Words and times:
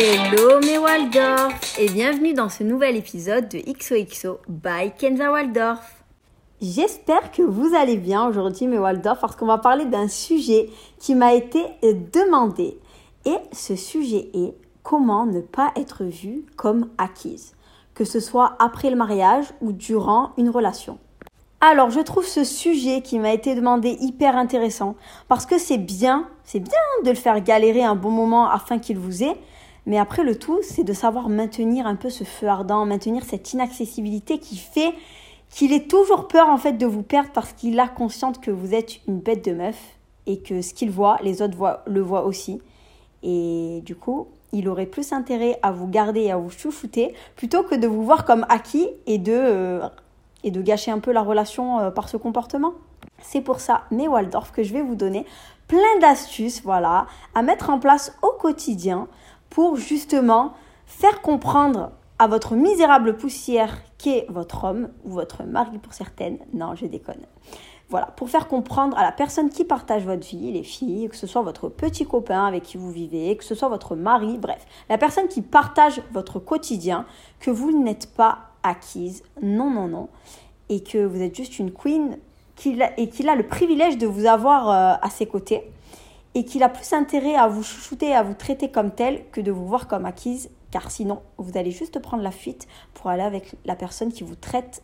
Hello 0.00 0.60
mes 0.60 0.78
Waldorf 0.78 1.76
et 1.76 1.88
bienvenue 1.88 2.32
dans 2.32 2.48
ce 2.48 2.62
nouvel 2.62 2.94
épisode 2.94 3.48
de 3.48 3.58
XOXO 3.58 4.38
by 4.48 4.92
Kenza 4.96 5.32
Waldorf. 5.32 6.04
J'espère 6.62 7.32
que 7.32 7.42
vous 7.42 7.74
allez 7.74 7.96
bien 7.96 8.24
aujourd'hui 8.28 8.68
mes 8.68 8.78
Waldorf 8.78 9.18
parce 9.18 9.34
qu'on 9.34 9.46
va 9.46 9.58
parler 9.58 9.86
d'un 9.86 10.06
sujet 10.06 10.70
qui 11.00 11.16
m'a 11.16 11.34
été 11.34 11.64
demandé 11.82 12.78
et 13.24 13.38
ce 13.50 13.74
sujet 13.74 14.28
est 14.34 14.54
comment 14.84 15.26
ne 15.26 15.40
pas 15.40 15.72
être 15.74 16.04
vue 16.04 16.46
comme 16.54 16.90
acquise, 16.96 17.56
que 17.94 18.04
ce 18.04 18.20
soit 18.20 18.54
après 18.60 18.90
le 18.90 18.96
mariage 18.96 19.46
ou 19.60 19.72
durant 19.72 20.30
une 20.36 20.50
relation. 20.50 21.00
Alors, 21.60 21.90
je 21.90 21.98
trouve 21.98 22.24
ce 22.24 22.44
sujet 22.44 23.00
qui 23.00 23.18
m'a 23.18 23.32
été 23.32 23.56
demandé 23.56 23.96
hyper 24.00 24.36
intéressant 24.36 24.94
parce 25.26 25.44
que 25.44 25.58
c'est 25.58 25.76
bien, 25.76 26.28
c'est 26.44 26.60
bien 26.60 26.78
de 27.02 27.10
le 27.10 27.16
faire 27.16 27.40
galérer 27.42 27.82
un 27.82 27.96
bon 27.96 28.10
moment 28.10 28.48
afin 28.48 28.78
qu'il 28.78 28.96
vous 28.96 29.24
ait, 29.24 29.36
mais 29.88 29.98
après 29.98 30.22
le 30.22 30.38
tout, 30.38 30.58
c'est 30.62 30.84
de 30.84 30.92
savoir 30.92 31.30
maintenir 31.30 31.86
un 31.86 31.96
peu 31.96 32.10
ce 32.10 32.22
feu 32.22 32.46
ardent, 32.46 32.84
maintenir 32.84 33.24
cette 33.24 33.54
inaccessibilité 33.54 34.38
qui 34.38 34.58
fait 34.58 34.92
qu'il 35.48 35.72
ait 35.72 35.86
toujours 35.86 36.28
peur 36.28 36.50
en 36.50 36.58
fait 36.58 36.74
de 36.74 36.84
vous 36.84 37.02
perdre 37.02 37.30
parce 37.32 37.54
qu'il 37.54 37.80
a 37.80 37.88
conscience 37.88 38.36
que 38.36 38.50
vous 38.50 38.74
êtes 38.74 39.00
une 39.08 39.18
bête 39.18 39.42
de 39.46 39.52
meuf 39.52 39.78
et 40.26 40.40
que 40.40 40.60
ce 40.60 40.74
qu'il 40.74 40.90
voit, 40.90 41.16
les 41.22 41.40
autres 41.40 41.56
voient, 41.56 41.82
le 41.86 42.02
voient 42.02 42.26
aussi. 42.26 42.60
Et 43.22 43.80
du 43.86 43.96
coup, 43.96 44.28
il 44.52 44.68
aurait 44.68 44.84
plus 44.84 45.12
intérêt 45.14 45.58
à 45.62 45.72
vous 45.72 45.88
garder 45.88 46.20
et 46.20 46.32
à 46.32 46.36
vous 46.36 46.50
chouchouter 46.50 47.14
plutôt 47.34 47.62
que 47.62 47.74
de 47.74 47.86
vous 47.86 48.04
voir 48.04 48.26
comme 48.26 48.44
acquis 48.50 48.88
et 49.06 49.16
de 49.16 49.32
euh, 49.34 49.88
et 50.44 50.50
de 50.50 50.60
gâcher 50.60 50.90
un 50.90 50.98
peu 50.98 51.12
la 51.12 51.22
relation 51.22 51.80
euh, 51.80 51.90
par 51.90 52.10
ce 52.10 52.18
comportement. 52.18 52.74
C'est 53.22 53.40
pour 53.40 53.60
ça, 53.60 53.84
mes 53.90 54.06
Waldorf, 54.06 54.52
que 54.52 54.62
je 54.62 54.74
vais 54.74 54.82
vous 54.82 54.96
donner 54.96 55.24
plein 55.66 55.98
d'astuces, 56.02 56.62
voilà, 56.62 57.06
à 57.34 57.40
mettre 57.40 57.70
en 57.70 57.78
place 57.78 58.14
au 58.22 58.32
quotidien 58.38 59.08
pour 59.50 59.76
justement 59.76 60.54
faire 60.86 61.20
comprendre 61.20 61.92
à 62.18 62.26
votre 62.26 62.54
misérable 62.54 63.16
poussière 63.16 63.78
qu'est 63.96 64.26
votre 64.28 64.64
homme 64.64 64.88
ou 65.04 65.10
votre 65.10 65.44
mari 65.44 65.78
pour 65.78 65.92
certaines. 65.92 66.38
Non, 66.52 66.74
je 66.74 66.86
déconne. 66.86 67.26
Voilà, 67.90 68.06
pour 68.06 68.28
faire 68.28 68.48
comprendre 68.48 68.98
à 68.98 69.02
la 69.02 69.12
personne 69.12 69.48
qui 69.48 69.64
partage 69.64 70.04
votre 70.04 70.26
vie, 70.26 70.52
les 70.52 70.62
filles, 70.62 71.08
que 71.08 71.16
ce 71.16 71.26
soit 71.26 71.40
votre 71.40 71.68
petit 71.70 72.04
copain 72.04 72.44
avec 72.44 72.64
qui 72.64 72.76
vous 72.76 72.90
vivez, 72.90 73.34
que 73.36 73.44
ce 73.44 73.54
soit 73.54 73.68
votre 73.68 73.96
mari, 73.96 74.36
bref, 74.36 74.66
la 74.90 74.98
personne 74.98 75.26
qui 75.28 75.40
partage 75.40 76.02
votre 76.12 76.38
quotidien, 76.38 77.06
que 77.40 77.50
vous 77.50 77.72
n'êtes 77.82 78.12
pas 78.14 78.50
acquise. 78.62 79.22
Non, 79.40 79.70
non, 79.70 79.88
non. 79.88 80.08
Et 80.68 80.82
que 80.82 81.02
vous 81.02 81.22
êtes 81.22 81.34
juste 81.34 81.58
une 81.58 81.72
queen 81.72 82.18
et 82.96 83.08
qu'il 83.08 83.28
a 83.28 83.36
le 83.36 83.46
privilège 83.46 83.98
de 83.98 84.06
vous 84.06 84.26
avoir 84.26 84.68
euh, 84.68 84.96
à 85.00 85.10
ses 85.10 85.26
côtés 85.26 85.70
et 86.34 86.44
qu'il 86.44 86.62
a 86.62 86.68
plus 86.68 86.92
intérêt 86.92 87.34
à 87.34 87.48
vous 87.48 87.62
chouchouter, 87.62 88.14
à 88.14 88.22
vous 88.22 88.34
traiter 88.34 88.70
comme 88.70 88.90
tel 88.90 89.24
que 89.32 89.40
de 89.40 89.50
vous 89.50 89.66
voir 89.66 89.88
comme 89.88 90.04
acquise, 90.04 90.50
car 90.70 90.90
sinon 90.90 91.22
vous 91.38 91.56
allez 91.56 91.70
juste 91.70 91.98
prendre 92.00 92.22
la 92.22 92.30
fuite 92.30 92.68
pour 92.94 93.10
aller 93.10 93.22
avec 93.22 93.54
la 93.64 93.76
personne 93.76 94.12
qui 94.12 94.22
vous 94.22 94.34
traite 94.34 94.82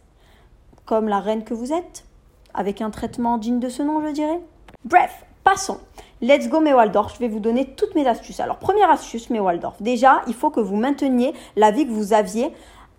comme 0.85 1.09
la 1.09 1.21
reine 1.21 1.45
que 1.45 1.55
vous 1.55 1.73
êtes, 1.73 2.05
avec 2.53 2.81
un 2.81 2.91
traitement 2.91 3.39
digne 3.39 3.61
de 3.61 3.69
ce 3.69 3.83
nom, 3.83 4.05
je 4.07 4.13
dirais. 4.13 4.41
Bref, 4.85 5.25
passons. 5.43 5.79
Let's 6.21 6.49
go 6.49 6.61
mes 6.61 6.73
Waldorf, 6.73 7.15
je 7.15 7.21
vais 7.21 7.29
vous 7.29 7.41
donner 7.41 7.75
toutes 7.75 7.95
mes 7.95 8.07
astuces. 8.07 8.41
Alors 8.41 8.59
première 8.59 8.91
astuce 8.91 9.31
mes 9.31 9.41
Waldorf, 9.41 9.81
déjà 9.81 10.23
il 10.27 10.35
faut 10.35 10.51
que 10.51 10.61
vous 10.61 10.77
mainteniez 10.77 11.35
la 11.57 11.71
vie 11.71 11.87
que 11.87 11.93
vous 11.93 12.13
aviez 12.13 12.51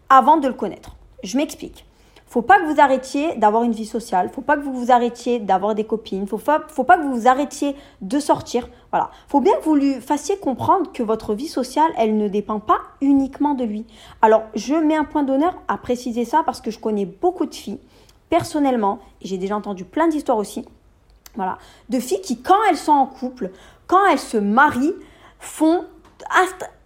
avant 0.09 0.37
de 0.37 0.47
le 0.47 0.53
connaître. 0.53 0.95
Je 1.23 1.37
m'explique. 1.37 1.85
Faut 2.27 2.41
pas 2.41 2.59
que 2.59 2.65
vous 2.65 2.81
arrêtiez 2.81 3.35
d'avoir 3.35 3.63
une 3.63 3.71
vie 3.71 3.85
sociale, 3.85 4.29
faut 4.33 4.41
pas 4.41 4.57
que 4.57 4.63
vous 4.63 4.73
vous 4.73 4.91
arrêtiez 4.91 5.39
d'avoir 5.39 5.75
des 5.75 5.83
copines, 5.83 6.27
faut 6.27 6.37
pas, 6.37 6.63
faut 6.67 6.83
pas 6.83 6.97
que 6.97 7.03
vous 7.03 7.13
vous 7.13 7.27
arrêtiez 7.27 7.75
de 8.01 8.19
sortir. 8.19 8.67
Voilà. 8.91 9.11
Faut 9.27 9.41
bien 9.41 9.53
que 9.57 9.63
vous 9.63 9.75
lui 9.75 10.01
fassiez 10.01 10.37
comprendre 10.37 10.91
que 10.91 11.03
votre 11.03 11.33
vie 11.33 11.47
sociale, 11.47 11.91
elle 11.97 12.17
ne 12.17 12.27
dépend 12.27 12.59
pas 12.59 12.79
uniquement 12.99 13.53
de 13.53 13.63
lui. 13.63 13.85
Alors, 14.21 14.43
je 14.55 14.73
mets 14.73 14.95
un 14.95 15.03
point 15.03 15.23
d'honneur 15.23 15.55
à 15.67 15.77
préciser 15.77 16.25
ça 16.25 16.43
parce 16.43 16.61
que 16.61 16.71
je 16.71 16.79
connais 16.79 17.05
beaucoup 17.05 17.45
de 17.45 17.53
filles, 17.53 17.79
personnellement, 18.29 18.99
et 19.21 19.27
j'ai 19.27 19.37
déjà 19.37 19.55
entendu 19.55 19.85
plein 19.85 20.07
d'histoires 20.07 20.37
aussi, 20.37 20.65
voilà, 21.35 21.57
de 21.89 21.99
filles 21.99 22.21
qui, 22.21 22.41
quand 22.41 22.55
elles 22.69 22.77
sont 22.77 22.91
en 22.91 23.05
couple, 23.05 23.51
quand 23.87 24.05
elles 24.11 24.19
se 24.19 24.37
marient, 24.37 24.95
font 25.39 25.85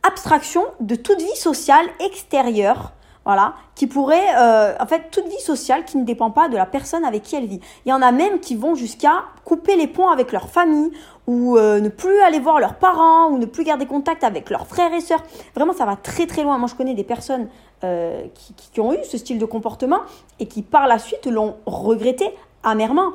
abstraction 0.03 0.63
de 0.79 0.95
toute 0.95 1.19
vie 1.19 1.35
sociale 1.35 1.85
extérieure 1.99 2.93
voilà, 3.29 3.53
qui 3.75 3.85
pourrait, 3.85 4.35
euh, 4.39 4.73
en 4.79 4.87
fait, 4.87 5.11
toute 5.11 5.27
vie 5.27 5.39
sociale 5.39 5.85
qui 5.85 5.99
ne 5.99 6.03
dépend 6.03 6.31
pas 6.31 6.49
de 6.49 6.57
la 6.57 6.65
personne 6.65 7.05
avec 7.05 7.21
qui 7.21 7.35
elle 7.35 7.45
vit. 7.45 7.59
Il 7.85 7.89
y 7.89 7.93
en 7.93 8.01
a 8.01 8.11
même 8.11 8.39
qui 8.39 8.55
vont 8.55 8.73
jusqu'à 8.73 9.25
couper 9.45 9.75
les 9.75 9.85
ponts 9.85 10.09
avec 10.09 10.31
leur 10.31 10.49
famille, 10.49 10.89
ou 11.27 11.55
euh, 11.55 11.79
ne 11.79 11.89
plus 11.89 12.21
aller 12.21 12.39
voir 12.39 12.59
leurs 12.59 12.73
parents, 12.73 13.27
ou 13.27 13.37
ne 13.37 13.45
plus 13.45 13.63
garder 13.63 13.85
contact 13.85 14.23
avec 14.23 14.49
leurs 14.49 14.65
frères 14.65 14.91
et 14.95 14.99
sœurs. 14.99 15.21
Vraiment, 15.53 15.73
ça 15.73 15.85
va 15.85 15.95
très 15.95 16.25
très 16.25 16.41
loin. 16.41 16.57
Moi, 16.57 16.67
je 16.69 16.73
connais 16.73 16.95
des 16.95 17.03
personnes 17.03 17.49
euh, 17.83 18.23
qui, 18.33 18.81
ont 18.81 18.93
eu 18.93 19.03
ce 19.03 19.19
style 19.19 19.37
de 19.37 19.45
comportement 19.45 19.99
et 20.39 20.47
qui, 20.47 20.63
par 20.63 20.87
la 20.87 20.97
suite, 20.97 21.27
l'ont 21.27 21.57
regretté 21.67 22.33
amèrement. 22.63 23.11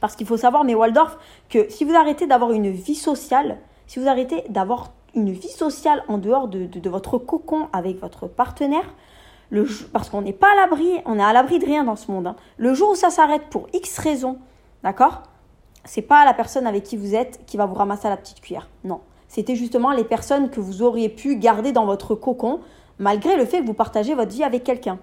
Parce 0.00 0.16
qu'il 0.16 0.26
faut 0.26 0.36
savoir, 0.36 0.64
mes 0.64 0.74
Waldorf, 0.74 1.18
que 1.50 1.70
si 1.70 1.84
vous 1.84 1.94
arrêtez 1.94 2.26
d'avoir 2.26 2.50
une 2.50 2.72
vie 2.72 2.96
sociale, 2.96 3.58
si 3.86 4.00
vous 4.00 4.08
arrêtez 4.08 4.42
d'avoir 4.48 4.90
une 5.14 5.30
vie 5.30 5.50
sociale 5.50 6.02
en 6.08 6.18
dehors 6.18 6.48
de, 6.48 6.66
de, 6.66 6.80
de 6.80 6.90
votre 6.90 7.16
cocon 7.16 7.68
avec 7.72 8.00
votre 8.00 8.26
partenaire, 8.26 8.92
parce 9.92 10.10
qu'on 10.10 10.22
n'est 10.22 10.32
pas 10.32 10.48
à 10.52 10.56
l'abri, 10.56 10.88
on 11.04 11.18
est 11.18 11.22
à 11.22 11.32
l'abri 11.32 11.58
de 11.58 11.64
rien 11.64 11.84
dans 11.84 11.96
ce 11.96 12.10
monde. 12.10 12.26
Hein. 12.26 12.36
Le 12.56 12.74
jour 12.74 12.90
où 12.90 12.94
ça 12.94 13.10
s'arrête 13.10 13.48
pour 13.50 13.68
X 13.72 13.98
raisons, 13.98 14.38
d'accord 14.82 15.22
C'est 15.84 16.02
pas 16.02 16.24
la 16.24 16.34
personne 16.34 16.66
avec 16.66 16.84
qui 16.84 16.96
vous 16.96 17.14
êtes 17.14 17.44
qui 17.46 17.56
va 17.56 17.66
vous 17.66 17.74
ramasser 17.74 18.06
à 18.06 18.10
la 18.10 18.16
petite 18.16 18.40
cuillère. 18.40 18.68
Non. 18.84 19.00
C'était 19.28 19.56
justement 19.56 19.90
les 19.90 20.04
personnes 20.04 20.50
que 20.50 20.60
vous 20.60 20.82
auriez 20.82 21.08
pu 21.08 21.36
garder 21.36 21.72
dans 21.72 21.84
votre 21.84 22.14
cocon, 22.14 22.60
malgré 22.98 23.36
le 23.36 23.44
fait 23.44 23.60
que 23.60 23.66
vous 23.66 23.74
partagez 23.74 24.14
votre 24.14 24.32
vie 24.32 24.44
avec 24.44 24.64
quelqu'un. 24.64 24.98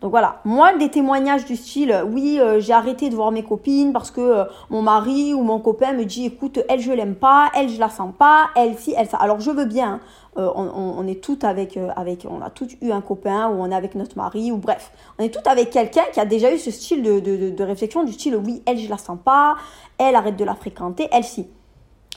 Donc 0.00 0.10
voilà, 0.10 0.40
moi 0.44 0.76
des 0.76 0.90
témoignages 0.90 1.46
du 1.46 1.56
style 1.56 2.04
oui 2.10 2.38
euh, 2.38 2.60
j'ai 2.60 2.74
arrêté 2.74 3.08
de 3.08 3.14
voir 3.14 3.30
mes 3.30 3.42
copines 3.42 3.92
parce 3.92 4.10
que 4.10 4.20
euh, 4.20 4.44
mon 4.68 4.82
mari 4.82 5.32
ou 5.32 5.42
mon 5.42 5.60
copain 5.60 5.94
me 5.94 6.04
dit 6.04 6.26
écoute 6.26 6.58
elle 6.68 6.80
je 6.80 6.92
l'aime 6.92 7.14
pas, 7.14 7.50
elle 7.54 7.70
je 7.70 7.80
la 7.80 7.88
sens 7.88 8.12
pas, 8.18 8.50
elle 8.54 8.76
si, 8.76 8.92
elle 8.96 9.08
ça. 9.08 9.16
Alors 9.16 9.40
je 9.40 9.50
veux 9.50 9.64
bien, 9.64 9.92
hein. 9.94 10.00
Euh, 10.36 10.50
on, 10.56 11.06
est 11.06 11.22
toutes 11.22 11.44
avec, 11.44 11.76
euh, 11.76 11.90
avec, 11.94 12.26
on 12.28 12.42
a 12.42 12.50
toutes 12.50 12.72
eu 12.82 12.90
un 12.90 13.00
copain 13.00 13.48
ou 13.50 13.62
on 13.62 13.70
est 13.70 13.74
avec 13.74 13.94
notre 13.94 14.16
mari 14.16 14.50
ou 14.50 14.56
bref, 14.56 14.90
on 15.16 15.22
est 15.22 15.28
toutes 15.28 15.46
avec 15.46 15.70
quelqu'un 15.70 16.02
qui 16.12 16.18
a 16.18 16.24
déjà 16.24 16.52
eu 16.52 16.58
ce 16.58 16.72
style 16.72 17.04
de, 17.04 17.20
de, 17.20 17.64
réflexion 17.64 18.02
du 18.02 18.12
style 18.12 18.34
oui, 18.34 18.60
elle 18.66 18.78
je 18.78 18.90
la 18.90 18.98
sens 18.98 19.16
pas, 19.24 19.54
elle 19.96 20.16
arrête 20.16 20.36
de 20.36 20.44
la 20.44 20.56
fréquenter, 20.56 21.08
elle 21.12 21.22
si. 21.22 21.46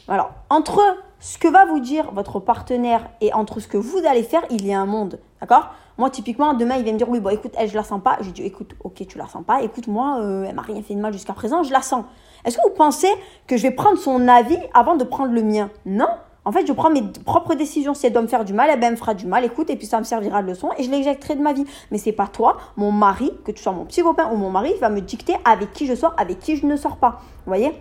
Alors, 0.07 0.31
entre 0.49 0.81
ce 1.19 1.37
que 1.37 1.47
va 1.47 1.65
vous 1.65 1.79
dire 1.79 2.11
votre 2.11 2.39
partenaire 2.39 3.07
et 3.21 3.33
entre 3.33 3.59
ce 3.59 3.67
que 3.67 3.77
vous 3.77 3.99
allez 4.07 4.23
faire, 4.23 4.41
il 4.49 4.65
y 4.65 4.73
a 4.73 4.79
un 4.79 4.85
monde. 4.85 5.19
D'accord? 5.41 5.69
Moi, 5.97 6.09
typiquement, 6.09 6.53
demain, 6.53 6.77
il 6.77 6.83
vient 6.83 6.93
me 6.93 6.97
dire 6.97 7.09
Oui, 7.09 7.19
bon, 7.19 7.29
écoute, 7.29 7.53
elle, 7.57 7.69
je 7.69 7.75
la 7.75 7.83
sens 7.83 8.01
pas. 8.01 8.17
Je 8.21 8.29
dis 8.29 8.43
Écoute, 8.43 8.75
ok, 8.83 9.05
tu 9.07 9.17
la 9.17 9.27
sens 9.27 9.43
pas. 9.45 9.61
Écoute, 9.61 9.87
moi, 9.87 10.19
euh, 10.21 10.45
elle 10.47 10.55
m'a 10.55 10.61
rien 10.61 10.81
fait 10.81 10.93
de 10.93 10.99
mal 10.99 11.13
jusqu'à 11.13 11.33
présent, 11.33 11.63
je 11.63 11.71
la 11.71 11.81
sens. 11.81 12.05
Est-ce 12.45 12.57
que 12.57 12.63
vous 12.63 12.75
pensez 12.75 13.09
que 13.47 13.57
je 13.57 13.63
vais 13.63 13.71
prendre 13.71 13.97
son 13.97 14.27
avis 14.27 14.59
avant 14.73 14.95
de 14.95 15.03
prendre 15.03 15.33
le 15.33 15.41
mien? 15.41 15.69
Non. 15.85 16.07
En 16.47 16.53
fait, 16.53 16.65
je 16.65 16.71
prends 16.71 16.89
mes 16.89 17.03
propres 17.25 17.55
décisions. 17.55 17.93
Si 17.93 18.05
elle 18.05 18.13
doit 18.13 18.21
me 18.21 18.27
faire 18.27 18.45
du 18.45 18.53
mal, 18.53 18.69
elle, 18.71 18.79
ben, 18.79 18.91
me 18.91 18.95
fera 18.95 19.13
du 19.13 19.25
mal. 19.25 19.43
Écoute, 19.43 19.69
et 19.69 19.75
puis 19.75 19.85
ça 19.85 19.99
me 19.99 20.05
servira 20.05 20.41
de 20.41 20.47
leçon 20.47 20.69
et 20.77 20.83
je 20.83 20.89
l'éjecterai 20.89 21.35
de 21.35 21.41
ma 21.41 21.51
vie. 21.51 21.65
Mais 21.91 21.97
c'est 21.97 22.13
pas 22.13 22.27
toi, 22.27 22.55
mon 22.77 22.89
mari, 22.89 23.33
que 23.43 23.51
tu 23.51 23.61
sois 23.61 23.73
mon 23.73 23.83
petit 23.83 24.01
copain 24.01 24.29
ou 24.31 24.37
mon 24.37 24.49
mari, 24.49 24.73
va 24.79 24.87
me 24.87 25.01
dicter 25.01 25.35
avec 25.43 25.73
qui 25.73 25.85
je 25.85 25.93
sors, 25.93 26.13
avec 26.17 26.39
qui 26.39 26.55
je 26.55 26.65
ne 26.65 26.77
sors 26.77 26.95
pas. 26.95 27.19
Vous 27.45 27.51
voyez? 27.51 27.73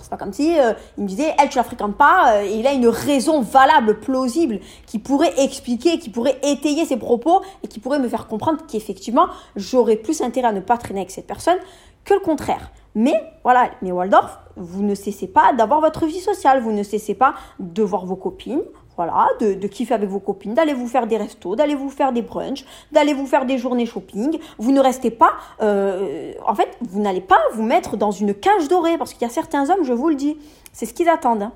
C'est 0.00 0.08
pas 0.08 0.16
comme 0.16 0.32
si 0.32 0.58
euh, 0.58 0.72
il 0.96 1.04
me 1.04 1.08
disait 1.08 1.34
elle 1.38 1.50
tu 1.50 1.58
la 1.58 1.64
fréquentes 1.64 1.96
pas 1.96 2.36
euh, 2.36 2.44
et 2.44 2.54
il 2.54 2.66
a 2.66 2.72
une 2.72 2.88
raison 2.88 3.42
valable 3.42 3.98
plausible 3.98 4.60
qui 4.86 4.98
pourrait 5.00 5.34
expliquer 5.38 5.98
qui 5.98 6.08
pourrait 6.08 6.38
étayer 6.44 6.86
ses 6.86 6.96
propos 6.96 7.42
et 7.64 7.68
qui 7.68 7.80
pourrait 7.80 7.98
me 7.98 8.08
faire 8.08 8.28
comprendre 8.28 8.60
qu'effectivement 8.68 9.26
j'aurais 9.56 9.96
plus 9.96 10.22
intérêt 10.22 10.48
à 10.48 10.52
ne 10.52 10.60
pas 10.60 10.78
traîner 10.78 11.00
avec 11.00 11.10
cette 11.10 11.26
personne 11.26 11.58
que 12.04 12.14
le 12.14 12.20
contraire 12.20 12.70
mais 12.98 13.14
voilà, 13.44 13.70
mais 13.80 13.92
Waldorf, 13.92 14.40
vous 14.56 14.82
ne 14.82 14.96
cessez 14.96 15.28
pas 15.28 15.52
d'avoir 15.52 15.80
votre 15.80 16.04
vie 16.06 16.18
sociale, 16.18 16.60
vous 16.60 16.72
ne 16.72 16.82
cessez 16.82 17.14
pas 17.14 17.34
de 17.60 17.84
voir 17.84 18.04
vos 18.04 18.16
copines, 18.16 18.60
voilà, 18.96 19.28
de, 19.40 19.54
de 19.54 19.68
kiffer 19.68 19.94
avec 19.94 20.08
vos 20.08 20.18
copines, 20.18 20.52
d'aller 20.52 20.72
vous 20.72 20.88
faire 20.88 21.06
des 21.06 21.16
restos, 21.16 21.54
d'aller 21.54 21.76
vous 21.76 21.90
faire 21.90 22.12
des 22.12 22.22
brunchs, 22.22 22.64
d'aller 22.90 23.14
vous 23.14 23.26
faire 23.26 23.46
des 23.46 23.56
journées 23.56 23.86
shopping. 23.86 24.40
Vous 24.58 24.72
ne 24.72 24.80
restez 24.80 25.12
pas, 25.12 25.34
euh, 25.62 26.32
en 26.44 26.56
fait, 26.56 26.76
vous 26.80 27.00
n'allez 27.00 27.20
pas 27.20 27.38
vous 27.54 27.62
mettre 27.62 27.96
dans 27.96 28.10
une 28.10 28.34
cage 28.34 28.66
dorée, 28.66 28.98
parce 28.98 29.12
qu'il 29.12 29.22
y 29.22 29.30
a 29.30 29.32
certains 29.32 29.70
hommes, 29.70 29.84
je 29.84 29.92
vous 29.92 30.08
le 30.08 30.16
dis, 30.16 30.36
c'est 30.72 30.84
ce 30.84 30.92
qu'ils 30.92 31.08
attendent. 31.08 31.44
Hein. 31.44 31.52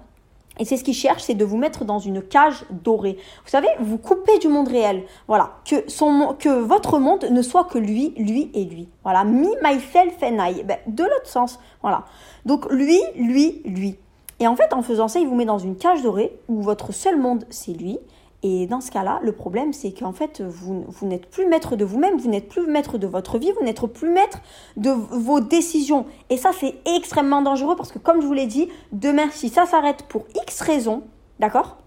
Et 0.62 0.64
c'est 0.64 0.76
ce 0.76 0.84
qu'ils 0.84 0.94
cherchent, 0.94 1.24
c'est 1.24 1.34
de 1.34 1.44
vous 1.44 1.56
mettre 1.56 1.84
dans 1.84 1.98
une 1.98 2.22
cage 2.22 2.64
dorée. 2.70 3.18
Vous 3.42 3.50
savez, 3.50 3.66
vous 3.80 3.98
coupez 3.98 4.38
du 4.38 4.46
monde 4.46 4.68
réel. 4.68 5.02
Voilà, 5.26 5.56
que 5.64 6.60
votre 6.60 7.00
monde 7.00 7.24
ne 7.32 7.42
soit 7.42 7.64
que 7.64 7.78
lui, 7.78 8.14
lui 8.16 8.48
et 8.54 8.64
lui. 8.64 8.88
Voilà, 9.02 9.24
me, 9.24 9.48
myself 9.60 10.22
and 10.22 10.38
I. 10.38 10.62
Ben, 10.62 10.78
de 10.86 11.02
l'autre 11.02 11.26
sens. 11.26 11.58
Voilà. 11.80 12.04
Donc 12.46 12.70
lui, 12.70 13.00
lui, 13.16 13.60
lui. 13.64 13.96
Et 14.38 14.46
en 14.46 14.54
fait, 14.54 14.72
en 14.72 14.82
faisant 14.82 15.08
ça, 15.08 15.18
il 15.18 15.26
vous 15.26 15.34
met 15.34 15.46
dans 15.46 15.58
une 15.58 15.74
cage 15.74 16.00
dorée 16.00 16.38
où 16.46 16.62
votre 16.62 16.92
seul 16.92 17.18
monde, 17.18 17.44
c'est 17.50 17.72
lui. 17.72 17.98
Et 18.44 18.66
dans 18.66 18.80
ce 18.80 18.90
cas-là, 18.90 19.20
le 19.22 19.32
problème, 19.32 19.72
c'est 19.72 19.92
qu'en 19.92 20.12
fait, 20.12 20.40
vous, 20.40 20.84
n'êtes 21.02 21.30
plus 21.30 21.46
maître 21.46 21.76
de 21.76 21.84
vous-même, 21.84 22.18
vous 22.18 22.28
n'êtes 22.28 22.48
plus 22.48 22.66
maître 22.66 22.98
de 22.98 23.06
votre 23.06 23.38
vie, 23.38 23.52
vous 23.58 23.64
n'êtes 23.64 23.86
plus 23.86 24.10
maître 24.10 24.38
de 24.76 24.90
vos 24.90 25.38
décisions. 25.40 26.06
Et 26.28 26.36
ça, 26.36 26.50
c'est 26.58 26.74
extrêmement 26.84 27.42
dangereux 27.42 27.76
parce 27.76 27.92
que, 27.92 28.00
comme 28.00 28.20
je 28.20 28.26
vous 28.26 28.32
l'ai 28.32 28.46
dit, 28.46 28.68
demain, 28.90 29.28
si 29.30 29.48
ça 29.48 29.64
s'arrête 29.64 30.02
pour 30.08 30.24
X 30.46 30.60
raisons, 30.60 31.04
d'accord 31.38 31.78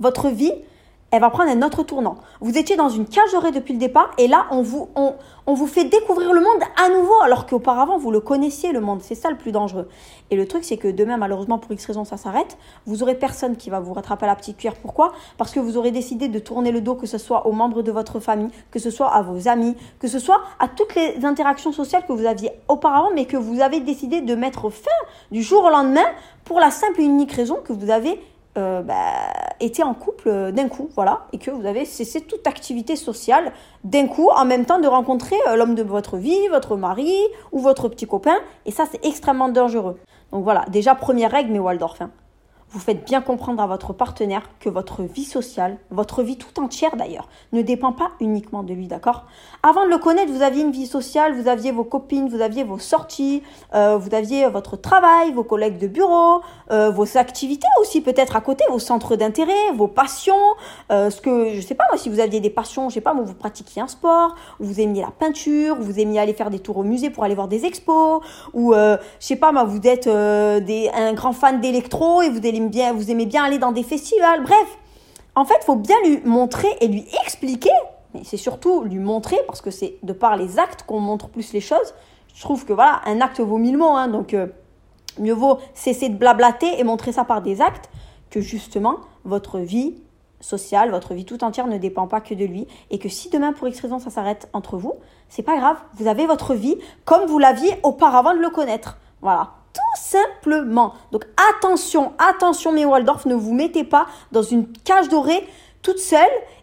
Votre 0.00 0.30
vie, 0.30 0.52
elle 1.10 1.20
va 1.20 1.30
prendre 1.30 1.50
un 1.50 1.62
autre 1.62 1.82
tournant. 1.82 2.18
Vous 2.40 2.58
étiez 2.58 2.76
dans 2.76 2.90
une 2.90 3.06
cage 3.06 3.32
dorée 3.32 3.50
depuis 3.50 3.72
le 3.72 3.78
départ 3.78 4.10
et 4.18 4.28
là, 4.28 4.46
on 4.50 4.60
vous, 4.60 4.88
on, 4.94 5.14
on 5.46 5.54
vous 5.54 5.66
fait 5.66 5.84
découvrir 5.84 6.34
le 6.34 6.40
monde 6.40 6.62
à 6.76 6.90
nouveau 6.90 7.14
alors 7.22 7.46
qu'auparavant, 7.46 7.96
vous 7.96 8.10
le 8.10 8.20
connaissiez, 8.20 8.72
le 8.72 8.80
monde. 8.80 9.00
C'est 9.02 9.14
ça 9.14 9.30
le 9.30 9.36
plus 9.36 9.50
dangereux. 9.50 9.88
Et 10.30 10.36
le 10.36 10.46
truc, 10.46 10.64
c'est 10.64 10.76
que 10.76 10.88
demain, 10.88 11.16
malheureusement, 11.16 11.58
pour 11.58 11.72
X 11.72 11.86
raison, 11.86 12.04
ça 12.04 12.18
s'arrête. 12.18 12.58
Vous 12.84 13.02
aurez 13.02 13.14
personne 13.14 13.56
qui 13.56 13.70
va 13.70 13.80
vous 13.80 13.94
rattraper 13.94 14.26
la 14.26 14.36
petite 14.36 14.58
cuillère. 14.58 14.76
Pourquoi? 14.76 15.12
Parce 15.38 15.52
que 15.52 15.60
vous 15.60 15.78
aurez 15.78 15.90
décidé 15.90 16.28
de 16.28 16.38
tourner 16.38 16.72
le 16.72 16.82
dos, 16.82 16.94
que 16.94 17.06
ce 17.06 17.16
soit 17.16 17.46
aux 17.46 17.52
membres 17.52 17.80
de 17.80 17.90
votre 17.90 18.20
famille, 18.20 18.50
que 18.70 18.78
ce 18.78 18.90
soit 18.90 19.08
à 19.08 19.22
vos 19.22 19.48
amis, 19.48 19.74
que 20.00 20.08
ce 20.08 20.18
soit 20.18 20.42
à 20.58 20.68
toutes 20.68 20.94
les 20.94 21.24
interactions 21.24 21.72
sociales 21.72 22.04
que 22.06 22.12
vous 22.12 22.26
aviez 22.26 22.50
auparavant, 22.68 23.08
mais 23.14 23.24
que 23.24 23.38
vous 23.38 23.62
avez 23.62 23.80
décidé 23.80 24.20
de 24.20 24.34
mettre 24.34 24.68
fin 24.68 24.90
du 25.30 25.42
jour 25.42 25.64
au 25.64 25.70
lendemain 25.70 26.04
pour 26.44 26.60
la 26.60 26.70
simple 26.70 27.00
et 27.00 27.04
unique 27.04 27.32
raison 27.32 27.56
que 27.64 27.72
vous 27.72 27.88
avez 27.90 28.20
euh, 28.58 28.82
bah, 28.82 28.94
été 29.60 29.82
en 29.82 29.94
couple 29.94 30.28
euh, 30.28 30.52
d'un 30.52 30.68
coup, 30.68 30.90
voilà, 30.94 31.26
et 31.32 31.38
que 31.38 31.50
vous 31.50 31.64
avez 31.64 31.84
cessé 31.84 32.20
toute 32.20 32.46
activité 32.46 32.96
sociale 32.96 33.52
d'un 33.84 34.06
coup, 34.06 34.28
en 34.30 34.44
même 34.44 34.66
temps 34.66 34.80
de 34.80 34.88
rencontrer 34.88 35.36
euh, 35.48 35.56
l'homme 35.56 35.74
de 35.74 35.82
votre 35.82 36.16
vie, 36.16 36.48
votre 36.50 36.76
mari 36.76 37.14
ou 37.52 37.60
votre 37.60 37.88
petit 37.88 38.06
copain, 38.06 38.36
et 38.66 38.72
ça 38.72 38.84
c'est 38.90 39.04
extrêmement 39.06 39.48
dangereux. 39.48 39.98
Donc 40.32 40.44
voilà, 40.44 40.64
déjà 40.68 40.94
première 40.94 41.30
règle, 41.30 41.52
mais 41.52 41.58
Waldorf. 41.58 42.02
Hein 42.02 42.10
vous 42.70 42.80
faites 42.80 43.06
bien 43.06 43.22
comprendre 43.22 43.62
à 43.62 43.66
votre 43.66 43.92
partenaire 43.92 44.42
que 44.60 44.68
votre 44.68 45.02
vie 45.02 45.24
sociale, 45.24 45.78
votre 45.90 46.22
vie 46.22 46.36
tout 46.36 46.60
entière 46.60 46.96
d'ailleurs, 46.96 47.28
ne 47.52 47.62
dépend 47.62 47.92
pas 47.92 48.10
uniquement 48.20 48.62
de 48.62 48.74
lui, 48.74 48.88
d'accord? 48.88 49.24
Avant 49.62 49.86
de 49.86 49.90
le 49.90 49.98
connaître, 49.98 50.30
vous 50.30 50.42
aviez 50.42 50.62
une 50.62 50.70
vie 50.70 50.86
sociale, 50.86 51.34
vous 51.34 51.48
aviez 51.48 51.72
vos 51.72 51.84
copines, 51.84 52.28
vous 52.28 52.42
aviez 52.42 52.64
vos 52.64 52.78
sorties, 52.78 53.42
euh, 53.74 53.96
vous 53.96 54.14
aviez 54.14 54.46
votre 54.48 54.76
travail, 54.76 55.32
vos 55.32 55.44
collègues 55.44 55.78
de 55.78 55.86
bureau, 55.86 56.42
euh, 56.70 56.90
vos 56.90 57.16
activités 57.16 57.66
aussi 57.80 58.02
peut-être 58.02 58.36
à 58.36 58.42
côté, 58.42 58.64
vos 58.70 58.78
centres 58.78 59.16
d'intérêt, 59.16 59.72
vos 59.74 59.88
passions, 59.88 60.34
euh, 60.92 61.08
ce 61.08 61.22
que, 61.22 61.54
je 61.54 61.60
sais 61.62 61.74
pas 61.74 61.84
moi, 61.90 61.98
si 61.98 62.10
vous 62.10 62.20
aviez 62.20 62.40
des 62.40 62.50
passions, 62.50 62.90
je 62.90 62.94
sais 62.94 63.00
pas 63.00 63.14
moi, 63.14 63.24
vous 63.24 63.34
pratiquiez 63.34 63.80
un 63.80 63.88
sport, 63.88 64.34
ou 64.60 64.64
vous 64.66 64.80
aimiez 64.80 65.00
la 65.00 65.10
peinture, 65.10 65.78
ou 65.80 65.82
vous 65.82 65.98
aimiez 65.98 66.20
aller 66.20 66.34
faire 66.34 66.50
des 66.50 66.60
tours 66.60 66.76
au 66.76 66.84
musée 66.84 67.08
pour 67.08 67.24
aller 67.24 67.34
voir 67.34 67.48
des 67.48 67.64
expos, 67.64 68.20
ou 68.52 68.74
je 68.74 68.98
sais 69.20 69.36
pas 69.36 69.52
moi, 69.52 69.64
vous 69.64 69.80
êtes 69.84 70.06
des, 70.06 70.90
un 70.94 71.14
grand 71.14 71.32
fan 71.32 71.60
d'électro 71.60 72.20
et 72.22 72.28
vous 72.28 72.46
bien, 72.60 72.92
vous 72.92 73.10
aimez 73.10 73.26
bien 73.26 73.44
aller 73.44 73.58
dans 73.58 73.72
des 73.72 73.82
festivals, 73.82 74.42
bref. 74.42 74.78
En 75.34 75.44
fait, 75.44 75.62
faut 75.64 75.76
bien 75.76 75.96
lui 76.04 76.20
montrer 76.24 76.68
et 76.80 76.88
lui 76.88 77.06
expliquer, 77.24 77.70
mais 78.14 78.22
c'est 78.24 78.36
surtout 78.36 78.82
lui 78.82 78.98
montrer, 78.98 79.38
parce 79.46 79.60
que 79.60 79.70
c'est 79.70 79.98
de 80.02 80.12
par 80.12 80.36
les 80.36 80.58
actes 80.58 80.82
qu'on 80.82 81.00
montre 81.00 81.28
plus 81.28 81.52
les 81.52 81.60
choses. 81.60 81.94
Je 82.34 82.42
trouve 82.42 82.64
que 82.64 82.72
voilà, 82.72 83.00
un 83.06 83.20
acte 83.20 83.40
vaut 83.40 83.58
mille 83.58 83.76
mots, 83.76 83.96
hein, 83.96 84.08
donc 84.08 84.34
euh, 84.34 84.48
mieux 85.18 85.32
vaut 85.32 85.58
cesser 85.74 86.08
de 86.08 86.16
blablater 86.16 86.78
et 86.78 86.84
montrer 86.84 87.12
ça 87.12 87.24
par 87.24 87.42
des 87.42 87.60
actes 87.60 87.88
que 88.30 88.40
justement 88.40 88.96
votre 89.24 89.58
vie 89.58 89.94
sociale, 90.40 90.90
votre 90.90 91.14
vie 91.14 91.24
tout 91.24 91.42
entière 91.42 91.66
ne 91.66 91.78
dépend 91.78 92.06
pas 92.06 92.20
que 92.20 92.34
de 92.34 92.44
lui 92.44 92.66
et 92.90 92.98
que 92.98 93.08
si 93.08 93.28
demain 93.28 93.52
pour 93.52 93.68
X 93.68 93.80
raison 93.80 93.98
ça 93.98 94.10
s'arrête 94.10 94.48
entre 94.52 94.76
vous, 94.76 94.94
c'est 95.28 95.42
pas 95.42 95.56
grave, 95.56 95.76
vous 95.94 96.06
avez 96.06 96.26
votre 96.26 96.54
vie 96.54 96.76
comme 97.04 97.26
vous 97.26 97.38
l'aviez 97.38 97.78
auparavant 97.82 98.34
de 98.34 98.38
le 98.40 98.50
connaître. 98.50 98.98
Voilà 99.20 99.57
tout 99.78 100.00
simplement. 100.00 100.94
Donc 101.12 101.24
attention, 101.56 102.12
attention 102.18 102.72
mes 102.72 102.84
Waldorf, 102.84 103.26
ne 103.26 103.34
vous 103.34 103.54
mettez 103.54 103.84
pas 103.84 104.06
dans 104.32 104.42
une 104.42 104.66
cage 104.84 105.08
dorée 105.08 105.46
toute 105.82 105.98
seule. 105.98 106.20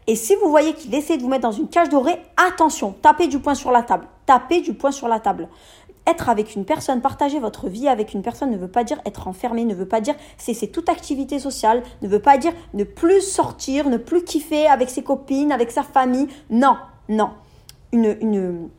Et 0.07 0.15
si 0.15 0.35
vous 0.35 0.49
voyez 0.49 0.73
qu'il 0.73 0.93
essaie 0.93 1.17
de 1.17 1.23
vous 1.23 1.29
mettre 1.29 1.43
dans 1.43 1.51
une 1.51 1.69
cage 1.69 1.89
dorée, 1.89 2.21
attention, 2.37 2.93
tapez 3.01 3.27
du 3.27 3.39
poing 3.39 3.55
sur 3.55 3.71
la 3.71 3.81
table. 3.81 4.07
Tapez 4.25 4.61
du 4.61 4.73
poing 4.73 4.91
sur 4.91 5.07
la 5.07 5.19
table. 5.19 5.47
Être 6.07 6.29
avec 6.29 6.55
une 6.55 6.65
personne, 6.65 7.01
partager 7.01 7.39
votre 7.39 7.67
vie 7.67 7.87
avec 7.87 8.13
une 8.13 8.21
personne 8.21 8.51
ne 8.51 8.57
veut 8.57 8.67
pas 8.67 8.83
dire 8.83 9.01
être 9.05 9.27
enfermé, 9.27 9.65
ne 9.65 9.73
veut 9.73 9.87
pas 9.87 10.01
dire 10.01 10.13
cesser 10.37 10.67
toute 10.67 10.89
activité 10.89 11.39
sociale, 11.39 11.81
ne 12.03 12.07
veut 12.07 12.19
pas 12.19 12.37
dire 12.37 12.53
ne 12.75 12.83
plus 12.83 13.21
sortir, 13.21 13.89
ne 13.89 13.97
plus 13.97 14.23
kiffer 14.23 14.67
avec 14.67 14.91
ses 14.91 15.03
copines, 15.03 15.51
avec 15.51 15.71
sa 15.71 15.81
famille. 15.81 16.27
Non, 16.51 16.77
non. 17.09 17.31
Une, 17.91 18.17
une, 18.21 18.69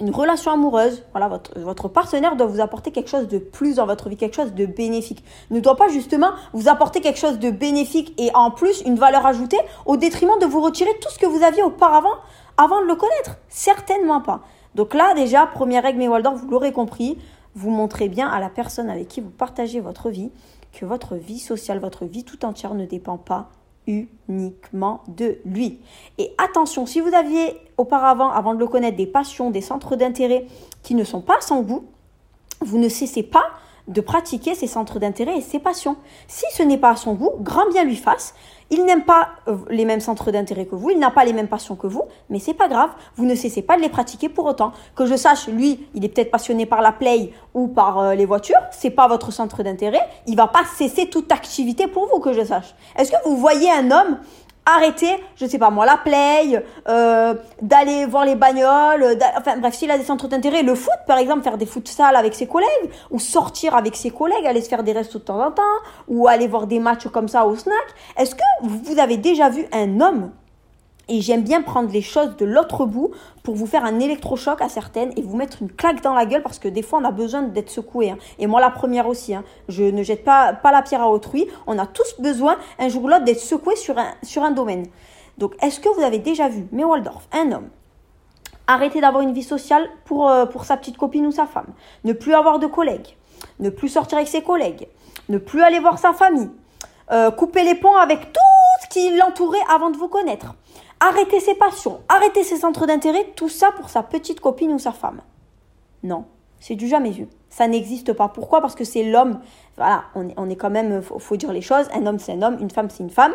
une 0.00 0.10
relation 0.10 0.52
amoureuse, 0.52 1.02
voilà, 1.12 1.40
votre, 1.56 1.88
partenaire 1.88 2.36
doit 2.36 2.46
vous 2.46 2.60
apporter 2.60 2.90
quelque 2.90 3.08
chose 3.08 3.28
de 3.28 3.38
plus 3.38 3.76
dans 3.76 3.86
votre 3.86 4.08
vie, 4.08 4.16
quelque 4.16 4.36
chose 4.36 4.52
de 4.52 4.66
bénéfique. 4.66 5.24
Ne 5.50 5.60
doit 5.60 5.76
pas 5.76 5.88
justement 5.88 6.30
vous 6.52 6.68
apporter 6.68 7.00
quelque 7.00 7.18
chose 7.18 7.38
de 7.38 7.50
bénéfique 7.50 8.14
et 8.18 8.30
en 8.34 8.50
plus 8.50 8.82
une 8.82 8.96
valeur 8.96 9.24
ajoutée 9.24 9.58
au 9.86 9.96
détriment 9.96 10.38
de 10.38 10.46
vous 10.46 10.60
retirer 10.60 10.90
tout 11.00 11.10
ce 11.10 11.18
que 11.18 11.26
vous 11.26 11.42
aviez 11.42 11.62
auparavant 11.62 12.14
avant 12.58 12.82
de 12.82 12.86
le 12.86 12.94
connaître. 12.94 13.36
Certainement 13.48 14.20
pas. 14.20 14.40
Donc 14.74 14.92
là, 14.92 15.14
déjà, 15.14 15.46
première 15.46 15.82
règle, 15.82 15.98
mes 15.98 16.08
Waldorf, 16.08 16.36
vous 16.36 16.50
l'aurez 16.50 16.72
compris, 16.72 17.16
vous 17.54 17.70
montrez 17.70 18.08
bien 18.08 18.28
à 18.28 18.38
la 18.38 18.50
personne 18.50 18.90
avec 18.90 19.08
qui 19.08 19.22
vous 19.22 19.30
partagez 19.30 19.80
votre 19.80 20.10
vie 20.10 20.30
que 20.74 20.84
votre 20.84 21.16
vie 21.16 21.38
sociale, 21.38 21.78
votre 21.78 22.04
vie 22.04 22.22
tout 22.22 22.44
entière 22.44 22.74
ne 22.74 22.84
dépend 22.84 23.16
pas 23.16 23.48
uniquement 23.86 25.02
de 25.08 25.38
lui. 25.44 25.78
Et 26.18 26.32
attention, 26.38 26.86
si 26.86 27.00
vous 27.00 27.14
aviez 27.14 27.56
auparavant, 27.76 28.30
avant 28.30 28.54
de 28.54 28.58
le 28.58 28.66
connaître, 28.66 28.96
des 28.96 29.06
passions, 29.06 29.50
des 29.50 29.60
centres 29.60 29.96
d'intérêt 29.96 30.46
qui 30.82 30.94
ne 30.94 31.04
sont 31.04 31.20
pas 31.20 31.40
sans 31.40 31.62
goût, 31.62 31.84
vous 32.60 32.78
ne 32.78 32.88
cessez 32.88 33.22
pas 33.22 33.46
de 33.88 34.00
pratiquer 34.00 34.54
ses 34.54 34.66
centres 34.66 34.98
d'intérêt 34.98 35.38
et 35.38 35.40
ses 35.40 35.58
passions. 35.58 35.96
Si 36.28 36.44
ce 36.52 36.62
n'est 36.62 36.78
pas 36.78 36.90
à 36.90 36.96
son 36.96 37.14
goût, 37.14 37.32
grand 37.40 37.68
bien 37.70 37.84
lui 37.84 37.96
fasse. 37.96 38.34
Il 38.68 38.84
n'aime 38.84 39.04
pas 39.04 39.28
euh, 39.46 39.56
les 39.70 39.84
mêmes 39.84 40.00
centres 40.00 40.32
d'intérêt 40.32 40.66
que 40.66 40.74
vous, 40.74 40.90
il 40.90 40.98
n'a 40.98 41.12
pas 41.12 41.24
les 41.24 41.32
mêmes 41.32 41.46
passions 41.46 41.76
que 41.76 41.86
vous, 41.86 42.02
mais 42.30 42.40
c'est 42.40 42.54
pas 42.54 42.66
grave, 42.66 42.90
vous 43.14 43.24
ne 43.24 43.36
cessez 43.36 43.62
pas 43.62 43.76
de 43.76 43.82
les 43.82 43.88
pratiquer 43.88 44.28
pour 44.28 44.44
autant. 44.44 44.72
Que 44.96 45.06
je 45.06 45.14
sache, 45.14 45.46
lui, 45.46 45.86
il 45.94 46.04
est 46.04 46.08
peut-être 46.08 46.32
passionné 46.32 46.66
par 46.66 46.82
la 46.82 46.90
play 46.90 47.32
ou 47.54 47.68
par 47.68 47.98
euh, 47.98 48.14
les 48.14 48.24
voitures, 48.24 48.58
c'est 48.72 48.90
pas 48.90 49.06
votre 49.06 49.32
centre 49.32 49.62
d'intérêt, 49.62 50.00
il 50.26 50.36
va 50.36 50.48
pas 50.48 50.64
cesser 50.76 51.08
toute 51.08 51.30
activité 51.30 51.86
pour 51.86 52.08
vous, 52.08 52.18
que 52.18 52.32
je 52.32 52.44
sache. 52.44 52.74
Est-ce 52.96 53.12
que 53.12 53.16
vous 53.24 53.36
voyez 53.36 53.70
un 53.70 53.92
homme 53.92 54.18
arrêter, 54.66 55.22
je 55.36 55.46
sais 55.46 55.58
pas 55.58 55.70
moi, 55.70 55.86
la 55.86 55.96
play, 55.96 56.62
euh, 56.88 57.34
d'aller 57.62 58.04
voir 58.04 58.24
les 58.24 58.34
bagnoles, 58.34 59.18
enfin 59.38 59.56
bref, 59.58 59.74
s'il 59.74 59.90
a 59.90 59.96
des 59.96 60.04
centres 60.04 60.28
d'intérêt, 60.28 60.62
le 60.62 60.74
foot 60.74 60.92
par 61.06 61.18
exemple, 61.18 61.42
faire 61.42 61.56
des 61.56 61.66
foot 61.66 61.86
sales 61.88 62.16
avec 62.16 62.34
ses 62.34 62.46
collègues, 62.46 62.90
ou 63.10 63.18
sortir 63.18 63.74
avec 63.74 63.96
ses 63.96 64.10
collègues, 64.10 64.46
aller 64.46 64.60
se 64.60 64.68
faire 64.68 64.82
des 64.82 64.92
restos 64.92 65.20
de 65.20 65.24
temps 65.24 65.44
en 65.44 65.52
temps, 65.52 65.62
ou 66.08 66.28
aller 66.28 66.48
voir 66.48 66.66
des 66.66 66.80
matchs 66.80 67.06
comme 67.08 67.28
ça 67.28 67.46
au 67.46 67.56
snack. 67.56 67.86
Est-ce 68.18 68.34
que 68.34 68.42
vous 68.62 68.98
avez 68.98 69.16
déjà 69.16 69.48
vu 69.48 69.66
un 69.72 70.00
homme 70.00 70.30
et 71.08 71.20
j'aime 71.20 71.42
bien 71.42 71.62
prendre 71.62 71.92
les 71.92 72.02
choses 72.02 72.36
de 72.36 72.44
l'autre 72.44 72.84
bout 72.84 73.12
pour 73.42 73.54
vous 73.54 73.66
faire 73.66 73.84
un 73.84 74.00
électrochoc 74.00 74.60
à 74.60 74.68
certaines 74.68 75.12
et 75.16 75.22
vous 75.22 75.36
mettre 75.36 75.62
une 75.62 75.70
claque 75.70 76.02
dans 76.02 76.14
la 76.14 76.26
gueule 76.26 76.42
parce 76.42 76.58
que 76.58 76.68
des 76.68 76.82
fois 76.82 76.98
on 77.00 77.04
a 77.04 77.12
besoin 77.12 77.42
d'être 77.42 77.70
secoué. 77.70 78.10
Hein. 78.10 78.18
Et 78.38 78.46
moi 78.46 78.60
la 78.60 78.70
première 78.70 79.06
aussi. 79.06 79.34
Hein. 79.34 79.44
Je 79.68 79.84
ne 79.84 80.02
jette 80.02 80.24
pas, 80.24 80.52
pas 80.52 80.72
la 80.72 80.82
pierre 80.82 81.02
à 81.02 81.10
autrui. 81.10 81.46
On 81.66 81.78
a 81.78 81.86
tous 81.86 82.16
besoin 82.18 82.56
un 82.78 82.88
jour 82.88 83.04
ou 83.04 83.08
l'autre 83.08 83.24
d'être 83.24 83.40
secoué 83.40 83.76
sur 83.76 83.96
un, 83.98 84.12
sur 84.22 84.42
un 84.42 84.50
domaine. 84.50 84.86
Donc 85.38 85.54
est-ce 85.62 85.78
que 85.78 85.88
vous 85.88 86.02
avez 86.02 86.18
déjà 86.18 86.48
vu, 86.48 86.66
mais 86.72 86.82
Waldorf, 86.82 87.28
un 87.32 87.52
homme, 87.52 87.68
arrêter 88.66 89.00
d'avoir 89.00 89.22
une 89.22 89.32
vie 89.32 89.42
sociale 89.42 89.88
pour, 90.04 90.28
euh, 90.28 90.46
pour 90.46 90.64
sa 90.64 90.76
petite 90.76 90.96
copine 90.96 91.26
ou 91.26 91.30
sa 91.30 91.46
femme, 91.46 91.68
ne 92.04 92.12
plus 92.12 92.34
avoir 92.34 92.58
de 92.58 92.66
collègues, 92.66 93.16
ne 93.60 93.70
plus 93.70 93.88
sortir 93.88 94.18
avec 94.18 94.28
ses 94.28 94.42
collègues, 94.42 94.88
ne 95.28 95.38
plus 95.38 95.62
aller 95.62 95.78
voir 95.78 95.98
sa 95.98 96.12
famille, 96.12 96.50
euh, 97.12 97.30
couper 97.30 97.62
les 97.62 97.74
ponts 97.74 97.96
avec 97.96 98.32
tout 98.32 98.40
ce 98.82 98.88
qui 98.88 99.16
l'entourait 99.16 99.58
avant 99.72 99.90
de 99.90 99.96
vous 99.96 100.08
connaître? 100.08 100.54
Arrêter 101.00 101.40
ses 101.40 101.54
passions, 101.54 102.00
arrêter 102.08 102.42
ses 102.42 102.56
centres 102.56 102.86
d'intérêt, 102.86 103.32
tout 103.36 103.48
ça 103.48 103.72
pour 103.72 103.90
sa 103.90 104.02
petite 104.02 104.40
copine 104.40 104.72
ou 104.72 104.78
sa 104.78 104.92
femme. 104.92 105.20
Non, 106.02 106.24
c'est 106.60 106.74
du 106.74 106.88
jamais 106.88 107.10
vu. 107.10 107.28
Ça 107.48 107.68
n'existe 107.68 108.12
pas. 108.12 108.28
Pourquoi? 108.28 108.60
Parce 108.60 108.74
que 108.74 108.84
c'est 108.84 109.02
l'homme. 109.02 109.40
Voilà, 109.76 110.04
on 110.14 110.28
est, 110.28 110.34
on 110.36 110.50
est 110.50 110.56
quand 110.56 110.70
même, 110.70 111.00
faut, 111.02 111.18
faut 111.18 111.36
dire 111.36 111.52
les 111.52 111.62
choses. 111.62 111.86
Un 111.94 112.06
homme, 112.06 112.18
c'est 112.18 112.32
un 112.32 112.42
homme. 112.42 112.58
Une 112.60 112.70
femme, 112.70 112.90
c'est 112.90 113.02
une 113.02 113.10
femme. 113.10 113.32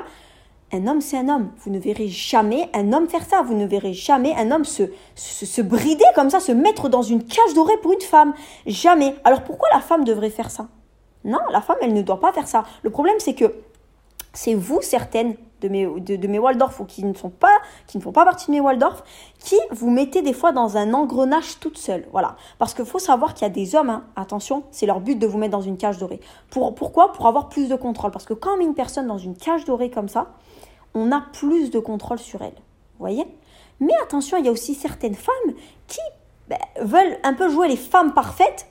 Un 0.71 0.87
homme, 0.87 1.01
c'est 1.01 1.17
un 1.17 1.27
homme. 1.27 1.51
Vous 1.57 1.71
ne 1.71 1.79
verrez 1.79 2.07
jamais 2.07 2.69
un 2.73 2.93
homme 2.93 3.09
faire 3.09 3.25
ça. 3.25 3.41
Vous 3.41 3.55
ne 3.55 3.65
verrez 3.65 3.93
jamais 3.93 4.33
un 4.37 4.51
homme 4.51 4.63
se, 4.63 4.83
se, 5.15 5.45
se 5.45 5.61
brider 5.61 6.05
comme 6.15 6.29
ça, 6.29 6.39
se 6.39 6.51
mettre 6.51 6.87
dans 6.87 7.01
une 7.01 7.23
cage 7.23 7.53
dorée 7.55 7.77
pour 7.81 7.93
une 7.93 8.01
femme. 8.01 8.33
Jamais. 8.67 9.15
Alors 9.23 9.43
pourquoi 9.43 9.69
la 9.73 9.81
femme 9.81 10.03
devrait 10.03 10.29
faire 10.29 10.51
ça? 10.51 10.67
Non, 11.23 11.39
la 11.51 11.61
femme, 11.61 11.77
elle 11.81 11.93
ne 11.93 12.01
doit 12.01 12.19
pas 12.19 12.31
faire 12.31 12.47
ça. 12.47 12.63
Le 12.83 12.89
problème, 12.89 13.15
c'est 13.19 13.33
que 13.33 13.53
c'est 14.33 14.53
vous, 14.53 14.81
certaines, 14.81 15.35
de 15.61 15.67
mes, 15.69 15.85
de, 15.85 16.27
mes 16.27 16.39
Waldorf 16.39 16.79
ou 16.79 16.85
qui 16.85 17.05
ne, 17.05 17.13
sont 17.13 17.29
pas, 17.29 17.55
qui 17.87 17.97
ne 17.97 18.03
font 18.03 18.11
pas 18.11 18.25
partie 18.25 18.47
de 18.47 18.51
mes 18.51 18.59
Waldorf, 18.59 19.03
qui 19.39 19.57
vous 19.71 19.89
mettez 19.89 20.21
des 20.21 20.33
fois 20.33 20.51
dans 20.51 20.77
un 20.77 20.93
engrenage 20.93 21.59
toute 21.59 21.77
seule. 21.77 22.05
Voilà. 22.11 22.35
Parce 22.57 22.73
qu'il 22.73 22.85
faut 22.85 22.99
savoir 22.99 23.33
qu'il 23.33 23.47
y 23.47 23.49
a 23.49 23.53
des 23.53 23.75
hommes, 23.75 23.89
hein, 23.89 24.03
attention, 24.15 24.63
c'est 24.71 24.85
leur 24.85 24.99
but 24.99 25.17
de 25.17 25.27
vous 25.27 25.37
mettre 25.37 25.51
dans 25.51 25.61
une 25.61 25.77
cage 25.77 25.97
dorée. 25.97 26.19
Pour, 26.49 26.75
pourquoi? 26.75 27.13
Pour 27.13 27.27
avoir 27.27 27.49
plus 27.49 27.69
de 27.69 27.75
contrôle. 27.75 28.11
Parce 28.11 28.25
que 28.25 28.33
quand 28.33 28.55
on 28.55 28.57
met 28.57 28.65
une 28.65 28.75
personne 28.75 29.07
dans 29.07 29.17
une 29.17 29.35
cage 29.35 29.65
dorée 29.65 29.89
comme 29.89 30.09
ça, 30.09 30.27
on 30.93 31.11
a 31.11 31.21
plus 31.21 31.71
de 31.71 31.79
contrôle 31.79 32.19
sur 32.19 32.41
elle. 32.41 32.49
Vous 32.49 32.99
voyez? 32.99 33.25
Mais 33.79 33.93
attention, 34.03 34.37
il 34.37 34.45
y 34.45 34.49
a 34.49 34.51
aussi 34.51 34.75
certaines 34.75 35.15
femmes 35.15 35.55
qui 35.87 35.99
ben, 36.47 36.59
veulent 36.81 37.17
un 37.23 37.33
peu 37.33 37.49
jouer 37.49 37.67
les 37.67 37.77
femmes 37.77 38.13
parfaites. 38.13 38.67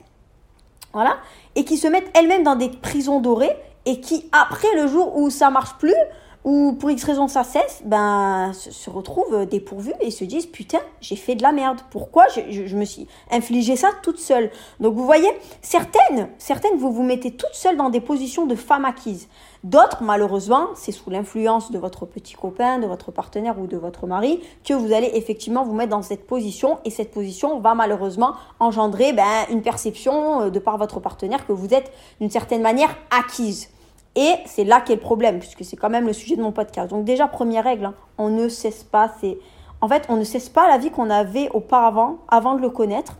Voilà. 0.93 1.17
Et 1.55 1.65
qui 1.65 1.77
se 1.77 1.87
mettent 1.87 2.09
elles-mêmes 2.17 2.43
dans 2.43 2.55
des 2.55 2.69
prisons 2.69 3.19
dorées 3.19 3.55
et 3.85 3.99
qui, 3.99 4.29
après 4.31 4.73
le 4.75 4.87
jour 4.87 5.17
où 5.17 5.29
ça 5.29 5.49
marche 5.49 5.73
plus, 5.77 5.95
ou 6.43 6.73
pour 6.73 6.89
X 6.89 7.03
raison 7.03 7.27
ça 7.27 7.43
cesse, 7.43 7.81
ben, 7.85 8.51
se, 8.53 8.89
retrouvent 8.89 9.45
dépourvus 9.45 9.93
et 9.99 10.09
se 10.09 10.23
disent 10.23 10.47
putain, 10.47 10.79
j'ai 10.99 11.15
fait 11.15 11.35
de 11.35 11.43
la 11.43 11.51
merde. 11.51 11.79
Pourquoi 11.91 12.25
je, 12.29 12.75
me 12.75 12.85
suis 12.85 13.07
infligé 13.29 13.75
ça 13.75 13.89
toute 14.01 14.19
seule? 14.19 14.49
Donc 14.79 14.95
vous 14.95 15.05
voyez, 15.05 15.29
certaines, 15.61 16.29
certaines, 16.37 16.77
vous 16.77 16.91
vous 16.91 17.03
mettez 17.03 17.31
toutes 17.31 17.53
seules 17.53 17.77
dans 17.77 17.89
des 17.89 18.01
positions 18.01 18.45
de 18.45 18.55
femme 18.55 18.85
acquise. 18.85 19.27
D'autres, 19.63 20.01
malheureusement, 20.01 20.69
c'est 20.73 20.91
sous 20.91 21.11
l'influence 21.11 21.71
de 21.71 21.77
votre 21.77 22.07
petit 22.07 22.33
copain, 22.33 22.79
de 22.79 22.87
votre 22.87 23.11
partenaire 23.11 23.59
ou 23.59 23.67
de 23.67 23.77
votre 23.77 24.07
mari 24.07 24.41
que 24.65 24.73
vous 24.73 24.91
allez 24.91 25.11
effectivement 25.13 25.63
vous 25.63 25.75
mettre 25.75 25.91
dans 25.91 26.01
cette 26.01 26.25
position 26.25 26.79
et 26.83 26.89
cette 26.89 27.11
position 27.11 27.59
va 27.59 27.75
malheureusement 27.75 28.33
engendrer 28.59 29.13
ben, 29.13 29.23
une 29.51 29.61
perception 29.61 30.41
euh, 30.41 30.49
de 30.49 30.57
par 30.57 30.79
votre 30.79 30.99
partenaire 30.99 31.45
que 31.45 31.51
vous 31.51 31.73
êtes 31.75 31.91
d'une 32.19 32.31
certaine 32.31 32.63
manière 32.63 32.95
acquise. 33.11 33.69
Et 34.15 34.35
c'est 34.45 34.63
là 34.63 34.81
qu'est 34.81 34.95
le 34.95 35.01
problème, 35.01 35.39
puisque 35.39 35.63
c'est 35.63 35.77
quand 35.77 35.89
même 35.89 36.05
le 36.05 36.13
sujet 36.13 36.35
de 36.35 36.41
mon 36.41 36.51
podcast. 36.51 36.89
Donc 36.89 37.05
déjà, 37.05 37.27
première 37.27 37.63
règle, 37.63 37.85
hein, 37.85 37.93
on 38.17 38.29
ne 38.29 38.49
cesse 38.49 38.83
pas, 38.83 39.11
c'est... 39.21 39.37
En 39.79 39.87
fait, 39.87 40.05
on 40.09 40.17
ne 40.17 40.23
cesse 40.23 40.49
pas 40.49 40.67
la 40.67 40.77
vie 40.77 40.91
qu'on 40.91 41.09
avait 41.09 41.49
auparavant, 41.49 42.19
avant 42.27 42.53
de 42.55 42.61
le 42.61 42.69
connaître, 42.69 43.17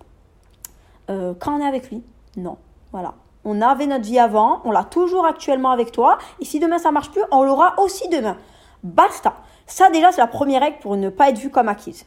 euh, 1.10 1.34
quand 1.40 1.58
on 1.58 1.60
est 1.60 1.68
avec 1.68 1.90
lui. 1.90 2.04
Non, 2.38 2.58
voilà. 2.92 3.16
On 3.44 3.62
avait 3.62 3.88
notre 3.88 4.06
vie 4.06 4.20
avant, 4.20 4.62
on 4.66 4.72
l'a 4.72 4.84
toujours 4.84 5.26
actuellement 5.26 5.72
avec 5.72 5.92
toi, 5.92 6.20
et 6.40 6.46
si 6.46 6.60
demain 6.60 6.78
ça 6.78 6.92
marche 6.92 7.10
plus, 7.10 7.24
on 7.32 7.44
l'aura 7.44 7.74
aussi 7.80 8.08
demain. 8.10 8.38
Basta. 8.84 9.34
Ça 9.66 9.90
déjà, 9.90 10.12
c'est 10.12 10.22
la 10.22 10.28
première 10.28 10.62
règle 10.62 10.78
pour 10.80 10.98
ne 10.98 11.10
pas 11.10 11.30
être 11.30 11.40
vu 11.40 11.50
comme 11.50 11.70
acquise. 11.70 12.06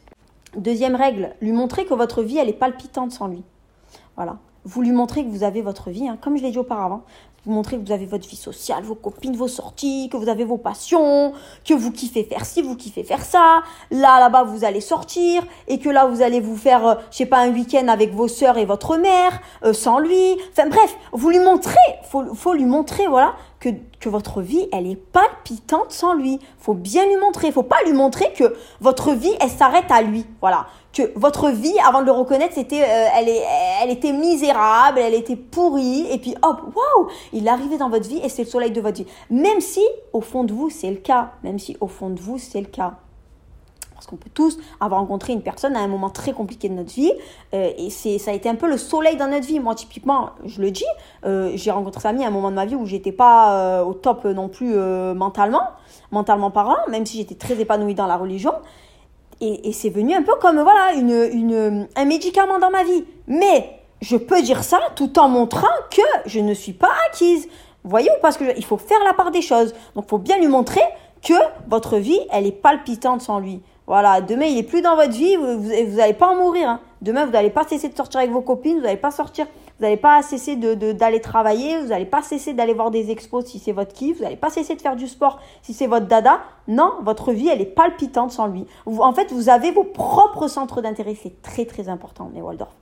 Deuxième 0.55 0.95
règle, 0.95 1.35
lui 1.41 1.51
montrer 1.51 1.85
que 1.85 1.93
votre 1.93 2.21
vie, 2.21 2.37
elle 2.37 2.47
est 2.47 2.53
palpitante 2.53 3.11
sans 3.11 3.27
lui. 3.27 3.43
Voilà. 4.15 4.37
Vous 4.63 4.81
lui 4.81 4.91
montrez 4.91 5.25
que 5.25 5.29
vous 5.29 5.43
avez 5.43 5.61
votre 5.61 5.89
vie, 5.89 6.07
hein, 6.07 6.17
comme 6.21 6.37
je 6.37 6.43
l'ai 6.43 6.51
dit 6.51 6.59
auparavant 6.59 7.03
vous 7.45 7.53
montrez 7.53 7.77
que 7.77 7.85
vous 7.85 7.91
avez 7.91 8.05
votre 8.05 8.27
vie 8.27 8.35
sociale, 8.35 8.83
vos 8.83 8.95
copines, 8.95 9.35
vos 9.35 9.47
sorties, 9.47 10.09
que 10.11 10.17
vous 10.17 10.29
avez 10.29 10.43
vos 10.43 10.57
passions, 10.57 11.33
que 11.63 11.73
vous 11.73 11.91
kiffez 11.91 12.23
faire 12.23 12.45
ci, 12.45 12.61
vous 12.61 12.75
kiffez 12.75 13.03
faire 13.03 13.23
ça. 13.23 13.61
Là, 13.91 14.19
là-bas, 14.19 14.43
vous 14.43 14.65
allez 14.65 14.81
sortir 14.81 15.43
et 15.67 15.79
que 15.79 15.89
là, 15.89 16.05
vous 16.05 16.21
allez 16.21 16.39
vous 16.39 16.57
faire, 16.57 16.87
euh, 16.87 16.95
je 17.11 17.17
sais 17.17 17.25
pas, 17.25 17.39
un 17.39 17.51
week-end 17.51 17.87
avec 17.87 18.13
vos 18.13 18.27
sœurs 18.27 18.57
et 18.57 18.65
votre 18.65 18.97
mère, 18.97 19.41
euh, 19.63 19.73
sans 19.73 19.99
lui. 19.99 20.37
Enfin 20.51 20.67
bref, 20.69 20.97
vous 21.11 21.29
lui 21.29 21.39
montrez, 21.39 21.75
faut, 22.09 22.33
faut 22.33 22.53
lui 22.53 22.65
montrer, 22.65 23.05
voilà, 23.07 23.35
que, 23.59 23.69
que 23.99 24.09
votre 24.09 24.41
vie, 24.41 24.67
elle 24.71 24.87
est 24.87 24.95
palpitante 24.95 25.91
sans 25.91 26.13
lui. 26.13 26.39
Faut 26.59 26.73
bien 26.73 27.05
lui 27.05 27.17
montrer. 27.17 27.51
Faut 27.51 27.63
pas 27.63 27.83
lui 27.85 27.93
montrer 27.93 28.31
que 28.33 28.55
votre 28.81 29.13
vie, 29.13 29.33
elle 29.39 29.49
s'arrête 29.49 29.89
à 29.89 30.01
lui. 30.01 30.25
Voilà 30.41 30.67
que 30.95 31.11
votre 31.15 31.49
vie, 31.49 31.77
avant 31.85 32.01
de 32.01 32.05
le 32.05 32.13
reconnaître, 32.13 32.53
c'était, 32.55 32.81
euh, 32.81 33.07
elle, 33.17 33.27
est, 33.27 33.43
elle 33.83 33.91
était 33.91 34.13
misérable, 34.13 34.99
elle 34.99 35.13
était 35.13 35.35
pourrie, 35.35 36.07
et 36.09 36.17
puis 36.17 36.35
hop, 36.41 36.61
waouh, 36.73 37.09
il 37.33 37.45
est 37.45 37.49
arrivé 37.49 37.77
dans 37.77 37.89
votre 37.89 38.07
vie 38.07 38.21
et 38.23 38.29
c'est 38.29 38.43
le 38.43 38.49
soleil 38.49 38.71
de 38.71 38.79
votre 38.79 38.97
vie. 38.97 39.07
Même 39.29 39.59
si, 39.59 39.81
au 40.13 40.21
fond 40.21 40.45
de 40.45 40.53
vous, 40.53 40.69
c'est 40.69 40.89
le 40.89 40.95
cas. 40.95 41.33
Même 41.43 41.59
si, 41.59 41.75
au 41.81 41.87
fond 41.87 42.09
de 42.09 42.19
vous, 42.19 42.37
c'est 42.37 42.61
le 42.61 42.67
cas. 42.67 42.93
Parce 43.95 44.05
qu'on 44.05 44.17
peut 44.17 44.29
tous 44.33 44.59
avoir 44.79 44.99
rencontré 44.99 45.33
une 45.33 45.41
personne 45.41 45.75
à 45.75 45.79
un 45.79 45.87
moment 45.87 46.11
très 46.11 46.33
compliqué 46.33 46.69
de 46.69 46.75
notre 46.75 46.93
vie, 46.93 47.11
euh, 47.53 47.71
et 47.77 47.89
c'est, 47.89 48.19
ça 48.19 48.31
a 48.31 48.33
été 48.35 48.47
un 48.47 48.55
peu 48.55 48.67
le 48.67 48.77
soleil 48.77 49.17
dans 49.17 49.27
notre 49.27 49.47
vie. 49.47 49.59
Moi, 49.59 49.73
typiquement, 49.73 50.31
je 50.45 50.61
le 50.61 50.69
dis, 50.69 50.85
euh, 51.25 51.51
j'ai 51.55 51.71
rencontré 51.71 52.01
Samy 52.01 52.23
à 52.23 52.27
un 52.27 52.31
moment 52.31 52.51
de 52.51 52.55
ma 52.55 52.65
vie 52.65 52.75
où 52.75 52.85
j'étais 52.85 53.11
pas 53.13 53.83
au 53.83 53.93
top 53.93 54.25
non 54.25 54.49
plus 54.49 54.75
mentalement, 55.15 55.63
mentalement 56.11 56.51
parlant, 56.51 56.77
même 56.89 57.05
si 57.05 57.17
j'étais 57.17 57.35
très 57.35 57.59
épanouie 57.59 57.95
dans 57.95 58.07
la 58.07 58.17
religion 58.17 58.53
et, 59.41 59.71
c'est 59.73 59.89
venu 59.89 60.13
un 60.13 60.23
peu 60.23 60.35
comme 60.39 60.59
voilà 60.61 60.93
une, 60.93 61.87
un 61.95 62.05
médicament 62.05 62.59
dans 62.59 62.71
ma 62.71 62.83
vie. 62.83 63.05
Mais 63.27 63.79
je 64.01 64.17
peux 64.17 64.41
dire 64.41 64.63
ça 64.63 64.79
tout 64.95 65.19
en 65.19 65.27
montrant 65.27 65.67
que 65.91 66.01
je 66.25 66.39
ne 66.39 66.53
suis 66.53 66.73
pas 66.73 66.91
acquise. 67.09 67.47
Voyez 67.83 68.09
ou 68.09 68.21
parce 68.21 68.37
que 68.37 68.45
il 68.57 68.65
faut 68.65 68.77
faire 68.77 69.03
la 69.05 69.13
part 69.13 69.31
des 69.31 69.41
choses. 69.41 69.73
Donc 69.95 70.05
il 70.07 70.09
faut 70.09 70.17
bien 70.17 70.37
lui 70.37 70.47
montrer 70.47 70.81
que 71.21 71.33
votre 71.67 71.97
vie, 71.97 72.19
elle 72.31 72.45
est 72.45 72.51
palpitante 72.51 73.21
sans 73.21 73.39
lui. 73.39 73.61
Voilà, 73.87 74.21
demain 74.21 74.45
il 74.45 74.57
est 74.57 74.63
plus 74.63 74.81
dans 74.81 74.95
votre 74.95 75.13
vie, 75.13 75.35
vous 75.35 75.97
n'allez 75.97 76.13
pas 76.13 76.29
en 76.29 76.35
mourir. 76.35 76.69
Hein. 76.69 76.79
Demain 77.01 77.25
vous 77.25 77.31
n'allez 77.31 77.49
pas 77.49 77.63
cesser 77.63 77.89
de 77.89 77.95
sortir 77.95 78.19
avec 78.19 78.31
vos 78.31 78.41
copines, 78.41 78.77
vous 78.77 78.83
n'allez 78.83 78.97
pas 78.97 79.11
sortir 79.11 79.45
vous 79.77 79.83
n'allez 79.83 79.97
pas 79.97 80.21
cesser 80.21 80.55
d'aller 80.55 81.17
de, 81.17 81.23
travailler, 81.23 81.77
vous 81.79 81.87
n'allez 81.87 82.05
pas 82.05 82.21
cesser 82.21 82.53
d'aller 82.53 82.73
voir 82.73 82.91
des 82.91 83.11
expos 83.11 83.45
si 83.45 83.59
c'est 83.59 83.73
votre 83.73 83.91
kiff, 83.91 84.17
vous 84.17 84.23
n'allez 84.23 84.37
pas 84.37 84.49
cesser 84.49 84.75
de 84.75 84.81
faire 84.81 84.95
du 84.95 85.07
sport 85.07 85.41
si 85.61 85.73
c'est 85.73 85.87
votre 85.87 86.07
dada. 86.07 86.39
Non, 86.69 86.93
votre 87.01 87.33
vie, 87.33 87.49
elle 87.49 87.59
est 87.59 87.65
palpitante 87.65 88.31
sans 88.31 88.47
lui. 88.47 88.65
en 88.85 89.11
fait, 89.11 89.33
vous 89.33 89.49
avez 89.49 89.71
vos 89.71 89.83
propres 89.83 90.47
centres 90.47 90.81
d'intérêt. 90.81 91.17
C'est 91.21 91.41
très, 91.41 91.65
très 91.65 91.89
important, 91.89 92.31
les 92.33 92.41
Waldorf. 92.41 92.73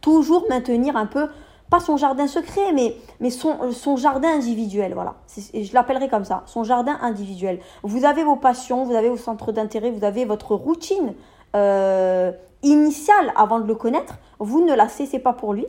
Toujours 0.00 0.46
maintenir 0.48 0.96
un 0.96 1.06
peu, 1.06 1.26
pas 1.70 1.80
son 1.80 1.96
jardin 1.96 2.26
secret, 2.26 2.72
mais, 2.74 2.96
mais 3.20 3.30
son, 3.30 3.72
son 3.72 3.96
jardin 3.96 4.28
individuel. 4.34 4.94
Voilà. 4.94 5.14
Je 5.36 5.72
l'appellerai 5.74 6.08
comme 6.08 6.24
ça, 6.24 6.42
son 6.46 6.64
jardin 6.64 6.98
individuel. 7.02 7.60
Vous 7.82 8.04
avez 8.04 8.24
vos 8.24 8.36
passions, 8.36 8.84
vous 8.84 8.94
avez 8.94 9.08
vos 9.08 9.16
centres 9.16 9.52
d'intérêt, 9.52 9.90
vous 9.90 10.04
avez 10.04 10.24
votre 10.24 10.54
routine. 10.54 11.14
Euh, 11.56 12.32
initiale 12.62 13.32
avant 13.36 13.60
de 13.60 13.66
le 13.66 13.74
connaître, 13.74 14.14
vous 14.38 14.64
ne 14.64 14.74
la 14.74 14.88
cessez 14.88 15.18
pas 15.18 15.32
pour 15.32 15.54
lui, 15.54 15.66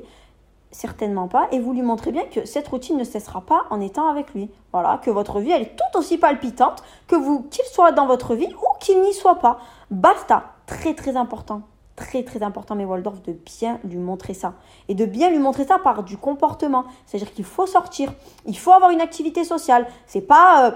certainement 0.72 1.27
pas, 1.27 1.48
et 1.51 1.60
vous 1.60 1.74
lui 1.74 1.82
montrez 1.82 2.12
bien 2.12 2.24
que 2.25 2.46
cette 2.46 2.68
routine 2.68 2.98
ne 2.98 3.03
cessera 3.03 3.41
pas 3.41 3.65
en 3.70 3.82
étant 3.82 4.08
avec 4.08 4.34
lui. 4.34 4.50
Voilà, 4.72 5.00
que 5.03 5.10
votre 5.10 5.39
vie 5.39 5.51
elle 5.51 5.63
est 5.63 5.75
tout 5.75 5.98
aussi 5.98 6.18
palpitante 6.18 6.84
que 7.08 7.15
vous 7.15 7.44
qu'il 7.44 7.65
soit 7.65 7.91
dans 7.91 8.06
votre 8.06 8.36
vie 8.36 8.48
ou 8.48 8.77
qu'il 8.79 9.01
n'y 9.01 9.13
soit 9.13 9.39
pas. 9.39 9.60
Basta, 9.91 10.44
très 10.65 10.94
très 10.94 11.15
important. 11.15 11.62
Très 12.00 12.24
très 12.24 12.44
important, 12.44 12.75
mais 12.75 12.86
Waldorf, 12.86 13.22
de 13.24 13.34
bien 13.34 13.77
lui 13.84 13.98
montrer 13.98 14.34
ça. 14.34 14.53
Et 14.88 14.96
de 14.96 15.06
bien 15.06 15.29
lui 15.29 15.38
montrer 15.38 15.65
ça 15.65 15.79
par 15.79 16.03
du 16.03 16.15
comportement. 16.15 16.86
C'est-à-dire 17.06 17.34
qu'il 17.34 17.44
faut 17.44 17.68
sortir, 17.68 18.13
il 18.46 18.58
faut 18.58 18.72
avoir 18.72 18.91
une 18.91 19.01
activité 19.01 19.44
sociale. 19.44 19.86
C'est 20.08 20.22
pas. 20.22 20.68
Euh, 20.68 20.72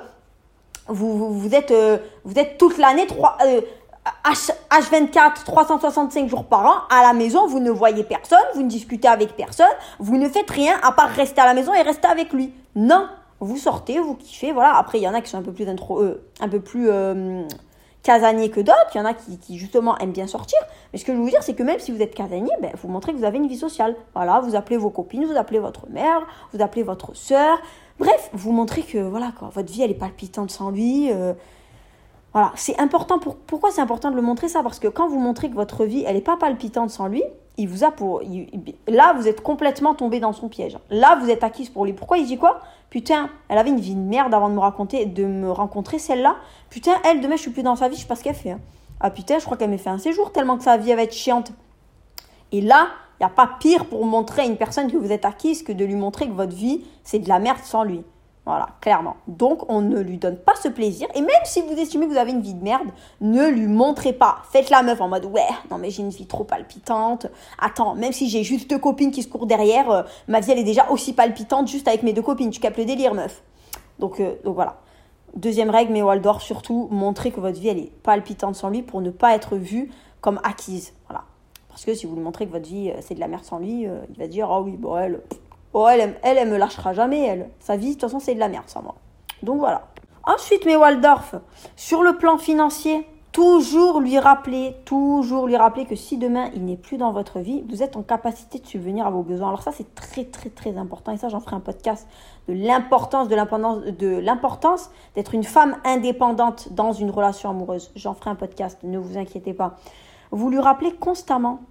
vous, 0.89 1.34
vous, 1.34 1.56
êtes, 1.56 1.72
euh, 1.72 1.98
vous 2.25 2.38
êtes 2.38 2.58
toute 2.58 2.77
l'année 2.77 3.08
euh, 3.46 3.62
H24, 4.70 5.46
365 5.46 6.27
jours 6.27 6.44
par 6.44 6.65
an, 6.65 6.74
à 6.89 7.03
la 7.03 7.13
maison, 7.13 7.48
vous 7.48 7.62
ne 7.62 7.72
voyez 7.72 8.03
personne, 8.03 8.44
vous 8.53 8.63
ne 8.63 8.68
discutez 8.68 9.08
avec 9.08 9.38
personne, 9.38 9.65
vous 10.00 10.18
ne 10.18 10.27
faites 10.27 10.51
rien 10.51 10.75
à 10.84 10.92
part 10.92 11.08
rester 11.08 11.39
à 11.39 11.46
la 11.46 11.53
maison 11.53 11.74
et 11.74 11.82
rester 11.84 12.10
avec 12.10 12.34
lui. 12.34 12.53
Non, 12.75 13.08
vous 13.39 13.56
sortez, 13.56 14.00
vous 14.00 14.15
kiffez, 14.15 14.51
voilà. 14.51 14.75
Après, 14.75 15.00
il 15.00 15.03
y 15.03 15.08
en 15.08 15.13
a 15.13 15.22
qui 15.22 15.30
sont 15.30 15.38
un 15.38 15.44
peu 15.44 15.53
plus 15.53 15.70
intro, 15.70 16.01
euh, 16.01 16.22
un 16.42 16.50
peu 16.50 16.60
plus 16.60 16.89
casaniers 18.03 18.50
que 18.50 18.60
d'autres, 18.60 18.89
il 18.93 18.98
y 18.98 19.01
en 19.01 19.05
a 19.05 19.13
qui, 19.13 19.57
justement 19.57 19.98
aiment 19.98 20.12
bien 20.12 20.27
sortir. 20.27 20.60
Mais 20.91 21.00
ce 21.00 21.05
que 21.05 21.13
je 21.13 21.17
veux 21.17 21.24
vous 21.24 21.29
dire, 21.29 21.41
c'est 21.41 21.55
que 21.55 21.63
même 21.63 21.79
si 21.79 21.91
vous 21.91 22.01
êtes 22.01 22.13
casanier, 22.13 22.51
ben, 22.62 22.72
vous 22.81 22.89
montrez 22.89 23.13
que 23.13 23.17
vous 23.17 23.24
avez 23.24 23.38
une 23.38 23.48
vie 23.48 23.57
sociale. 23.57 23.95
Voilà, 24.13 24.41
vous 24.41 24.55
appelez 24.55 24.77
vos 24.77 24.89
copines, 24.89 25.25
vous 25.25 25.38
appelez 25.38 25.60
votre 25.60 25.89
mère, 25.89 26.22
vous 26.51 26.62
appelez 26.62 26.83
votre 26.83 27.15
soeur. 27.15 27.57
Bref, 28.00 28.29
vous 28.33 28.51
montrez 28.51 28.81
que 28.83 28.98
voilà, 28.98 29.31
quoi, 29.38 29.50
votre 29.50 29.72
vie, 29.72 29.81
elle 29.81 29.91
est 29.91 29.95
palpitante 29.95 30.51
sans 30.51 30.69
lui. 30.69 31.12
Euh, 31.12 31.33
voilà, 32.33 32.51
c'est 32.55 32.79
important. 32.79 33.19
Pour, 33.19 33.38
pourquoi 33.38 33.72
c'est 33.72 33.81
important 33.81 34.12
de 34.12 34.15
le 34.15 34.22
montrer 34.22 34.50
ça? 34.50 34.63
Parce 34.63 34.79
que 34.79 34.88
quand 34.88 35.07
vous 35.07 35.19
montrez 35.19 35.50
que 35.50 35.55
votre 35.55 35.86
vie, 35.86 36.03
elle 36.05 36.15
n'est 36.15 36.22
pas 36.22 36.36
palpitante 36.36 36.89
sans 36.89 37.07
lui, 37.07 37.24
il 37.57 37.69
vous 37.69 37.83
a 37.83 37.91
pour. 37.91 38.22
là, 38.88 39.13
vous 39.13 39.27
êtes 39.27 39.41
complètement 39.41 39.93
tombé 39.93 40.19
dans 40.19 40.33
son 40.33 40.50
piège. 40.50 40.77
Là, 40.89 41.17
vous 41.22 41.29
êtes 41.29 41.43
acquise 41.43 41.69
pour 41.69 41.86
lui. 41.86 41.93
Pourquoi 41.93 42.17
il 42.17 42.25
dit 42.25 42.38
quoi? 42.38 42.60
Putain, 42.94 43.32
elle 43.50 43.58
avait 43.58 43.72
une 43.72 43.80
vie 43.80 43.96
de 43.96 44.00
merde 44.00 44.36
avant 44.36 44.50
de 44.50 44.54
me 44.54 44.60
raconter, 44.60 45.08
de 45.08 45.26
me 45.26 45.50
rencontrer 45.50 45.98
celle-là. 45.98 46.36
Putain, 46.70 46.92
elle, 47.04 47.22
demain, 47.22 47.38
je 47.38 47.42
suis 47.42 47.50
plus 47.50 47.64
dans 47.64 47.76
sa 47.76 47.90
vie, 47.90 47.96
je 47.96 48.02
sais 48.02 48.08
pas 48.08 48.16
ce 48.16 48.24
qu'elle 48.24 48.36
fait. 48.36 48.52
Hein. 48.52 48.60
Ah 49.00 49.10
putain, 49.10 49.40
je 49.40 49.46
crois 49.46 49.58
qu'elle 49.58 49.72
m'a 49.72 49.80
fait 49.80 49.90
un 49.90 49.98
séjour 49.98 50.32
tellement 50.32 50.58
que 50.58 50.64
sa 50.64 50.78
vie 50.78 50.94
va 50.94 51.02
être 51.02 51.16
chiante. 51.16 51.54
Et 52.52 52.62
là, 52.62 52.90
il 53.20 53.24
n'y 53.24 53.26
a 53.26 53.30
pas 53.30 53.50
pire 53.60 53.86
pour 53.86 54.06
montrer 54.06 54.44
à 54.44 54.46
une 54.46 54.58
personne 54.58 54.92
que 54.92 54.98
vous 54.98 55.12
êtes 55.12 55.26
acquise 55.26 55.64
que 55.64 55.72
de 55.72 55.84
lui 55.84 55.96
montrer 55.96 56.28
que 56.28 56.34
votre 56.34 56.56
vie, 56.56 56.86
c'est 57.04 57.18
de 57.18 57.28
la 57.28 57.40
merde 57.40 57.64
sans 57.64 57.82
lui. 57.82 58.04
Voilà, 58.46 58.68
clairement. 58.82 59.16
Donc, 59.28 59.70
on 59.70 59.80
ne 59.80 60.02
lui 60.02 60.18
donne 60.18 60.36
pas 60.36 60.56
ce 60.62 60.68
plaisir. 60.68 61.08
Et 61.16 61.22
même 61.22 61.30
si 61.46 61.62
vous 61.62 61.72
estimez 61.74 62.08
que 62.08 62.12
vous 62.12 62.18
avez 62.18 62.32
une 62.32 62.42
vie 62.42 62.54
de 62.54 62.62
merde, 62.62 62.90
ne 63.22 63.48
lui 63.48 63.68
montrez 63.68 64.12
pas. 64.12 64.40
Faites 64.52 64.70
la 64.70 64.84
meuf 64.84 65.00
en 65.00 65.08
mode, 65.08 65.26
ouais, 65.26 65.48
non 65.72 65.78
mais 65.78 65.90
j'ai 65.90 66.02
une 66.02 66.10
vie 66.10 66.26
trop 66.26 66.44
palpitante. 66.44 67.28
Attends, 67.58 67.96
même 67.96 68.12
si 68.12 68.30
j'ai 68.30 68.44
juste 68.44 68.70
deux 68.70 68.80
copines 68.80 69.12
qui 69.12 69.24
se 69.24 69.30
courent 69.30 69.46
derrière, 69.46 69.90
euh, 69.90 70.04
ma 70.28 70.42
vie 70.42 70.52
elle 70.52 70.60
est 70.60 70.66
déjà 70.66 70.90
aussi 70.90 71.14
palpitante 71.14 71.70
juste 71.70 71.88
avec 71.88 72.04
mes 72.04 72.12
deux 72.12 72.22
copines. 72.22 72.50
Tu 72.50 72.60
capes 72.60 72.76
le 72.76 72.84
délire, 72.84 73.14
meuf. 73.14 73.44
Donc, 74.00 74.20
euh, 74.20 74.36
donc 74.44 74.56
voilà. 74.56 74.82
Deuxième 75.36 75.70
règle, 75.70 75.94
mais 75.94 76.02
Waldorf, 76.02 76.44
surtout, 76.44 76.90
montrez 76.92 77.32
que 77.32 77.40
votre 77.40 77.60
vie 77.60 77.70
elle 77.70 77.80
est 77.80 77.92
palpitante 78.04 78.56
sans 78.56 78.70
lui 78.70 78.82
pour 78.82 79.00
ne 79.00 79.10
pas 79.10 79.34
être 79.36 79.56
vue 79.56 79.90
comme 80.20 80.42
acquise. 80.44 80.94
Voilà. 81.08 81.24
Parce 81.70 81.86
que 81.86 81.96
si 81.96 82.06
vous 82.06 82.16
lui 82.16 82.22
montrez 82.22 82.46
que 82.46 82.52
votre 82.52 82.68
vie 82.68 82.92
euh, 82.92 83.00
c'est 83.00 83.16
de 83.16 83.22
la 83.22 83.30
merde 83.30 83.46
sans 83.46 83.60
lui, 83.60 83.84
il 83.84 84.20
va 84.20 84.28
dire, 84.28 84.50
oh 84.52 84.64
oui, 84.66 84.76
bon, 84.76 84.98
elle 84.98 85.22
Oh, 85.74 85.88
elle, 85.88 86.15
elle, 86.22 86.50
me 86.50 86.58
lâchera 86.58 86.94
jamais, 86.94 87.22
elle. 87.24 87.50
Sa 87.60 87.75
vie, 87.75 87.88
de 87.88 87.92
toute 87.94 88.01
façon, 88.01 88.20
c'est 88.20 88.36
de 88.36 88.39
la 88.39 88.50
merde, 88.50 88.68
sans 88.68 88.84
moi. 88.84 88.96
Donc 89.42 89.60
voilà. 89.60 89.88
Ensuite, 90.24 90.65
mes 90.65 90.75
Waldorf, 90.75 91.36
sur 91.75 92.03
le 92.03 92.18
plan 92.18 92.38
financier, 92.38 93.06
toujours 93.34 94.00
lui 94.00 94.20
rappeler, 94.20 94.75
toujours 94.86 95.48
lui 95.48 95.58
rappeler 95.58 95.86
que 95.86 95.96
si 95.96 96.18
demain 96.18 96.50
il 96.56 96.63
n'est 96.63 96.77
plus 96.77 96.98
dans 96.98 97.12
votre 97.12 97.39
vie, 97.39 97.63
vous 97.68 97.82
êtes 97.82 97.98
en 97.98 98.03
capacité 98.03 98.60
de 98.60 98.68
subvenir 98.68 99.08
à 99.08 99.10
vos 99.10 99.24
besoins. 99.24 99.50
Alors 99.50 99.63
ça, 99.63 99.72
c'est 99.72 99.96
très, 99.96 100.25
très, 100.25 100.50
très 100.50 100.77
important. 100.77 101.12
Et 101.12 101.18
ça, 101.18 101.27
j'en 101.27 101.39
ferai 101.39 101.56
un 101.56 101.60
podcast 101.60 102.08
de 102.48 102.53
l'importance 102.53 103.27
de 103.27 104.20
l'importance 104.20 104.92
d'être 105.15 105.34
une 105.34 105.44
femme 105.44 105.77
indépendante 105.84 106.72
dans 106.72 106.94
une 106.94 107.10
relation 107.10 107.50
amoureuse. 107.50 107.92
J'en 107.96 108.13
ferai 108.13 108.30
un 108.30 108.36
podcast, 108.36 108.77
ne 108.84 109.00
vous 109.00 109.18
inquiétez 109.18 109.53
pas. 109.53 109.77
Vous 110.32 110.50
lui 110.50 110.60
rappelez 110.60 110.94
constamment. 110.94 111.62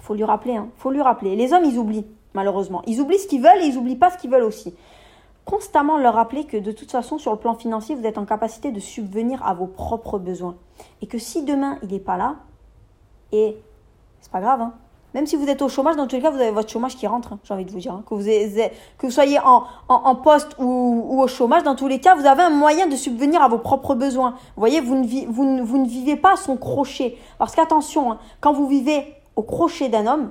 Faut 0.00 0.14
lui 0.14 0.24
rappeler, 0.24 0.56
hein. 0.56 0.68
Faut 0.76 0.90
lui 0.90 1.02
rappeler. 1.02 1.36
Les 1.36 1.52
hommes, 1.52 1.64
ils 1.64 1.78
oublient 1.78 2.06
malheureusement. 2.34 2.82
Ils 2.86 3.00
oublient 3.00 3.18
ce 3.18 3.28
qu'ils 3.28 3.42
veulent 3.42 3.62
et 3.62 3.66
ils 3.66 3.74
n'oublient 3.74 3.96
pas 3.96 4.10
ce 4.10 4.18
qu'ils 4.18 4.30
veulent 4.30 4.44
aussi. 4.44 4.74
constamment 5.44 5.98
leur 5.98 6.14
rappeler 6.14 6.44
que 6.44 6.56
de 6.56 6.70
toute 6.70 6.90
façon, 6.90 7.18
sur 7.18 7.32
le 7.32 7.38
plan 7.38 7.54
financier, 7.54 7.94
vous 7.94 8.06
êtes 8.06 8.18
en 8.18 8.24
capacité 8.24 8.70
de 8.70 8.80
subvenir 8.80 9.44
à 9.44 9.54
vos 9.54 9.66
propres 9.66 10.18
besoins. 10.18 10.56
Et 11.02 11.06
que 11.06 11.18
si 11.18 11.42
demain, 11.42 11.78
il 11.82 11.88
n'est 11.88 11.98
pas 11.98 12.16
là, 12.16 12.36
et 13.32 13.56
c'est 14.20 14.30
pas 14.30 14.40
grave, 14.40 14.60
hein, 14.60 14.74
même 15.12 15.26
si 15.26 15.34
vous 15.34 15.48
êtes 15.48 15.60
au 15.60 15.68
chômage, 15.68 15.96
dans 15.96 16.06
tous 16.06 16.16
les 16.16 16.22
cas, 16.22 16.30
vous 16.30 16.40
avez 16.40 16.52
votre 16.52 16.70
chômage 16.70 16.96
qui 16.96 17.06
rentre, 17.06 17.32
hein, 17.32 17.38
j'ai 17.42 17.52
envie 17.52 17.64
de 17.64 17.70
vous 17.70 17.78
dire. 17.78 17.92
Hein. 17.92 18.04
Que, 18.06 18.14
vous 18.14 18.22
que 18.22 19.06
vous 19.06 19.10
soyez 19.10 19.40
en, 19.40 19.64
en, 19.88 20.14
poste 20.14 20.54
ou, 20.58 21.20
au 21.20 21.26
chômage, 21.26 21.64
dans 21.64 21.74
tous 21.74 21.88
les 21.88 21.98
cas, 21.98 22.14
vous 22.14 22.26
avez 22.26 22.42
un 22.42 22.50
moyen 22.50 22.86
de 22.86 22.94
subvenir 22.94 23.42
à 23.42 23.48
vos 23.48 23.58
propres 23.58 23.94
besoins. 23.94 24.30
Vous 24.30 24.60
voyez, 24.60 24.80
vous 24.80 24.94
ne, 24.94 25.86
vivez 25.88 26.14
pas 26.14 26.34
à 26.34 26.36
son 26.36 26.56
crochet. 26.56 27.16
Parce 27.38 27.56
qu'attention, 27.56 28.18
quand 28.40 28.52
vous 28.52 28.68
vivez 28.68 29.14
au 29.34 29.42
crochet 29.42 29.88
d'un 29.88 30.06
homme, 30.06 30.30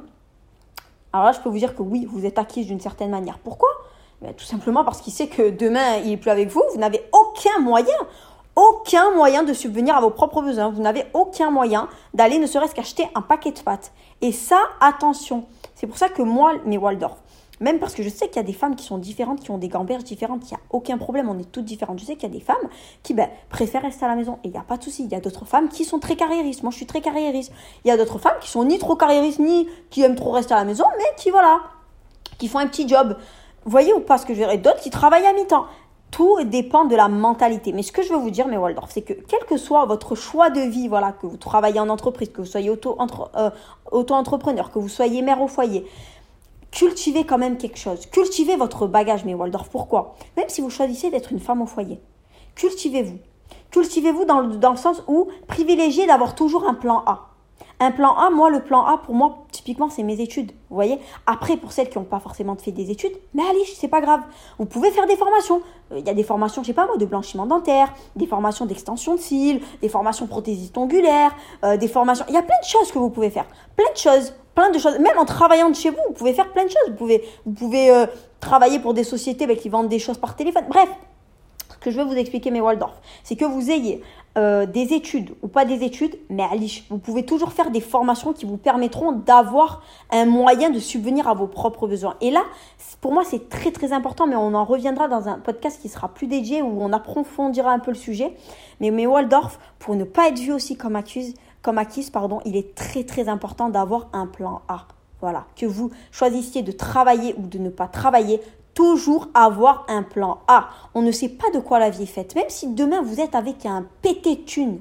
alors 1.14 1.26
là, 1.26 1.32
je 1.32 1.40
peux 1.40 1.50
vous 1.50 1.58
dire 1.58 1.76
que 1.76 1.82
oui, 1.82 2.08
vous 2.10 2.26
êtes 2.26 2.38
acquise 2.38 2.68
d'une 2.68 2.80
certaine 2.80 3.10
manière. 3.10 3.40
Pourquoi? 3.40 3.70
Ben, 4.22 4.34
Tout 4.34 4.46
simplement 4.46 4.84
parce 4.84 5.02
qu'il 5.02 5.14
sait 5.14 5.28
que 5.28 5.50
demain, 5.50 5.98
il 6.04 6.10
n'est 6.10 6.18
plus 6.18 6.30
avec 6.30 6.50
vous. 6.50 6.64
Vous 6.74 6.80
n'avez 6.80 7.04
aucun 7.12 7.60
moyen 7.62 7.96
aucun 8.60 9.12
moyen 9.12 9.44
de 9.44 9.54
subvenir 9.54 9.96
à 9.96 10.02
vos 10.02 10.10
propres 10.10 10.42
besoins. 10.42 10.70
Vous 10.70 10.82
n'avez 10.82 11.06
aucun 11.14 11.50
moyen 11.50 11.88
d'aller 12.14 12.40
ne 12.40 12.46
serait-ce 12.46 12.76
qu'acheter 12.76 13.08
un 13.16 13.22
paquet 13.22 13.52
de 13.52 13.60
pâtes. 13.60 13.94
Et 14.22 14.34
ça, 14.34 14.60
attention. 14.82 15.46
C'est 15.76 15.88
pour 15.88 15.98
ça 15.98 16.10
que 16.10 16.22
moi, 16.22 16.54
mes 16.66 16.78
Waldorf, 16.78 17.16
même 17.60 17.80
parce 17.80 17.94
que 17.94 18.04
je 18.04 18.10
sais 18.10 18.28
qu'il 18.28 18.38
y 18.38 18.40
a 18.40 18.44
des 18.44 18.54
femmes 18.54 18.76
qui 18.76 18.86
sont 18.86 18.98
différentes, 18.98 19.42
qui 19.42 19.52
ont 19.52 19.58
des 19.58 19.68
gamberges 19.68 20.04
différentes, 20.04 20.44
il 20.50 20.54
n'y 20.54 20.58
a 20.58 20.62
aucun 20.70 20.98
problème, 20.98 21.30
on 21.30 21.38
est 21.38 21.52
toutes 21.52 21.66
différentes. 21.66 22.00
Je 22.00 22.06
sais 22.06 22.16
qu'il 22.16 22.30
y 22.30 22.32
a 22.32 22.36
des 22.36 22.44
femmes 22.44 22.56
qui 23.04 23.14
ben, 23.14 23.30
préfèrent 23.50 23.82
rester 23.82 24.06
à 24.06 24.08
la 24.08 24.16
maison 24.16 24.40
et 24.44 24.48
il 24.48 24.52
n'y 24.52 24.58
a 24.58 24.64
pas 24.64 24.78
de 24.78 24.84
souci. 24.84 25.04
Il 25.04 25.12
y 25.12 25.16
a 25.16 25.20
d'autres 25.20 25.46
femmes 25.46 25.70
qui 25.70 25.84
sont 25.84 26.00
très 26.00 26.16
carriéristes. 26.16 26.64
Moi, 26.64 26.72
je 26.72 26.78
suis 26.78 26.86
très 26.86 27.02
carriériste. 27.02 27.52
Il 27.84 27.90
y 27.90 27.92
a 27.92 27.98
d'autres 27.98 28.18
femmes 28.18 28.38
qui 28.42 28.50
sont 28.50 28.64
ni 28.64 28.78
trop 28.78 28.96
carriéristes, 28.96 29.40
ni 29.40 29.68
qui 29.90 30.04
aiment 30.04 30.16
trop 30.16 30.32
rester 30.32 30.54
à 30.54 30.58
la 30.58 30.66
maison, 30.66 30.86
mais 30.98 31.04
qui, 31.18 31.32
voilà, 31.32 31.60
qui 32.38 32.48
font 32.48 32.60
un 32.60 32.68
petit 32.68 32.88
job. 32.88 33.18
Vous 33.66 33.72
voyez 33.72 33.94
ou 33.94 34.00
pas 34.00 34.18
ce 34.18 34.26
que 34.26 34.34
je 34.34 34.40
verrais 34.40 34.58
D'autres 34.58 34.80
qui 34.80 34.90
travaillent 34.90 35.28
à 35.28 35.34
mi-temps. 35.34 35.66
Tout 36.12 36.44
dépend 36.44 36.86
de 36.86 36.96
la 36.96 37.08
mentalité. 37.08 37.72
Mais 37.72 37.84
ce 37.84 37.92
que 37.92 38.02
je 38.02 38.12
veux 38.12 38.18
vous 38.18 38.32
dire, 38.32 38.48
mes 38.48 38.58
Waldorf, 38.58 38.90
c'est 38.92 39.04
que 39.04 39.14
quel 39.14 39.42
que 39.46 39.58
soit 39.58 39.86
votre 39.86 40.16
choix 40.16 40.50
de 40.50 40.62
vie, 40.62 40.88
voilà, 40.88 41.12
que 41.12 41.28
vous 41.28 41.38
travaillez 41.38 41.80
en 41.80 41.90
entreprise, 41.90 42.30
que 42.30 42.42
vous 42.42 42.48
soyez 42.48 42.70
euh, 42.70 43.50
auto-entrepreneur, 43.92 44.72
que 44.72 44.80
vous 44.80 44.90
soyez 44.90 45.22
mère 45.22 45.40
au 45.42 45.48
foyer, 45.48 45.86
cultivez 46.72 47.26
quand 47.26 47.38
même 47.38 47.58
quelque 47.58 47.78
chose. 47.78 48.06
Cultivez 48.08 48.56
votre 48.56 48.88
bagage, 48.88 49.26
mes 49.26 49.34
Waldorf. 49.34 49.70
Pourquoi? 49.70 50.16
Même 50.38 50.50
si 50.50 50.62
vous 50.62 50.70
choisissez 50.70 51.10
d'être 51.10 51.32
une 51.32 51.40
femme 51.40 51.62
au 51.62 51.66
foyer, 51.66 52.00
cultivez-vous. 52.56 53.20
Cultivez-vous 53.72 54.26
dans, 54.26 54.44
dans 54.44 54.72
le 54.72 54.78
sens 54.78 55.04
où 55.08 55.28
privilégiez 55.48 56.08
d'avoir 56.08 56.36
toujours 56.36 56.68
un 56.68 56.74
plan 56.74 57.04
A. 57.06 57.30
Un 57.82 57.92
plan 57.92 58.14
A, 58.16 58.30
moi, 58.30 58.50
le 58.50 58.62
plan 58.62 58.86
A, 58.86 58.98
pour 58.98 59.16
moi, 59.16 59.46
typiquement, 59.52 59.90
c'est 59.90 60.04
mes 60.04 60.20
études. 60.20 60.52
Vous 60.70 60.76
voyez 60.76 61.00
Après, 61.26 61.56
pour 61.56 61.72
celles 61.72 61.90
qui 61.90 61.98
n'ont 61.98 62.04
pas 62.04 62.20
forcément 62.20 62.58
fait 62.58 62.74
des 62.74 62.92
études, 62.92 63.14
mais 63.34 63.44
allez, 63.50 63.64
c'est 63.74 63.88
pas 63.88 64.02
grave. 64.02 64.20
Vous 64.58 64.66
pouvez 64.66 64.92
faire 64.92 65.08
des 65.08 65.16
formations. 65.16 65.62
Euh, 65.94 66.00
il 66.00 66.06
y 66.06 66.10
a 66.10 66.14
des 66.14 66.24
formations, 66.24 66.62
je 66.62 66.68
sais 66.68 66.74
pas 66.74 66.86
moi, 66.88 66.98
de 66.98 67.06
blanchiment 67.06 67.46
dentaire, 67.46 67.94
des 68.18 68.28
formations 68.28 68.66
d'extension 68.66 69.16
de 69.16 69.20
cils, 69.20 69.62
des 69.82 69.88
formations 69.88 70.28
prothésistes 70.28 70.78
ongulaires, 70.78 71.34
euh, 71.64 71.78
des 71.78 71.88
formations. 71.88 72.26
Il 72.28 72.34
y 72.34 72.38
a 72.38 72.42
plein 72.42 72.60
de 72.62 72.68
choses 72.68 72.92
que 72.92 73.00
vous 73.00 73.10
pouvez 73.10 73.30
faire. 73.30 73.46
Plein 73.78 73.92
de 73.94 73.98
choses. 73.98 74.34
Plein 74.60 74.72
de 74.72 74.78
choses. 74.78 75.00
Même 75.00 75.18
en 75.18 75.24
travaillant 75.24 75.70
de 75.70 75.76
chez 75.76 75.90
vous, 75.90 76.02
vous 76.10 76.14
pouvez 76.14 76.34
faire 76.34 76.52
plein 76.52 76.66
de 76.66 76.70
choses. 76.70 76.90
Vous 76.90 76.96
pouvez, 76.96 77.24
vous 77.46 77.54
pouvez 77.54 77.92
euh, 77.92 78.08
travailler 78.42 78.80
pour 78.80 78.94
des 78.94 79.06
sociétés 79.06 79.48
bah, 79.48 79.56
qui 79.56 79.70
vendent 79.70 79.88
des 79.88 80.00
choses 80.00 80.18
par 80.18 80.36
téléphone. 80.36 80.66
Bref, 80.68 80.90
ce 81.70 81.78
que 81.78 81.92
je 81.92 81.98
veux 81.98 82.04
vous 82.04 82.18
expliquer, 82.18 82.52
mes 82.52 82.60
Waldorf, 82.60 83.00
c'est 83.24 83.38
que 83.38 83.46
vous 83.46 83.72
ayez 83.72 84.02
euh, 84.38 84.66
des 84.66 84.94
études 84.94 85.34
ou 85.44 85.48
pas 85.48 85.64
des 85.64 85.86
études, 85.86 86.20
mais 86.30 86.44
à 86.44 86.50
vous 86.90 86.98
pouvez 86.98 87.24
toujours 87.24 87.54
faire 87.54 87.72
des 87.72 87.80
formations 87.80 88.34
qui 88.34 88.46
vous 88.46 88.58
permettront 88.58 89.14
d'avoir 89.14 89.82
un 90.12 90.26
moyen 90.26 90.72
de 90.72 90.80
subvenir 90.80 91.30
à 91.30 91.34
vos 91.34 91.48
propres 91.48 91.88
besoins. 91.88 92.18
Et 92.20 92.30
là, 92.30 92.44
pour 93.00 93.14
moi, 93.14 93.24
c'est 93.24 93.48
très 93.48 93.72
très 93.72 93.94
important, 93.94 94.28
mais 94.28 94.36
on 94.36 94.54
en 94.56 94.66
reviendra 94.66 95.08
dans 95.08 95.30
un 95.30 95.40
podcast 95.40 95.82
qui 95.82 95.88
sera 95.88 96.10
plus 96.10 96.28
dédié 96.28 96.62
où 96.62 96.84
on 96.84 96.92
approfondira 96.92 97.72
un 97.72 97.80
peu 97.80 97.92
le 97.92 97.98
sujet. 97.98 98.36
Mais, 98.82 98.92
mais 98.92 99.08
Waldorf, 99.08 99.58
pour 99.80 99.96
ne 99.96 100.04
pas 100.04 100.28
être 100.28 100.40
vu 100.40 100.52
aussi 100.52 100.76
comme 100.76 100.98
accuse, 100.98 101.34
comme 101.62 101.78
acquise, 101.78 102.10
pardon, 102.10 102.40
il 102.46 102.56
est 102.56 102.76
très 102.76 103.04
très 103.04 103.28
important 103.30 103.70
d'avoir 103.70 104.08
un 104.14 104.28
plan 104.28 104.62
A. 104.68 104.88
Voilà, 105.22 105.46
que 105.56 105.66
vous 105.66 105.92
choisissiez 106.12 106.62
de 106.62 106.72
travailler 106.72 107.36
ou 107.38 107.48
de 107.48 107.58
ne 107.58 107.70
pas 107.70 107.88
travailler, 107.88 108.42
toujours 108.74 109.28
avoir 109.34 109.86
un 109.90 110.04
plan 110.04 110.40
A. 110.48 110.70
On 110.96 111.02
ne 111.02 111.12
sait 111.12 111.28
pas 111.28 111.50
de 111.54 111.60
quoi 111.60 111.80
la 111.80 111.90
vie 111.90 112.04
est 112.04 112.06
faite. 112.06 112.36
Même 112.36 112.50
si 112.50 112.68
demain 112.68 113.02
vous 113.02 113.20
êtes 113.20 113.36
avec 113.36 113.66
un 113.66 113.86
pété 114.02 114.44
thune, 114.44 114.80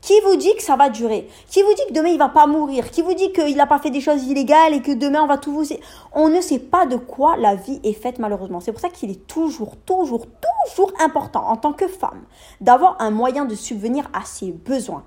qui 0.00 0.14
vous 0.24 0.36
dit 0.36 0.54
que 0.56 0.62
ça 0.62 0.76
va 0.76 0.88
durer? 0.88 1.28
Qui 1.48 1.62
vous 1.62 1.74
dit 1.74 1.82
que 1.88 1.92
demain 1.92 2.08
il 2.08 2.18
va 2.18 2.30
pas 2.30 2.46
mourir? 2.46 2.90
Qui 2.90 3.02
vous 3.02 3.14
dit 3.14 3.32
qu'il 3.32 3.56
n'a 3.56 3.66
pas 3.66 3.78
fait 3.78 3.90
des 3.90 4.00
choses 4.00 4.24
illégales 4.24 4.74
et 4.74 4.80
que 4.80 4.92
demain 4.92 5.22
on 5.22 5.26
va 5.26 5.38
tout 5.38 5.52
vous... 5.52 5.64
On 6.12 6.28
ne 6.28 6.40
sait 6.40 6.58
pas 6.58 6.86
de 6.86 6.96
quoi 6.96 7.36
la 7.36 7.54
vie 7.54 7.80
est 7.84 7.92
faite 7.92 8.18
malheureusement. 8.18 8.60
C'est 8.60 8.72
pour 8.72 8.80
ça 8.80 8.88
qu'il 8.88 9.10
est 9.10 9.26
toujours, 9.26 9.76
toujours, 9.76 10.24
toujours 10.26 10.92
important 11.00 11.46
en 11.46 11.56
tant 11.56 11.72
que 11.72 11.86
femme 11.86 12.22
d'avoir 12.60 12.96
un 13.00 13.10
moyen 13.10 13.44
de 13.44 13.54
subvenir 13.54 14.08
à 14.12 14.24
ses 14.24 14.52
besoins. 14.52 15.04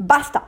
Basta. 0.00 0.42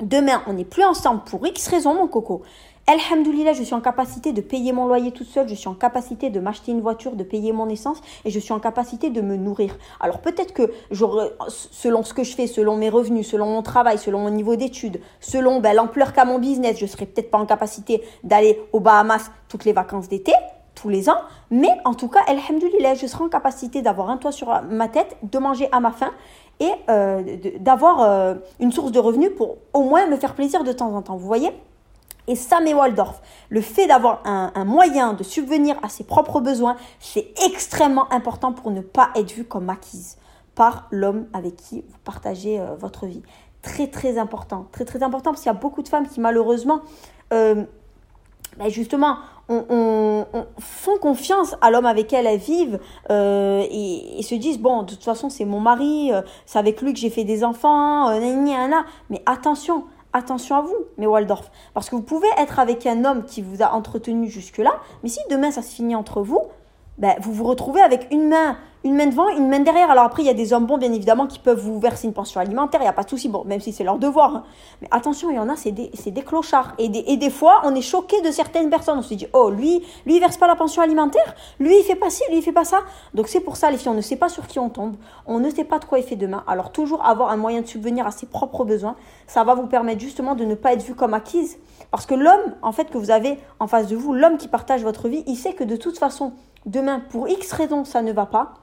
Demain 0.00 0.42
on 0.46 0.54
n'est 0.54 0.64
plus 0.64 0.84
ensemble 0.84 1.22
pour 1.24 1.46
X 1.46 1.68
raisons 1.68 1.94
mon 1.94 2.08
coco. 2.08 2.42
Alhamdoulilah, 2.86 3.52
je 3.52 3.62
suis 3.62 3.74
en 3.74 3.80
capacité 3.80 4.32
de 4.32 4.40
payer 4.40 4.72
mon 4.72 4.86
loyer 4.86 5.12
toute 5.12 5.28
seule, 5.28 5.48
je 5.48 5.54
suis 5.54 5.68
en 5.68 5.74
capacité 5.74 6.30
de 6.30 6.40
m'acheter 6.40 6.72
une 6.72 6.80
voiture, 6.80 7.14
de 7.14 7.22
payer 7.22 7.52
mon 7.52 7.68
essence 7.68 8.00
et 8.24 8.30
je 8.30 8.38
suis 8.40 8.52
en 8.52 8.58
capacité 8.58 9.10
de 9.10 9.20
me 9.20 9.36
nourrir. 9.36 9.76
Alors 10.00 10.20
peut-être 10.20 10.54
que 10.54 10.72
selon 10.90 12.02
ce 12.02 12.14
que 12.14 12.24
je 12.24 12.34
fais, 12.34 12.46
selon 12.46 12.76
mes 12.76 12.88
revenus, 12.88 13.28
selon 13.28 13.46
mon 13.46 13.62
travail, 13.62 13.98
selon 13.98 14.20
mon 14.20 14.30
niveau 14.30 14.56
d'études, 14.56 15.00
selon 15.20 15.60
ben, 15.60 15.74
l'ampleur 15.74 16.12
qu'a 16.12 16.24
mon 16.24 16.38
business, 16.38 16.78
je 16.78 16.86
serai 16.86 17.06
peut-être 17.06 17.30
pas 17.30 17.38
en 17.38 17.46
capacité 17.46 18.02
d'aller 18.24 18.60
aux 18.72 18.80
Bahamas 18.80 19.30
toutes 19.48 19.66
les 19.66 19.72
vacances 19.74 20.08
d'été, 20.08 20.32
tous 20.74 20.88
les 20.88 21.10
ans, 21.10 21.20
mais 21.50 21.70
en 21.84 21.94
tout 21.94 22.08
cas, 22.08 22.20
alhamdoulilah, 22.26 22.94
je 22.94 23.06
serai 23.06 23.24
en 23.24 23.28
capacité 23.28 23.82
d'avoir 23.82 24.08
un 24.10 24.16
toit 24.16 24.32
sur 24.32 24.48
ma 24.62 24.88
tête, 24.88 25.16
de 25.22 25.38
manger 25.38 25.68
à 25.72 25.80
ma 25.80 25.90
faim 25.90 26.10
et 26.60 26.70
euh, 26.88 27.22
d'avoir 27.58 28.02
euh, 28.02 28.34
une 28.60 28.70
source 28.70 28.92
de 28.92 28.98
revenus 28.98 29.30
pour 29.36 29.56
au 29.72 29.82
moins 29.82 30.06
me 30.06 30.16
faire 30.16 30.34
plaisir 30.34 30.62
de 30.62 30.72
temps 30.72 30.94
en 30.94 31.02
temps. 31.02 31.16
Vous 31.16 31.26
voyez? 31.26 31.50
Et 32.28 32.36
Sam 32.36 32.66
et 32.66 32.74
Waldorf, 32.74 33.22
le 33.48 33.60
fait 33.60 33.86
d'avoir 33.86 34.20
un, 34.24 34.64
moyen 34.64 35.14
de 35.14 35.24
subvenir 35.24 35.76
à 35.82 35.88
ses 35.88 36.04
propres 36.04 36.40
besoins, 36.40 36.76
c'est 37.00 37.32
extrêmement 37.44 38.12
important 38.12 38.52
pour 38.52 38.70
ne 38.70 38.82
pas 38.82 39.10
être 39.16 39.32
vu 39.32 39.44
comme 39.44 39.68
acquise 39.68 40.18
par 40.54 40.86
l'homme 40.90 41.26
avec 41.32 41.56
qui 41.56 41.80
vous 41.80 41.98
partagez 42.04 42.60
euh, 42.60 42.76
votre 42.78 43.06
vie. 43.06 43.22
Très 43.62 43.88
très 43.88 44.18
important, 44.18 44.66
très 44.70 44.84
très 44.84 45.02
important 45.02 45.30
parce 45.30 45.42
qu'il 45.42 45.52
y 45.52 45.56
a 45.56 45.58
beaucoup 45.58 45.82
de 45.82 45.88
femmes 45.88 46.06
qui 46.06 46.20
malheureusement, 46.20 46.82
ben 48.60 48.68
justement, 48.68 49.16
on, 49.48 50.26
font 50.58 50.98
confiance 50.98 51.56
à 51.60 51.72
l'homme 51.72 51.86
avec 51.86 52.06
qui 52.06 52.14
elles 52.14 52.38
vivent 52.38 52.78
euh, 53.10 53.64
et, 53.68 54.22
se 54.22 54.36
disent 54.36 54.60
bon 54.60 54.82
de 54.82 54.90
toute 54.90 55.02
façon 55.02 55.28
c'est 55.28 55.44
mon 55.44 55.58
mari, 55.58 56.12
c'est 56.46 56.58
avec 56.58 56.80
lui 56.80 56.92
que 56.92 56.98
j'ai 57.00 57.10
fait 57.10 57.24
des 57.24 57.42
enfants, 57.42 58.10
mais 59.08 59.22
attention, 59.26 59.86
attention 60.12 60.56
à 60.56 60.60
vous, 60.60 60.76
mes 60.98 61.06
Waldorf. 61.06 61.50
Parce 61.74 61.90
que 61.90 61.96
vous 61.96 62.02
pouvez 62.02 62.28
être 62.38 62.60
avec 62.60 62.86
un 62.86 63.04
homme 63.04 63.24
qui 63.24 63.42
vous 63.42 63.62
a 63.62 63.72
entretenu 63.72 64.28
jusque-là, 64.28 64.72
mais 65.02 65.08
si 65.08 65.20
demain 65.30 65.50
ça 65.50 65.62
se 65.62 65.74
finit 65.74 65.96
entre 65.96 66.22
vous, 66.22 66.42
ben, 67.00 67.14
vous 67.20 67.32
vous 67.32 67.44
retrouvez 67.44 67.80
avec 67.80 68.06
une 68.12 68.28
main 68.28 68.56
une 68.82 68.94
main 68.94 69.06
devant, 69.06 69.28
une 69.28 69.48
main 69.48 69.60
derrière. 69.60 69.90
Alors 69.90 70.04
après, 70.04 70.22
il 70.22 70.26
y 70.26 70.30
a 70.30 70.34
des 70.34 70.52
hommes 70.52 70.66
bons, 70.66 70.78
bien 70.78 70.92
évidemment, 70.92 71.26
qui 71.26 71.38
peuvent 71.38 71.60
vous 71.60 71.78
verser 71.78 72.06
une 72.06 72.14
pension 72.14 72.40
alimentaire, 72.40 72.80
il 72.80 72.84
n'y 72.84 72.88
a 72.88 72.94
pas 72.94 73.02
de 73.02 73.10
souci, 73.10 73.28
bon, 73.28 73.44
même 73.44 73.60
si 73.60 73.72
c'est 73.72 73.84
leur 73.84 73.98
devoir. 73.98 74.36
Hein. 74.36 74.44
Mais 74.80 74.88
attention, 74.90 75.30
il 75.30 75.36
y 75.36 75.38
en 75.38 75.48
a, 75.48 75.56
c'est 75.56 75.72
des, 75.72 75.90
des, 76.06 76.22
clochards. 76.22 76.72
Et 76.78 76.88
des, 76.88 77.04
et 77.06 77.16
des 77.16 77.30
fois, 77.30 77.60
on 77.64 77.74
est 77.74 77.82
choqué 77.82 78.20
de 78.22 78.30
certaines 78.30 78.70
personnes. 78.70 78.98
On 78.98 79.02
se 79.02 79.14
dit, 79.14 79.26
oh, 79.32 79.50
lui, 79.50 79.84
lui, 80.06 80.16
il 80.16 80.20
verse 80.20 80.36
pas 80.36 80.46
la 80.46 80.56
pension 80.56 80.82
alimentaire, 80.82 81.34
lui, 81.58 81.78
il 81.78 81.84
fait 81.84 81.94
pas 81.94 82.10
ci, 82.10 82.22
lui, 82.30 82.38
il 82.38 82.42
fait 82.42 82.52
pas 82.52 82.64
ça. 82.64 82.80
Donc 83.14 83.28
c'est 83.28 83.40
pour 83.40 83.56
ça, 83.56 83.70
les 83.70 83.76
filles, 83.76 83.90
on 83.90 83.94
ne 83.94 84.00
sait 84.00 84.16
pas 84.16 84.28
sur 84.28 84.46
qui 84.46 84.58
on 84.58 84.70
tombe, 84.70 84.96
on 85.26 85.40
ne 85.40 85.50
sait 85.50 85.64
pas 85.64 85.78
de 85.78 85.84
quoi 85.84 85.98
il 85.98 86.04
fait 86.04 86.16
demain. 86.16 86.42
Alors 86.46 86.72
toujours 86.72 87.04
avoir 87.04 87.30
un 87.30 87.36
moyen 87.36 87.60
de 87.60 87.66
subvenir 87.66 88.06
à 88.06 88.10
ses 88.10 88.26
propres 88.26 88.64
besoins, 88.64 88.96
ça 89.26 89.44
va 89.44 89.54
vous 89.54 89.66
permettre 89.66 90.00
justement 90.00 90.34
de 90.34 90.44
ne 90.44 90.54
pas 90.54 90.72
être 90.72 90.82
vu 90.82 90.94
comme 90.94 91.14
acquise. 91.14 91.58
Parce 91.90 92.06
que 92.06 92.14
l'homme, 92.14 92.54
en 92.62 92.72
fait, 92.72 92.84
que 92.84 92.98
vous 92.98 93.10
avez 93.10 93.38
en 93.58 93.66
face 93.66 93.88
de 93.88 93.96
vous, 93.96 94.14
l'homme 94.14 94.36
qui 94.36 94.48
partage 94.48 94.82
votre 94.82 95.08
vie, 95.08 95.24
il 95.26 95.36
sait 95.36 95.54
que 95.54 95.64
de 95.64 95.76
toute 95.76 95.98
façon, 95.98 96.32
demain, 96.66 97.00
pour 97.10 97.28
X 97.28 97.52
raisons, 97.52 97.84
ça 97.84 98.02
ne 98.02 98.12
va 98.12 98.26
pas 98.26 98.54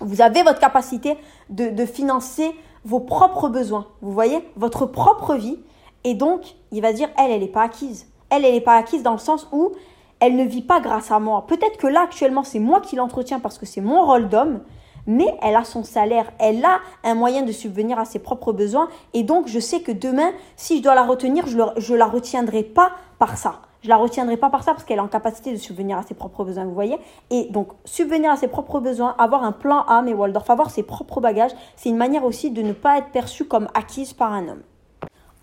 vous 0.00 0.20
avez 0.20 0.42
votre 0.42 0.60
capacité 0.60 1.16
de, 1.50 1.86
financer 1.86 2.54
vos 2.84 3.00
propres 3.00 3.48
besoins. 3.48 3.86
Vous 4.02 4.12
voyez 4.12 4.38
Votre 4.56 4.86
propre 4.86 5.34
vie. 5.34 5.58
Et 6.04 6.14
donc, 6.14 6.56
il 6.72 6.82
va 6.82 6.92
dire, 6.92 7.08
elle, 7.18 7.30
elle 7.30 7.40
n'est 7.40 7.48
pas 7.48 7.62
acquise. 7.62 8.06
Elle, 8.30 8.44
elle 8.44 8.54
n'est 8.54 8.60
pas 8.60 8.76
acquise 8.76 9.02
dans 9.02 9.12
le 9.12 9.18
sens 9.18 9.48
où 9.52 9.72
elle 10.20 10.36
ne 10.36 10.44
vit 10.44 10.62
pas 10.62 10.80
grâce 10.80 11.10
à 11.10 11.18
moi. 11.18 11.46
Peut-être 11.46 11.76
que 11.78 11.86
là, 11.86 12.02
actuellement, 12.02 12.44
c'est 12.44 12.58
moi 12.58 12.80
qui 12.80 12.96
l'entretiens 12.96 13.40
parce 13.40 13.58
que 13.58 13.66
c'est 13.66 13.80
mon 13.80 14.04
rôle 14.04 14.28
d'homme, 14.28 14.60
mais 15.06 15.34
elle 15.42 15.56
a 15.56 15.64
son 15.64 15.84
salaire, 15.84 16.30
elle 16.38 16.64
a 16.64 16.80
un 17.02 17.14
moyen 17.14 17.42
de 17.42 17.52
subvenir 17.52 17.98
à 17.98 18.04
ses 18.04 18.18
propres 18.18 18.52
besoins. 18.52 18.88
Et 19.12 19.22
donc, 19.22 19.48
je 19.48 19.58
sais 19.58 19.80
que 19.80 19.92
demain, 19.92 20.32
si 20.56 20.78
je 20.78 20.82
dois 20.82 20.94
la 20.94 21.04
retenir, 21.04 21.46
je 21.46 21.92
ne 21.92 21.98
la 21.98 22.06
retiendrai 22.06 22.62
pas 22.62 22.92
par 23.18 23.36
ça. 23.36 23.60
Je 23.84 23.90
la 23.90 23.98
retiendrai 23.98 24.38
pas 24.38 24.48
par 24.48 24.62
ça 24.62 24.72
parce 24.72 24.82
qu'elle 24.84 24.96
est 24.96 25.02
en 25.02 25.08
capacité 25.08 25.52
de 25.52 25.58
subvenir 25.58 25.98
à 25.98 26.02
ses 26.02 26.14
propres 26.14 26.42
besoins, 26.42 26.64
vous 26.64 26.72
voyez. 26.72 26.96
Et 27.28 27.48
donc, 27.50 27.68
subvenir 27.84 28.30
à 28.30 28.36
ses 28.36 28.48
propres 28.48 28.80
besoins, 28.80 29.14
avoir 29.18 29.44
un 29.44 29.52
plan 29.52 29.84
A, 29.86 30.00
mais 30.00 30.14
Waldorf, 30.14 30.48
avoir 30.48 30.70
ses 30.70 30.82
propres 30.82 31.20
bagages, 31.20 31.50
c'est 31.76 31.90
une 31.90 31.98
manière 31.98 32.24
aussi 32.24 32.50
de 32.50 32.62
ne 32.62 32.72
pas 32.72 32.96
être 32.96 33.10
perçue 33.10 33.44
comme 33.44 33.68
acquise 33.74 34.14
par 34.14 34.32
un 34.32 34.48
homme. 34.48 34.62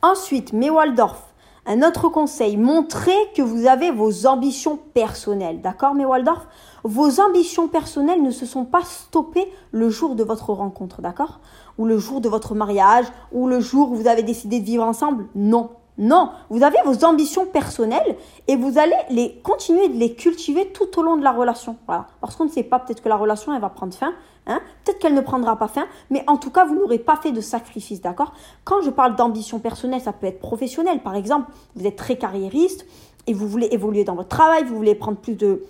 Ensuite, 0.01 0.53
mais 0.53 0.71
Waldorf, 0.71 1.31
Un 1.67 1.83
autre 1.83 2.09
conseil, 2.09 2.57
montrez 2.57 3.15
que 3.35 3.43
vous 3.43 3.67
avez 3.67 3.91
vos 3.91 4.25
ambitions 4.25 4.79
personnelles. 4.95 5.61
D'accord, 5.61 5.93
mais 5.93 6.05
Waldorf? 6.05 6.47
Vos 6.83 7.21
ambitions 7.21 7.67
personnelles 7.67 8.23
ne 8.23 8.31
se 8.31 8.47
sont 8.47 8.65
pas 8.65 8.81
stoppées 8.83 9.47
le 9.71 9.91
jour 9.91 10.15
de 10.15 10.23
votre 10.23 10.53
rencontre, 10.53 11.03
d'accord? 11.03 11.39
Ou 11.77 11.85
le 11.85 11.99
jour 11.99 12.19
de 12.19 12.29
votre 12.29 12.55
mariage, 12.55 13.05
ou 13.31 13.47
le 13.47 13.59
jour 13.59 13.91
où 13.91 13.95
vous 13.95 14.07
avez 14.07 14.23
décidé 14.23 14.59
de 14.59 14.65
vivre 14.65 14.83
ensemble? 14.83 15.27
Non. 15.35 15.69
Non, 15.97 16.31
vous 16.49 16.63
avez 16.63 16.77
vos 16.85 17.05
ambitions 17.05 17.45
personnelles 17.45 18.15
et 18.47 18.55
vous 18.55 18.77
allez 18.77 18.95
les 19.09 19.39
continuer 19.43 19.89
de 19.89 19.97
les 19.97 20.13
cultiver 20.15 20.67
tout 20.71 20.99
au 20.99 21.03
long 21.03 21.17
de 21.17 21.23
la 21.23 21.31
relation. 21.31 21.77
Voilà. 21.85 22.07
Parce 22.21 22.35
qu'on 22.35 22.45
ne 22.45 22.49
sait 22.49 22.63
pas, 22.63 22.79
peut-être 22.79 23.03
que 23.03 23.09
la 23.09 23.17
relation, 23.17 23.53
elle 23.53 23.61
va 23.61 23.69
prendre 23.69 23.93
fin, 23.93 24.13
hein 24.47 24.61
peut-être 24.83 24.99
qu'elle 24.99 25.13
ne 25.13 25.21
prendra 25.21 25.57
pas 25.57 25.67
fin, 25.67 25.85
mais 26.09 26.23
en 26.27 26.37
tout 26.37 26.49
cas, 26.49 26.65
vous 26.65 26.75
n'aurez 26.75 26.97
pas 26.97 27.17
fait 27.17 27.31
de 27.31 27.41
sacrifice, 27.41 28.01
d'accord? 28.01 28.33
Quand 28.63 28.81
je 28.81 28.89
parle 28.89 29.15
d'ambition 29.15 29.59
personnelle, 29.59 30.01
ça 30.01 30.13
peut 30.13 30.27
être 30.27 30.39
professionnel. 30.39 31.01
Par 31.01 31.15
exemple, 31.15 31.51
vous 31.75 31.85
êtes 31.85 31.97
très 31.97 32.17
carriériste 32.17 32.85
et 33.27 33.33
vous 33.33 33.47
voulez 33.47 33.67
évoluer 33.71 34.03
dans 34.03 34.15
votre 34.15 34.29
travail, 34.29 34.63
vous 34.63 34.75
voulez 34.75 34.95
prendre 34.95 35.17
plus 35.17 35.35
de, 35.35 35.63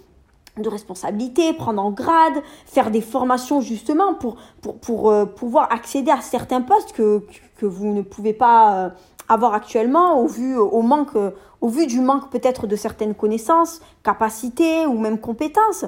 de 0.58 0.70
responsabilités, 0.70 1.54
prendre 1.54 1.82
en 1.82 1.92
grade, 1.92 2.42
faire 2.66 2.92
des 2.92 3.02
formations 3.02 3.60
justement 3.60 4.14
pour, 4.14 4.38
pour, 4.62 4.78
pour 4.80 5.10
euh, 5.10 5.26
pouvoir 5.26 5.72
accéder 5.74 6.12
à 6.12 6.22
certains 6.22 6.62
postes 6.62 6.94
que, 6.94 7.26
que 7.58 7.66
vous 7.66 7.88
ne 7.88 8.02
pouvez 8.02 8.34
pas... 8.34 8.92
Euh, 9.32 9.34
avoir 9.34 9.54
actuellement 9.54 10.20
au 10.20 10.28
vu, 10.28 10.58
au 10.58 10.82
manque, 10.82 11.16
au 11.62 11.70
vu 11.70 11.88
du 11.88 12.02
manque 12.02 12.30
peut-être 12.30 12.68
de 12.68 12.76
certaines 12.76 13.16
connaissances, 13.16 13.82
capacités 14.04 14.86
ou 14.86 14.98
même 15.00 15.20
compétences. 15.20 15.86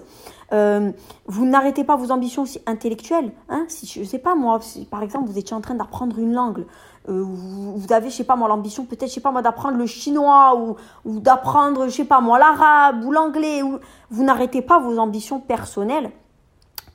Euh, 0.52 0.92
vous 1.26 1.46
n'arrêtez 1.46 1.84
pas 1.84 1.96
vos 1.96 2.12
ambitions 2.12 2.44
aussi 2.44 2.62
intellectuelles. 2.66 3.32
Hein 3.50 3.66
si 3.68 3.86
je 3.86 4.04
sais 4.04 4.20
pas 4.20 4.36
moi, 4.36 4.60
par 4.90 5.04
exemple 5.04 5.30
vous 5.30 5.38
étiez 5.38 5.56
en 5.56 5.62
train 5.62 5.76
d'apprendre 5.76 6.20
une 6.20 6.34
langue, 6.34 6.66
euh, 7.10 7.22
vous, 7.22 7.92
avez 7.92 8.10
je 8.10 8.16
sais 8.16 8.24
pas 8.24 8.36
moi 8.36 8.48
l'ambition 8.48 8.86
peut-être 8.86 9.10
je 9.10 9.16
sais 9.16 9.22
pas 9.22 9.32
moi 9.32 9.42
d'apprendre 9.42 9.78
le 9.78 9.88
chinois 9.88 10.56
ou, 10.56 10.76
ou 11.04 11.20
d'apprendre 11.20 11.86
je 11.86 11.92
sais 11.92 12.06
pas 12.06 12.22
moi 12.22 12.40
l'arabe 12.40 13.04
ou 13.04 13.12
l'anglais. 13.12 13.62
Ou, 13.62 13.80
vous 14.10 14.24
n'arrêtez 14.24 14.62
pas 14.62 14.80
vos 14.80 14.98
ambitions 15.00 15.40
personnelles 15.40 16.12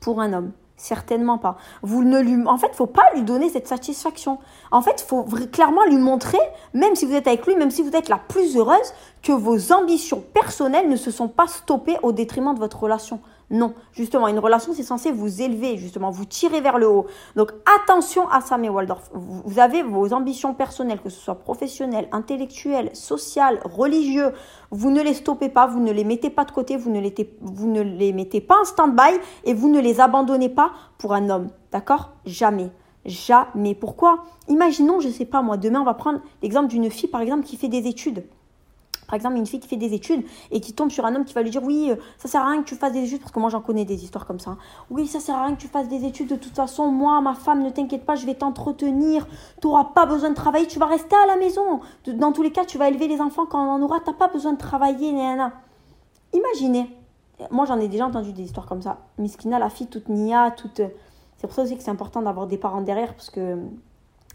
pour 0.01 0.21
un 0.21 0.33
homme. 0.33 0.53
Certainement 0.79 1.39
pas. 1.39 1.57
Vous 1.83 2.05
ne 2.05 2.21
lui, 2.21 2.47
en 2.47 2.57
fait, 2.57 2.73
faut 2.73 2.87
pas 2.87 3.03
lui 3.13 3.23
donner 3.23 3.49
cette 3.49 3.67
satisfaction. 3.67 4.39
En 4.71 4.81
fait, 4.81 5.01
faut 5.01 5.25
clairement 5.51 5.85
lui 5.85 5.97
montrer, 5.97 6.39
même 6.73 6.95
si 6.95 7.05
vous 7.05 7.15
êtes 7.15 7.27
avec 7.27 7.45
lui, 7.47 7.57
même 7.57 7.73
si 7.73 7.83
vous 7.83 7.97
êtes 7.97 8.09
la 8.09 8.17
plus 8.17 8.57
heureuse, 8.57 8.95
que 9.25 9.33
vos 9.33 9.73
ambitions 9.73 10.23
personnelles 10.33 10.89
ne 10.89 10.95
se 10.95 11.11
sont 11.11 11.27
pas 11.27 11.49
stoppées 11.49 11.97
au 12.05 12.13
détriment 12.13 12.55
de 12.55 12.61
votre 12.61 12.81
relation. 12.81 13.19
Non, 13.51 13.73
justement, 13.93 14.29
une 14.29 14.39
relation, 14.39 14.75
c'est 14.75 14.83
censé 14.83 15.11
vous 15.11 15.41
élever, 15.41 15.79
justement, 15.79 16.11
vous 16.11 16.27
tirer 16.27 16.61
vers 16.61 16.79
le 16.79 16.87
haut. 16.87 17.07
Donc, 17.35 17.53
attention 17.83 18.29
à 18.29 18.43
ça, 18.43 18.59
mes 18.59 18.69
Waldorf. 18.69 19.11
Vous 19.15 19.59
avez 19.59 19.83
vos 19.83 20.13
ambitions 20.13 20.53
personnelles, 20.53 21.01
que 21.01 21.09
ce 21.09 21.19
soit 21.19 21.37
professionnelles, 21.37 22.09
intellectuelles, 22.13 22.91
sociales, 22.95 23.61
religieuses. 23.65 24.33
Vous 24.71 24.91
ne 24.91 25.01
les 25.03 25.15
stoppez 25.15 25.49
pas, 25.49 25.67
vous 25.67 25.81
ne 25.81 25.93
les 25.93 26.05
mettez 26.05 26.29
pas 26.29 26.45
de 26.45 26.51
côté, 26.51 26.77
vous 26.77 26.91
ne 26.91 27.01
les, 27.01 27.15
vous 27.41 27.69
ne 27.69 27.81
les 27.81 28.13
mettez 28.13 28.43
pas 28.43 28.61
en 28.61 28.65
stand-by 28.65 29.19
et 29.45 29.55
vous 29.55 29.71
ne 29.71 29.81
les 29.81 30.01
abandonnez 30.01 30.51
pas 30.51 30.73
pour 30.99 31.15
un 31.15 31.31
homme. 31.31 31.49
D'accord? 31.73 32.11
Jamais. 32.27 32.71
Jamais. 33.07 33.75
Pourquoi? 33.75 34.25
Imaginons, 34.49 35.01
je 35.01 35.09
ne 35.09 35.13
sais 35.13 35.25
pas 35.25 35.41
moi, 35.41 35.57
demain, 35.57 35.81
on 35.81 35.85
va 35.85 35.95
prendre 35.95 36.21
l'exemple 36.43 36.69
d'une 36.69 36.91
fille, 36.91 37.09
par 37.09 37.23
exemple, 37.23 37.45
qui 37.45 37.57
fait 37.57 37.69
des 37.69 37.87
études. 37.87 38.25
Par 39.09 39.17
exemple, 39.17 39.37
une 39.37 39.47
fille 39.47 39.59
qui 39.59 39.69
fait 39.69 39.77
des 39.77 39.95
études 39.95 40.23
et 40.51 40.61
qui 40.61 40.75
tombe 40.75 40.91
sur 40.91 41.07
un 41.07 41.15
homme 41.15 41.25
qui 41.25 41.33
va 41.33 41.43
lui 41.43 41.51
dire 41.51 41.65
oui, 41.65 41.91
euh, 41.91 41.97
ça 42.19 42.29
sert 42.29 42.43
à 42.43 42.51
rien 42.51 42.63
que 42.63 42.69
tu 42.69 42.75
fasses 42.75 42.93
des 42.93 43.05
études 43.05 43.21
parce 43.21 43.33
que 43.33 43.41
moi 43.41 43.49
j'en 43.49 43.63
connais 43.63 43.87
des 43.87 44.05
histoires 44.05 44.27
comme 44.27 44.39
ça. 44.39 44.51
Hein. 44.51 44.59
Oui, 44.91 45.07
ça 45.07 45.19
sert 45.19 45.35
à 45.35 45.47
rien 45.47 45.57
que 45.57 45.61
tu 45.61 45.67
fasses 45.67 45.89
des 45.89 46.05
études 46.05 46.29
de 46.29 46.37
toute 46.37 46.55
façon. 46.55 46.89
Moi, 46.89 47.19
ma 47.23 47.35
femme, 47.35 47.63
ne 47.63 47.71
t'inquiète 47.71 48.05
pas, 48.05 48.17
je 48.17 48.27
vais 48.27 48.35
t'entretenir. 48.35 49.27
Tu 49.63 49.67
n'auras 49.67 49.85
pas 49.87 50.05
besoin 50.05 50.29
de 50.31 50.35
travailler, 50.35 50.67
tu 50.67 50.79
vas 50.79 50.87
rester 50.87 51.17
à 51.17 51.27
la 51.27 51.37
maison. 51.37 51.81
Dans 52.07 52.33
tous 52.33 52.43
les 52.43 52.53
cas, 52.53 52.67
tu 52.67 52.77
vas 52.77 52.89
élever 52.89 53.09
les 53.09 53.21
enfants 53.23 53.47
quand 53.47 53.67
on 53.67 53.71
en 53.71 53.83
aura. 53.83 53.99
Tu 54.01 54.11
n'as 54.11 54.17
pas 54.17 54.29
besoin 54.29 54.53
de 54.53 54.59
travailler. 54.59 55.11
Imaginez. 56.35 56.95
Moi, 57.51 57.65
j'en 57.65 57.81
ai 57.81 57.89
déjà 57.89 58.07
entendu 58.07 58.33
des 58.33 58.43
histoires 58.43 58.67
comme 58.67 58.83
ça. 58.83 58.99
Miskina, 59.17 59.59
la 59.59 59.71
fille 59.71 59.87
toute 59.87 60.09
nia, 60.11 60.51
toute. 60.51 60.83
C'est 61.37 61.47
pour 61.47 61.55
ça 61.55 61.63
aussi 61.63 61.77
que 61.77 61.83
c'est 61.83 61.91
important 61.91 62.21
d'avoir 62.21 62.47
des 62.47 62.59
parents 62.59 62.83
derrière 62.83 63.15
parce 63.15 63.31
que 63.31 63.57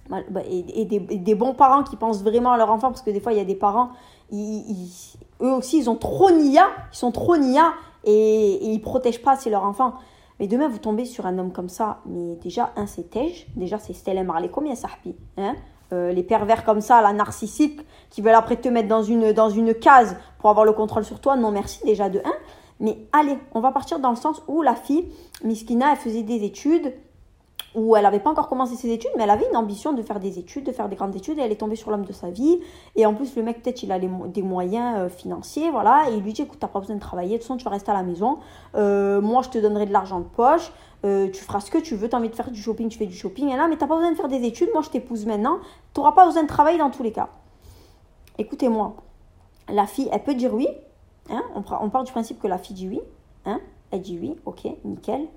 bah, 0.10 0.42
et, 0.50 0.86
des, 0.86 1.36
bons 1.36 1.54
parents 1.54 1.84
qui 1.84 1.96
pensent 1.96 2.24
vraiment 2.24 2.52
à 2.52 2.58
leur 2.58 2.70
enfant, 2.72 2.90
parce 2.90 3.02
que 3.02 3.12
des 3.12 3.20
fois, 3.20 3.34
il 3.34 3.38
y 3.38 3.42
a 3.42 3.46
des 3.46 3.56
parents, 3.56 3.90
eux 4.32 5.52
aussi, 5.52 5.78
ils 5.78 5.90
ont 5.90 5.96
trop 5.96 6.32
nia, 6.32 6.68
ils 6.92 6.98
sont 6.98 7.12
trop 7.12 7.38
nia, 7.38 7.74
et, 8.04 8.12
et 8.12 8.72
ils 8.72 8.82
protègent 8.82 9.22
pas 9.22 9.34
assez 9.34 9.50
leur 9.50 9.64
enfant. 9.64 9.94
Mais 10.40 10.48
demain, 10.48 10.68
vous 10.68 10.80
tombez 10.80 11.06
sur 11.06 11.26
un 11.26 11.38
homme 11.38 11.52
comme 11.52 11.70
ça, 11.70 12.00
mais 12.06 12.36
déjà, 12.36 12.74
un, 12.76 12.88
c'est 12.88 13.10
Tej, 13.10 13.48
déjà, 13.56 13.78
c'est 13.78 13.94
Stelem 13.94 14.28
Marley, 14.28 14.50
combien 14.50 14.76
ça 14.76 14.90
hein? 15.38 15.56
Euh, 15.94 16.12
Les 16.12 16.24
pervers 16.24 16.66
comme 16.66 16.82
ça, 16.82 17.02
la 17.02 17.14
narcissique, 17.14 17.80
qui 18.10 18.22
veulent 18.22 18.34
après 18.34 18.58
te 18.58 18.68
mettre 18.68 18.88
dans 18.88 19.04
une, 19.04 19.32
dans 19.32 19.50
une 19.50 19.74
case 19.74 20.18
pour 20.40 20.50
avoir 20.50 20.66
le 20.66 20.74
contrôle 20.74 21.06
sur 21.06 21.20
toi, 21.20 21.36
non 21.36 21.52
merci, 21.52 21.84
déjà 21.86 22.10
de 22.10 22.20
un. 22.20 22.34
Mais 22.80 22.98
allez, 23.14 23.38
on 23.54 23.60
va 23.60 23.72
partir 23.72 24.00
dans 24.00 24.10
le 24.10 24.16
sens 24.16 24.42
où 24.48 24.62
la 24.62 24.76
fille, 24.76 25.08
Miskina, 25.44 25.92
elle 25.92 25.98
faisait 25.98 26.24
des 26.24 26.44
études, 26.44 26.94
où 27.76 27.96
elle 27.96 28.04
n'avait 28.04 28.20
pas 28.20 28.30
encore 28.30 28.48
commencé 28.48 28.76
ses 28.76 28.92
études, 28.92 29.12
mais 29.18 29.24
elle 29.24 29.30
avait 29.30 29.48
une 29.50 29.58
ambition 29.58 29.94
de 29.94 30.02
faire 30.02 30.20
des 30.20 30.38
études, 30.38 30.66
de 30.66 30.72
faire 30.72 30.90
des 30.90 30.96
grandes 30.96 31.16
études, 31.16 31.40
et 31.40 31.42
elle 31.42 31.52
est 31.52 31.58
tombée 31.58 31.76
sur 31.76 31.90
l'homme 31.90 32.06
de 32.06 32.14
sa 32.14 32.30
vie. 32.30 32.60
Et 32.96 33.06
en 33.06 33.14
plus, 33.14 33.36
le 33.36 33.44
mec, 33.44 33.64
peut-être, 33.64 33.82
il 33.84 33.92
a 33.92 34.00
des 34.00 34.42
moyens 34.42 34.96
euh, 34.98 35.10
financiers, 35.10 35.72
voilà, 35.72 36.10
et 36.10 36.14
il 36.14 36.22
lui 36.22 36.34
dit, 36.34 36.44
écoute, 36.44 36.60
t'as 36.60 36.68
pas 36.68 36.80
besoin 36.80 36.96
de 36.96 37.02
travailler, 37.02 37.32
de 37.32 37.38
toute 37.38 37.48
façon, 37.48 37.58
tu 37.58 37.66
vas 37.66 37.72
rester 37.72 37.92
à 37.92 37.96
la 37.96 38.04
maison, 38.04 38.38
euh, 38.76 39.22
moi, 39.22 39.42
je 39.42 39.50
te 39.50 39.58
donnerai 39.58 39.86
de 39.86 39.94
l'argent 39.94 40.20
de 40.20 40.26
poche, 40.26 40.72
euh, 41.06 41.30
tu 41.32 41.44
feras 41.44 41.60
ce 41.60 41.72
que 41.72 41.80
tu 41.80 41.96
veux, 41.96 42.08
t'as 42.10 42.18
envie 42.18 42.30
de 42.30 42.36
faire 42.36 42.52
du 42.52 42.62
shopping, 42.62 42.90
tu 42.90 42.98
fais 42.98 43.08
du 43.08 43.16
shopping, 43.16 43.50
et 43.50 43.58
là, 43.58 43.68
mais 43.68 43.78
t'as 43.78 43.88
pas 43.88 43.96
besoin 43.96 44.12
de 44.12 44.18
faire 44.18 44.30
des 44.30 44.44
études, 44.46 44.70
moi, 44.74 44.82
je 44.84 44.90
t'épouse 44.90 45.26
maintenant, 45.26 45.58
t'auras 45.94 46.12
pas 46.12 46.26
besoin 46.26 46.44
de 46.44 46.48
travailler 46.48 46.78
dans 46.78 46.92
tous 46.92 47.04
les 47.04 47.12
cas. 47.12 47.30
Écoutez-moi, 48.38 48.96
la 49.70 49.86
fille, 49.88 50.10
elle 50.12 50.24
peut 50.24 50.36
dire 50.36 50.54
oui, 50.54 50.68
hein, 51.30 51.42
on, 51.56 51.64
on 51.82 51.90
part 51.90 52.04
du 52.04 52.12
principe 52.12 52.40
que 52.40 52.48
la 52.48 52.58
fille 52.58 52.76
dit 52.76 52.88
oui, 52.88 53.02
hein, 53.46 53.60
elle 53.92 54.02
dit 54.02 54.18
oui, 54.22 54.36
ok, 54.46 54.68
nickel, 54.84 55.28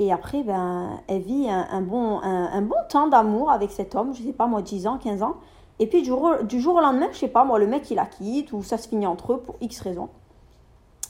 et 0.00 0.12
après, 0.12 0.42
ben, 0.42 1.00
elle 1.06 1.22
vit 1.22 1.48
un, 1.48 1.80
bon, 1.80 2.20
un, 2.20 2.62
bon 2.62 2.76
temps 2.88 3.06
d'amour 3.06 3.50
avec 3.50 3.70
cet 3.70 3.94
homme, 3.94 4.12
je 4.12 4.22
sais 4.22 4.32
pas 4.32 4.46
moi, 4.46 4.60
10 4.60 4.86
ans, 4.88 4.98
15 4.98 5.22
ans. 5.22 5.36
Et 5.78 5.86
puis 5.86 6.02
du 6.02 6.08
jour, 6.08 6.36
du 6.42 6.60
jour 6.60 6.76
au 6.76 6.80
lendemain, 6.80 7.08
je 7.12 7.18
sais 7.18 7.28
pas 7.28 7.44
moi, 7.44 7.58
le 7.58 7.66
mec 7.66 7.90
il 7.90 7.96
la 7.96 8.06
quitte 8.06 8.52
ou 8.52 8.62
ça 8.62 8.76
se 8.76 8.88
finit 8.88 9.06
entre 9.06 9.34
eux 9.34 9.40
pour 9.40 9.56
X 9.60 9.80
raisons. 9.80 10.08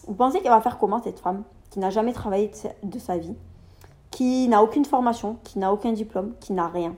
Vous 0.07 0.15
pensez 0.15 0.41
qu'elle 0.41 0.51
va 0.51 0.61
faire 0.61 0.79
comment 0.79 1.03
cette 1.03 1.21
femme 1.21 1.45
qui 1.71 1.79
n'a 1.79 1.91
jamais 1.91 2.13
travaillé 2.13 2.51
de 2.83 2.99
sa, 2.99 3.17
vie, 3.17 3.35
qui 4.11 4.49
n'a 4.49 4.63
aucune 4.63 4.85
formation, 4.85 5.39
qui 5.45 5.59
n'a 5.59 5.73
aucun 5.73 5.93
diplôme, 5.93 6.35
qui 6.41 6.53
n'a 6.53 6.69
rien? 6.69 6.95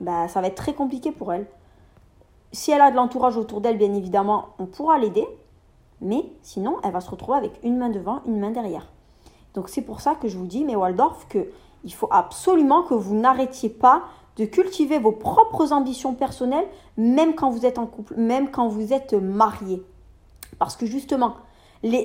Ben, 0.00 0.28
Ça 0.28 0.40
va 0.40 0.48
être 0.48 0.56
très 0.56 0.74
compliqué 0.74 1.10
pour 1.10 1.32
elle. 1.32 1.46
Si 2.52 2.70
elle 2.70 2.82
a 2.82 2.90
de 2.90 2.96
l'entourage 2.96 3.38
autour 3.38 3.62
d'elle, 3.62 3.78
bien 3.78 3.94
évidemment, 3.94 4.48
on 4.58 4.66
pourra 4.66 4.98
l'aider. 4.98 5.26
Mais 6.02 6.24
sinon, 6.42 6.76
elle 6.84 6.92
va 6.92 7.00
se 7.00 7.10
retrouver 7.10 7.38
avec 7.38 7.58
une 7.62 7.78
main 7.78 7.88
devant, 7.88 8.20
une 8.26 8.38
main 8.38 8.50
derrière. 8.50 8.92
Donc 9.54 9.68
c'est 9.68 9.82
pour 9.82 10.00
ça 10.00 10.14
que 10.14 10.28
je 10.28 10.38
vous 10.38 10.46
dis, 10.46 10.64
mais 10.64 10.76
Waldorf, 10.76 11.28
qu'il 11.28 11.94
faut 11.94 12.08
absolument 12.10 12.82
que 12.82 12.94
vous 12.94 13.14
n'arrêtiez 13.14 13.68
pas 13.68 14.02
de 14.36 14.46
cultiver 14.46 14.98
vos 14.98 15.12
propres 15.12 15.72
ambitions 15.72 16.14
personnelles, 16.14 16.66
même 16.96 17.34
quand 17.34 17.50
vous 17.50 17.66
êtes 17.66 17.78
en 17.78 17.86
couple, 17.86 18.14
même 18.16 18.50
quand 18.50 18.68
vous 18.68 18.92
êtes 18.92 19.12
marié. 19.12 19.82
Parce 20.58 20.76
que 20.76 20.86
justement, 20.86 21.34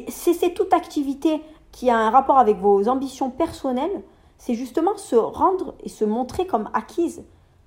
cesser 0.09 0.53
toute 0.53 0.73
activité 0.73 1.41
qui 1.71 1.89
a 1.89 1.97
un 1.97 2.09
rapport 2.09 2.37
avec 2.37 2.57
vos 2.57 2.89
ambitions 2.89 3.29
personnelles, 3.29 4.03
c'est 4.37 4.55
justement 4.55 4.97
se 4.97 5.15
rendre 5.15 5.75
et 5.83 5.89
se 5.89 6.05
montrer 6.05 6.47
comme 6.47 6.69
acquise. 6.73 7.23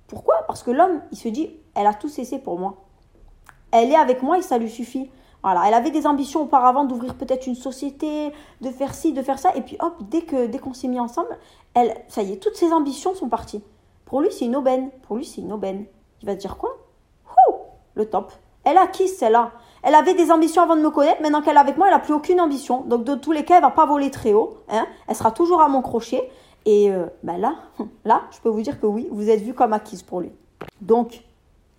Pourquoi? 0.07 0.35
Parce 0.47 0.63
que 0.63 0.71
l'homme, 0.71 1.01
il 1.11 1.17
se 1.17 1.29
dit, 1.29 1.55
elle 1.75 1.87
a 1.87 1.93
tout 1.93 2.09
cessé 2.09 2.39
pour 2.39 2.59
moi. 2.59 2.77
Elle 3.71 3.91
est 3.91 3.95
avec 3.95 4.21
moi 4.21 4.37
et 4.37 4.41
ça 4.41 4.57
lui 4.57 4.69
suffit. 4.69 5.09
Voilà, 5.43 5.63
elle 5.67 5.73
avait 5.73 5.91
des 5.91 6.05
ambitions 6.05 6.43
auparavant 6.43 6.83
d'ouvrir 6.83 7.15
peut-être 7.15 7.47
une 7.47 7.55
société, 7.55 8.31
de 8.61 8.69
faire 8.69 8.93
ci, 8.93 9.11
de 9.11 9.21
faire 9.21 9.39
ça, 9.39 9.55
et 9.55 9.61
puis 9.61 9.77
hop, 9.79 9.95
dès 10.09 10.21
que 10.21 10.45
dès 10.45 10.59
qu'on 10.59 10.73
s'est 10.73 10.87
mis 10.87 10.99
ensemble, 10.99 11.35
elle, 11.73 11.95
ça 12.07 12.21
y 12.21 12.33
est, 12.33 12.37
toutes 12.37 12.55
ses 12.55 12.73
ambitions 12.73 13.15
sont 13.15 13.29
parties. 13.29 13.63
Pour 14.05 14.21
lui, 14.21 14.29
c'est 14.31 14.45
une 14.45 14.55
aubaine. 14.55 14.89
Pour 15.03 15.15
lui, 15.15 15.25
c'est 15.25 15.41
une 15.41 15.53
aubaine. 15.53 15.85
Il 16.21 16.25
va 16.25 16.33
se 16.33 16.37
dire 16.37 16.57
quoi? 16.57 16.77
Ouh, 17.47 17.55
le 17.95 18.05
top. 18.05 18.33
Elle 18.63 18.77
a 18.77 18.87
qui 18.87 19.07
celle-là? 19.07 19.51
Elle 19.83 19.95
avait 19.95 20.13
des 20.13 20.31
ambitions 20.31 20.61
avant 20.61 20.75
de 20.75 20.81
me 20.81 20.89
connaître. 20.89 21.21
Maintenant 21.21 21.41
qu'elle 21.41 21.55
est 21.55 21.61
avec 21.61 21.77
moi, 21.77 21.87
elle 21.87 21.93
n'a 21.93 21.99
plus 21.99 22.13
aucune 22.13 22.39
ambition. 22.39 22.81
Donc, 22.81 23.03
de 23.05 23.15
tous 23.15 23.31
les 23.31 23.45
cas, 23.45 23.55
elle 23.55 23.61
va 23.61 23.71
pas 23.71 23.85
voler 23.85 24.11
très 24.11 24.33
haut. 24.33 24.57
Hein 24.69 24.85
elle 25.07 25.15
sera 25.15 25.31
toujours 25.31 25.61
à 25.61 25.69
mon 25.69 25.81
crochet. 25.81 26.29
Et 26.65 26.91
euh, 26.91 27.05
ben 27.23 27.37
là, 27.37 27.55
là, 28.05 28.23
je 28.31 28.39
peux 28.39 28.49
vous 28.49 28.61
dire 28.61 28.79
que 28.79 28.85
oui, 28.85 29.07
vous 29.11 29.29
êtes 29.29 29.41
vu 29.41 29.53
comme 29.53 29.73
acquise 29.73 30.03
pour 30.03 30.19
lui. 30.19 30.31
Donc, 30.81 31.23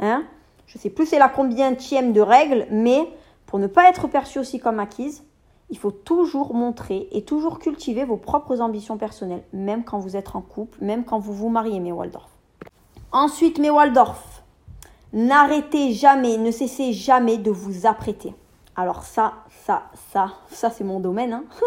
hein, 0.01 0.25
je 0.66 0.79
sais 0.79 0.90
plus 0.90 1.07
c'est 1.07 1.18
la 1.18 1.29
combien 1.29 1.72
de 1.72 2.20
règle, 2.20 2.66
mais 2.70 3.09
pour 3.53 3.59
ne 3.59 3.67
pas 3.67 3.91
être 3.91 4.09
perçu 4.09 4.38
aussi 4.38 4.59
comme 4.59 4.81
acquise, 4.81 5.25
il 5.69 5.77
faut 5.77 5.91
toujours 5.91 6.55
montrer 6.55 7.07
et 7.12 7.23
toujours 7.23 7.59
cultiver 7.59 8.03
vos 8.03 8.17
propres 8.17 8.62
ambitions 8.62 8.97
personnelles, 8.97 9.43
même 9.53 9.85
quand 9.85 9.99
vous 9.99 10.17
êtes 10.17 10.35
en 10.35 10.41
couple, 10.41 10.83
même 10.83 11.05
quand 11.05 11.19
vous 11.19 11.35
vous 11.35 11.51
mariez, 11.51 11.79
mes 11.79 11.93
Waldorf. 11.93 12.31
Ensuite, 13.12 13.59
mes 13.59 13.69
Waldorf, 13.69 14.43
n'arrêtez 15.12 15.93
jamais, 15.93 16.38
ne 16.38 16.51
cessez 16.51 16.95
jamais 16.95 17.37
de 17.37 17.51
vous 17.51 17.85
apprêter. 17.87 18.33
Alors 18.74 19.02
ça, 19.02 19.35
ça, 19.66 19.82
ça, 20.12 20.32
ça 20.50 20.70
c'est 20.70 20.85
mon 20.85 20.98
domaine. 20.98 21.35
Hein. 21.35 21.44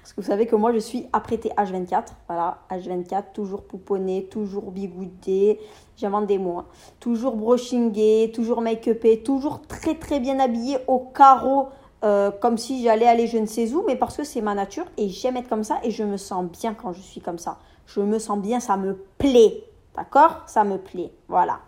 Parce 0.00 0.14
que 0.14 0.20
vous 0.22 0.26
savez 0.26 0.46
que 0.46 0.56
moi 0.56 0.72
je 0.72 0.78
suis 0.78 1.06
apprêtée 1.12 1.50
H24. 1.56 2.04
Voilà, 2.28 2.58
H24, 2.70 3.32
toujours 3.34 3.62
pouponné, 3.64 4.24
toujours 4.30 4.70
bigoudé. 4.70 5.60
J'invente 5.98 6.26
des 6.26 6.38
mots. 6.38 6.58
Hein. 6.60 6.66
Toujours 6.98 7.36
brushingé, 7.36 8.32
toujours 8.34 8.62
make-upé, 8.62 9.22
toujours 9.22 9.60
très 9.66 9.96
très 9.96 10.18
bien 10.18 10.40
habillée 10.40 10.78
au 10.86 11.00
carreau. 11.00 11.68
Euh, 12.02 12.30
comme 12.30 12.56
si 12.56 12.82
j'allais 12.82 13.06
aller 13.06 13.26
je 13.26 13.36
ne 13.36 13.44
sais 13.44 13.74
où, 13.74 13.84
mais 13.86 13.94
parce 13.94 14.16
que 14.16 14.24
c'est 14.24 14.40
ma 14.40 14.54
nature 14.54 14.86
et 14.96 15.10
j'aime 15.10 15.36
être 15.36 15.50
comme 15.50 15.64
ça 15.64 15.80
et 15.82 15.90
je 15.90 16.02
me 16.02 16.16
sens 16.16 16.46
bien 16.46 16.72
quand 16.72 16.94
je 16.94 17.02
suis 17.02 17.20
comme 17.20 17.38
ça. 17.38 17.58
Je 17.84 18.00
me 18.00 18.18
sens 18.18 18.38
bien, 18.38 18.60
ça 18.60 18.78
me 18.78 18.96
plaît. 19.18 19.64
D'accord? 19.94 20.42
Ça 20.46 20.64
me 20.64 20.78
plaît. 20.78 21.12
Voilà. 21.28 21.60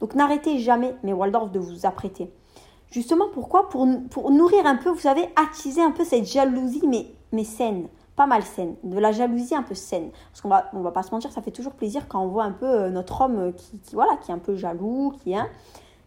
Donc 0.00 0.16
n'arrêtez 0.16 0.58
jamais, 0.58 0.96
mes 1.04 1.12
Waldorf, 1.12 1.50
de 1.50 1.60
vous 1.60 1.86
apprêter. 1.86 2.32
Justement, 2.90 3.26
pourquoi 3.32 3.68
pour, 3.68 3.86
nourrir 4.30 4.66
un 4.66 4.76
peu, 4.76 4.90
vous 4.90 4.98
savez, 4.98 5.28
attiser 5.36 5.82
un 5.82 5.90
peu 5.90 6.04
cette 6.04 6.24
jalousie, 6.24 6.82
mais, 7.32 7.44
saine, 7.44 7.88
pas 8.16 8.26
mal 8.26 8.42
saine, 8.42 8.76
de 8.82 8.98
la 8.98 9.12
jalousie 9.12 9.54
un 9.54 9.62
peu 9.62 9.74
saine. 9.74 10.10
Parce 10.30 10.40
qu'on 10.40 10.48
va, 10.48 10.70
on 10.72 10.80
va 10.80 10.90
pas 10.90 11.02
se 11.02 11.10
mentir, 11.10 11.30
ça 11.30 11.42
fait 11.42 11.50
toujours 11.50 11.74
plaisir 11.74 12.08
quand 12.08 12.22
on 12.22 12.28
voit 12.28 12.44
un 12.44 12.52
peu 12.52 12.66
euh, 12.66 12.90
notre 12.90 13.20
homme 13.20 13.52
qui, 13.54 13.80
voilà, 13.92 14.16
qui 14.16 14.30
est 14.30 14.34
un 14.34 14.38
peu 14.38 14.56
jaloux, 14.56 15.12
qui 15.22 15.32
est... 15.32 15.38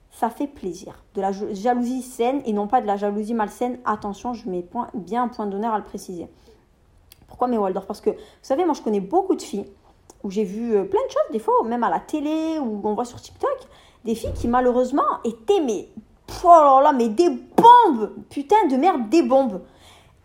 ça 0.10 0.30
fait 0.30 0.48
plaisir. 0.48 1.04
De 1.14 1.22
la 1.22 1.32
jalousie 1.32 2.02
saine 2.02 2.42
et 2.46 2.54
non 2.54 2.68
pas 2.68 2.82
de 2.82 2.88
la 2.88 2.98
jalousie 2.98 3.36
malsaine. 3.36 3.78
Attention, 3.86 4.34
je 4.34 4.50
mets 4.50 4.64
point, 4.64 4.88
bien 4.96 5.24
un 5.24 5.28
point 5.28 5.46
d'honneur 5.46 5.74
à 5.74 5.78
le 5.78 5.86
préciser. 5.86 6.28
Pourquoi 7.28 7.48
mes 7.48 7.58
Waldorf? 7.60 7.86
Parce 7.86 8.02
que, 8.02 8.10
vous 8.10 8.18
savez, 8.42 8.66
moi 8.66 8.74
je 8.74 8.82
connais 8.82 9.00
beaucoup 9.00 9.36
de 9.36 9.42
filles 9.42 9.72
où 10.24 10.30
j'ai 10.30 10.44
vu 10.44 10.76
euh, 10.76 10.84
plein 10.84 11.00
de 11.06 11.12
choses, 11.12 11.32
des 11.32 11.40
fois, 11.40 11.54
même 11.66 11.84
à 11.84 11.90
la 11.90 12.00
télé, 12.00 12.60
ou 12.60 12.82
on 12.84 12.94
voit 12.94 13.06
sur 13.06 13.22
TikTok, 13.22 13.58
des 14.04 14.16
filles 14.16 14.34
qui 14.34 14.48
malheureusement 14.48 15.04
étaient 15.24 15.62
mais 15.62 15.88
oh 16.44 16.48
là 16.48 16.82
là, 16.84 16.94
mais 16.94 17.10
des 17.10 17.30
bombes 17.30 18.12
Putain 18.30 18.68
de 18.70 18.76
merde, 18.76 19.10
des 19.10 19.24
bombes 19.24 19.62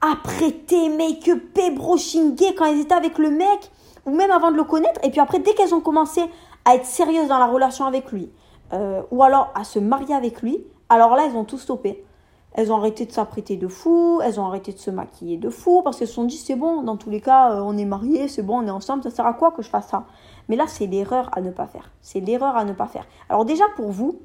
Apprêtées, 0.01 0.89
make-upées, 0.91 1.71
brochingées 1.71 2.55
quand 2.55 2.67
elles 2.67 2.81
étaient 2.81 2.95
avec 2.95 3.19
le 3.19 3.31
mec, 3.31 3.71
ou 4.05 4.15
même 4.15 4.31
avant 4.31 4.51
de 4.51 4.57
le 4.57 4.65
connaître, 4.65 5.01
et 5.03 5.11
puis 5.11 5.21
après, 5.21 5.39
dès 5.39 5.55
qu'elles 5.55 5.75
ont 5.75 5.81
commencé 5.81 6.21
à 6.65 6.75
être 6.75 6.85
sérieuses 6.85 7.29
dans 7.29 7.39
la 7.39 7.47
relation 7.47 7.87
avec 7.87 8.13
lui, 8.13 8.31
euh, 8.73 9.03
ou 9.11 9.23
alors 9.23 9.51
à 9.55 9.65
se 9.65 9.79
marier 9.79 10.15
avec 10.15 10.43
lui, 10.43 10.65
alors 10.89 11.17
là, 11.17 11.25
elles 11.27 11.37
ont 11.37 11.45
tout 11.45 11.59
stoppé. 11.59 12.05
Elles 12.53 12.73
ont 12.73 12.77
arrêté 12.77 13.05
de 13.05 13.13
s'apprêter 13.13 13.57
de 13.57 13.69
fou, 13.69 14.21
elles 14.25 14.41
ont 14.41 14.47
arrêté 14.47 14.73
de 14.73 14.79
se 14.79 14.91
maquiller 14.91 15.37
de 15.37 15.51
fou, 15.51 15.83
parce 15.83 15.99
qu'elles 15.99 16.09
se 16.09 16.15
sont 16.15 16.25
dit, 16.25 16.37
c'est 16.39 16.57
bon, 16.57 16.83
dans 16.83 16.97
tous 16.97 17.11
les 17.11 17.21
cas, 17.21 17.53
euh, 17.53 17.61
on 17.61 17.77
est 17.77 17.85
mariés, 17.85 18.29
c'est 18.29 18.43
bon, 18.43 18.63
on 18.63 18.67
est 18.67 18.71
ensemble, 18.71 19.03
ça 19.03 19.11
sert 19.11 19.27
à 19.27 19.35
quoi 19.35 19.51
que 19.51 19.63
je 19.63 19.69
fasse 19.69 19.89
ça? 19.89 20.05
Mais 20.49 20.57
là, 20.57 20.67
c'est 20.67 20.87
l'erreur 20.87 21.29
à 21.33 21.41
ne 21.41 21.51
pas 21.51 21.67
faire. 21.67 21.91
C'est 22.01 22.21
l'erreur 22.21 22.57
à 22.57 22.65
ne 22.65 22.73
pas 22.73 22.87
faire. 22.87 23.07
Alors 23.29 23.45
déjà, 23.45 23.65
pour 23.77 23.91
vous, 23.91 24.21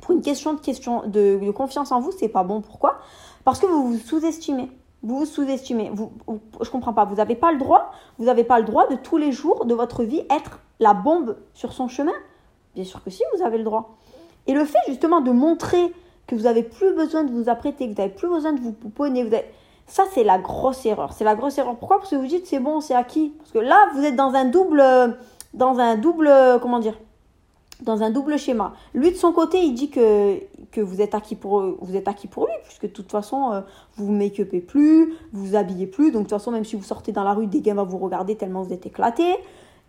pour 0.00 0.14
une 0.14 0.22
question 0.22 0.54
de, 0.54 0.60
question 0.60 1.02
de, 1.06 1.50
confiance 1.50 1.92
en 1.92 2.00
vous, 2.00 2.12
c'est 2.12 2.28
pas 2.28 2.44
bon. 2.44 2.60
Pourquoi? 2.60 2.98
Parce 3.44 3.58
que 3.58 3.66
vous 3.66 3.92
vous 3.92 3.98
sous-estimez. 3.98 4.70
Vous 5.02 5.18
vous 5.18 5.26
sous-estimez. 5.26 5.90
Vous, 5.92 6.12
je 6.60 6.70
comprends 6.70 6.92
pas. 6.92 7.04
Vous 7.04 7.16
n'avez 7.16 7.34
pas 7.34 7.52
le 7.52 7.58
droit. 7.58 7.92
Vous 8.18 8.26
n'avez 8.26 8.44
pas 8.44 8.58
le 8.58 8.64
droit 8.64 8.86
de 8.88 8.96
tous 8.96 9.16
les 9.16 9.32
jours 9.32 9.64
de 9.64 9.74
votre 9.74 10.02
vie 10.02 10.22
être 10.30 10.60
la 10.80 10.94
bombe 10.94 11.36
sur 11.54 11.72
son 11.72 11.88
chemin. 11.88 12.12
Bien 12.74 12.84
sûr 12.84 13.02
que 13.02 13.10
si, 13.10 13.22
vous 13.34 13.42
avez 13.42 13.58
le 13.58 13.64
droit. 13.64 13.96
Et 14.46 14.52
le 14.52 14.64
fait 14.64 14.78
justement 14.86 15.20
de 15.20 15.30
montrer 15.30 15.92
que 16.26 16.34
vous 16.34 16.42
n'avez 16.42 16.62
plus 16.62 16.94
besoin 16.94 17.24
de 17.24 17.32
vous 17.32 17.48
apprêter, 17.48 17.86
que 17.86 17.94
vous 17.94 18.02
n'avez 18.02 18.14
plus 18.14 18.28
besoin 18.28 18.52
de 18.52 18.60
vous 18.60 18.72
pouponner, 18.72 19.24
vous 19.24 19.34
ça 19.86 20.02
c'est 20.12 20.24
la 20.24 20.38
grosse 20.38 20.84
erreur. 20.84 21.12
C'est 21.12 21.24
la 21.24 21.34
grosse 21.34 21.56
erreur. 21.58 21.76
Pourquoi? 21.76 21.98
Parce 21.98 22.10
que 22.10 22.16
vous 22.16 22.26
dites 22.26 22.46
c'est 22.46 22.58
bon, 22.58 22.80
c'est 22.80 22.94
acquis. 22.94 23.32
Parce 23.38 23.52
que 23.52 23.58
là, 23.58 23.88
vous 23.94 24.04
êtes 24.04 24.16
dans 24.16 24.34
un 24.34 24.44
double, 24.44 24.82
dans 25.54 25.78
un 25.78 25.96
double, 25.96 26.30
comment 26.60 26.80
dire, 26.80 26.98
dans 27.82 28.02
un 28.02 28.10
double 28.10 28.38
schéma. 28.38 28.74
Lui, 28.94 29.10
de 29.10 29.16
son 29.16 29.32
côté, 29.32 29.62
il 29.62 29.74
dit 29.74 29.90
que, 29.90 30.38
que 30.72 30.80
vous, 30.80 31.00
êtes 31.00 31.14
acquis 31.14 31.36
pour, 31.36 31.60
vous 31.80 31.96
êtes 31.96 32.08
acquis 32.08 32.26
pour 32.26 32.46
lui, 32.46 32.54
puisque 32.64 32.82
de 32.82 32.92
toute 32.92 33.10
façon, 33.10 33.52
euh, 33.52 33.60
vous 33.96 34.06
vous 34.06 34.12
make-upez 34.12 34.60
plus, 34.60 35.14
vous 35.32 35.46
vous 35.46 35.56
habillez 35.56 35.86
plus. 35.86 36.10
Donc, 36.10 36.22
de 36.22 36.28
toute 36.28 36.38
façon, 36.38 36.50
même 36.50 36.64
si 36.64 36.76
vous 36.76 36.82
sortez 36.82 37.12
dans 37.12 37.24
la 37.24 37.34
rue, 37.34 37.46
des 37.46 37.60
gars 37.60 37.74
vont 37.74 37.84
vous 37.84 37.98
regarder 37.98 38.36
tellement 38.36 38.62
vous 38.62 38.72
êtes 38.72 38.86
éclaté. 38.86 39.34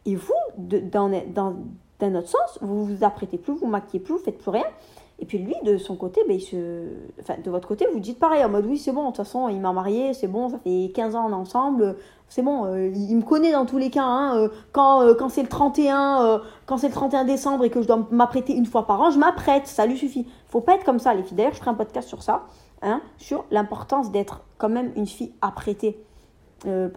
Et 0.06 0.15
vous, 0.15 0.34
dans, 0.58 1.10
dans, 1.34 1.56
d'un 2.00 2.15
autre 2.15 2.30
sens, 2.30 2.60
vous 2.62 2.86
vous 2.86 3.04
apprêtez 3.04 3.38
plus, 3.38 3.54
vous 3.54 3.67
maquillez 3.67 4.00
plus, 4.00 4.13
vous 4.13 4.23
faites 4.23 4.38
plus 4.38 4.52
rien. 4.52 4.65
Et 5.19 5.26
puis 5.26 5.39
lui, 5.39 5.56
de 5.63 5.78
son 5.78 5.95
côté, 5.95 6.21
ben, 6.28 6.36
il 6.36 6.41
se... 6.41 6.86
enfin, 7.19 7.36
de 7.43 7.50
votre 7.50 7.67
côté, 7.67 7.88
vous 7.91 8.00
dites 8.00 8.19
pareil, 8.19 8.43
en 8.43 8.50
mode 8.50 8.65
oui, 8.67 8.78
c'est 8.78 8.91
bon, 8.91 9.02
de 9.02 9.08
toute 9.08 9.17
façon, 9.17 9.50
il 9.50 9.60
m'a 9.60 9.73
marié, 9.73 10.13
c'est 10.13 10.28
bon, 10.28 10.50
ça 10.50 10.60
fait 10.60 10.91
15 10.93 11.15
ans 11.15 11.32
ensemble, 11.32 11.97
c'est 12.30 12.42
bon, 12.42 12.66
euh, 12.66 12.92
il 12.94 13.16
me 13.16 13.22
connaît 13.22 13.54
dans 13.54 13.66
tous 13.66 13.78
les 13.78 13.90
cas. 13.90 14.04
Hein, 14.04 14.38
euh, 14.38 14.50
quand 14.74 15.02
euh, 15.02 15.13
quand 15.13 15.30
c'est 15.30 15.44
le 15.44 15.48
31 15.48 16.42
quand 16.66 16.78
c'est 16.78 16.88
le 16.88 16.94
31 16.94 17.24
décembre 17.26 17.63
et 17.63 17.70
que 17.70 17.82
je 17.82 17.88
dois 17.88 18.06
m'apprêter 18.12 18.54
une 18.54 18.66
fois 18.66 18.86
par 18.86 19.00
an, 19.02 19.12
je 19.12 19.20
m'apprête, 19.20 19.68
ça 19.68 19.86
lui 19.86 19.98
suffit. 19.98 20.28
Faut 20.48 20.62
pas 20.62 20.76
être 20.76 20.84
comme 20.84 21.00
ça, 21.00 21.13
les 21.13 21.24
filles. 21.24 21.38
D'ailleurs, 21.38 21.54
je 21.54 21.60
ferai 21.60 21.72
un 21.72 21.76
podcast 21.76 22.08
sur 22.08 22.24
ça, 22.24 22.44
hein, 22.82 23.02
sur 23.18 23.46
l'importance 23.52 24.12
d'être 24.12 24.42
quand 24.58 24.70
même 24.70 24.92
une 24.96 25.08
fille 25.08 25.34
apprêtée. 25.42 26.04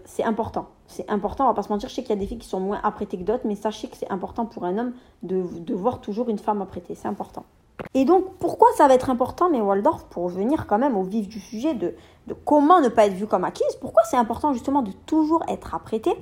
c'est 0.05 0.25
important. 0.25 0.69
C'est 0.89 1.09
important, 1.09 1.45
on 1.45 1.49
va 1.49 1.55
pas 1.55 1.63
se 1.63 1.69
mentir, 1.69 1.89
je 1.89 1.95
sais 1.95 2.03
qu'il 2.03 2.11
y 2.11 2.19
a 2.19 2.21
des 2.21 2.27
filles 2.27 2.39
qui 2.39 2.49
sont 2.49 2.59
moins 2.59 2.81
apprêtées 2.83 3.17
que 3.17 3.23
d'autres, 3.23 3.47
mais 3.47 3.55
sachez 3.55 3.87
que 3.87 3.97
c'est 3.97 4.11
important 4.11 4.45
pour 4.45 4.65
un 4.65 4.77
homme 4.77 4.93
de, 5.23 5.45
de 5.61 5.75
voir 5.75 6.01
toujours 6.01 6.29
une 6.29 6.39
femme 6.39 6.61
apprêtée, 6.63 6.97
c'est 6.97 7.07
important. 7.07 7.45
Et 7.95 8.05
donc, 8.05 8.25
pourquoi 8.39 8.69
ça 8.77 8.89
va 8.89 8.95
être 8.95 9.11
important, 9.11 9.51
mais 9.51 9.61
Waldorf, 9.61 10.05
pour 10.05 10.25
revenir 10.25 10.67
quand 10.67 10.79
même 10.79 10.97
au 10.97 11.03
vif 11.03 11.29
du 11.29 11.41
sujet 11.41 11.75
de, 11.75 11.95
de 12.27 12.35
comment 12.35 12.81
ne 12.81 12.89
pas 12.89 13.07
être 13.07 13.15
vu 13.15 13.27
comme 13.27 13.45
acquise, 13.45 13.77
pourquoi 13.81 14.03
c'est 14.09 14.17
important 14.17 14.53
justement 14.53 14.83
de 14.83 14.93
toujours 15.07 15.43
être 15.49 15.75
apprêté? 15.75 16.13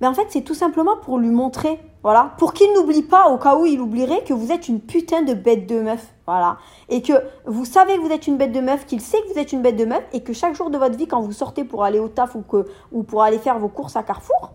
Mais 0.00 0.06
en 0.06 0.14
fait, 0.14 0.26
c'est 0.30 0.40
tout 0.40 0.54
simplement 0.54 0.96
pour 0.96 1.18
lui 1.18 1.28
montrer, 1.28 1.78
voilà, 2.02 2.32
pour 2.38 2.54
qu'il 2.54 2.72
n'oublie 2.72 3.02
pas, 3.02 3.28
au 3.28 3.36
cas 3.36 3.56
où 3.56 3.66
il 3.66 3.80
oublierait, 3.80 4.24
que 4.24 4.32
vous 4.32 4.50
êtes 4.50 4.68
une 4.68 4.80
putain 4.80 5.22
de 5.22 5.34
bête 5.34 5.66
de 5.66 5.80
meuf, 5.80 6.14
voilà. 6.26 6.56
Et 6.88 7.02
que 7.02 7.12
vous 7.44 7.66
savez 7.66 7.96
que 7.96 8.00
vous 8.00 8.10
êtes 8.10 8.26
une 8.26 8.38
bête 8.38 8.52
de 8.52 8.60
meuf, 8.60 8.86
qu'il 8.86 9.02
sait 9.02 9.20
que 9.20 9.32
vous 9.32 9.38
êtes 9.38 9.52
une 9.52 9.60
bête 9.60 9.76
de 9.76 9.84
meuf, 9.84 10.02
et 10.14 10.22
que 10.22 10.32
chaque 10.32 10.54
jour 10.54 10.70
de 10.70 10.78
votre 10.78 10.96
vie, 10.96 11.06
quand 11.06 11.20
vous 11.20 11.32
sortez 11.32 11.64
pour 11.64 11.84
aller 11.84 11.98
au 11.98 12.08
taf 12.08 12.34
ou 12.34 13.02
pour 13.02 13.22
aller 13.22 13.38
faire 13.38 13.58
vos 13.58 13.68
courses 13.68 13.96
à 13.96 14.02
Carrefour, 14.02 14.52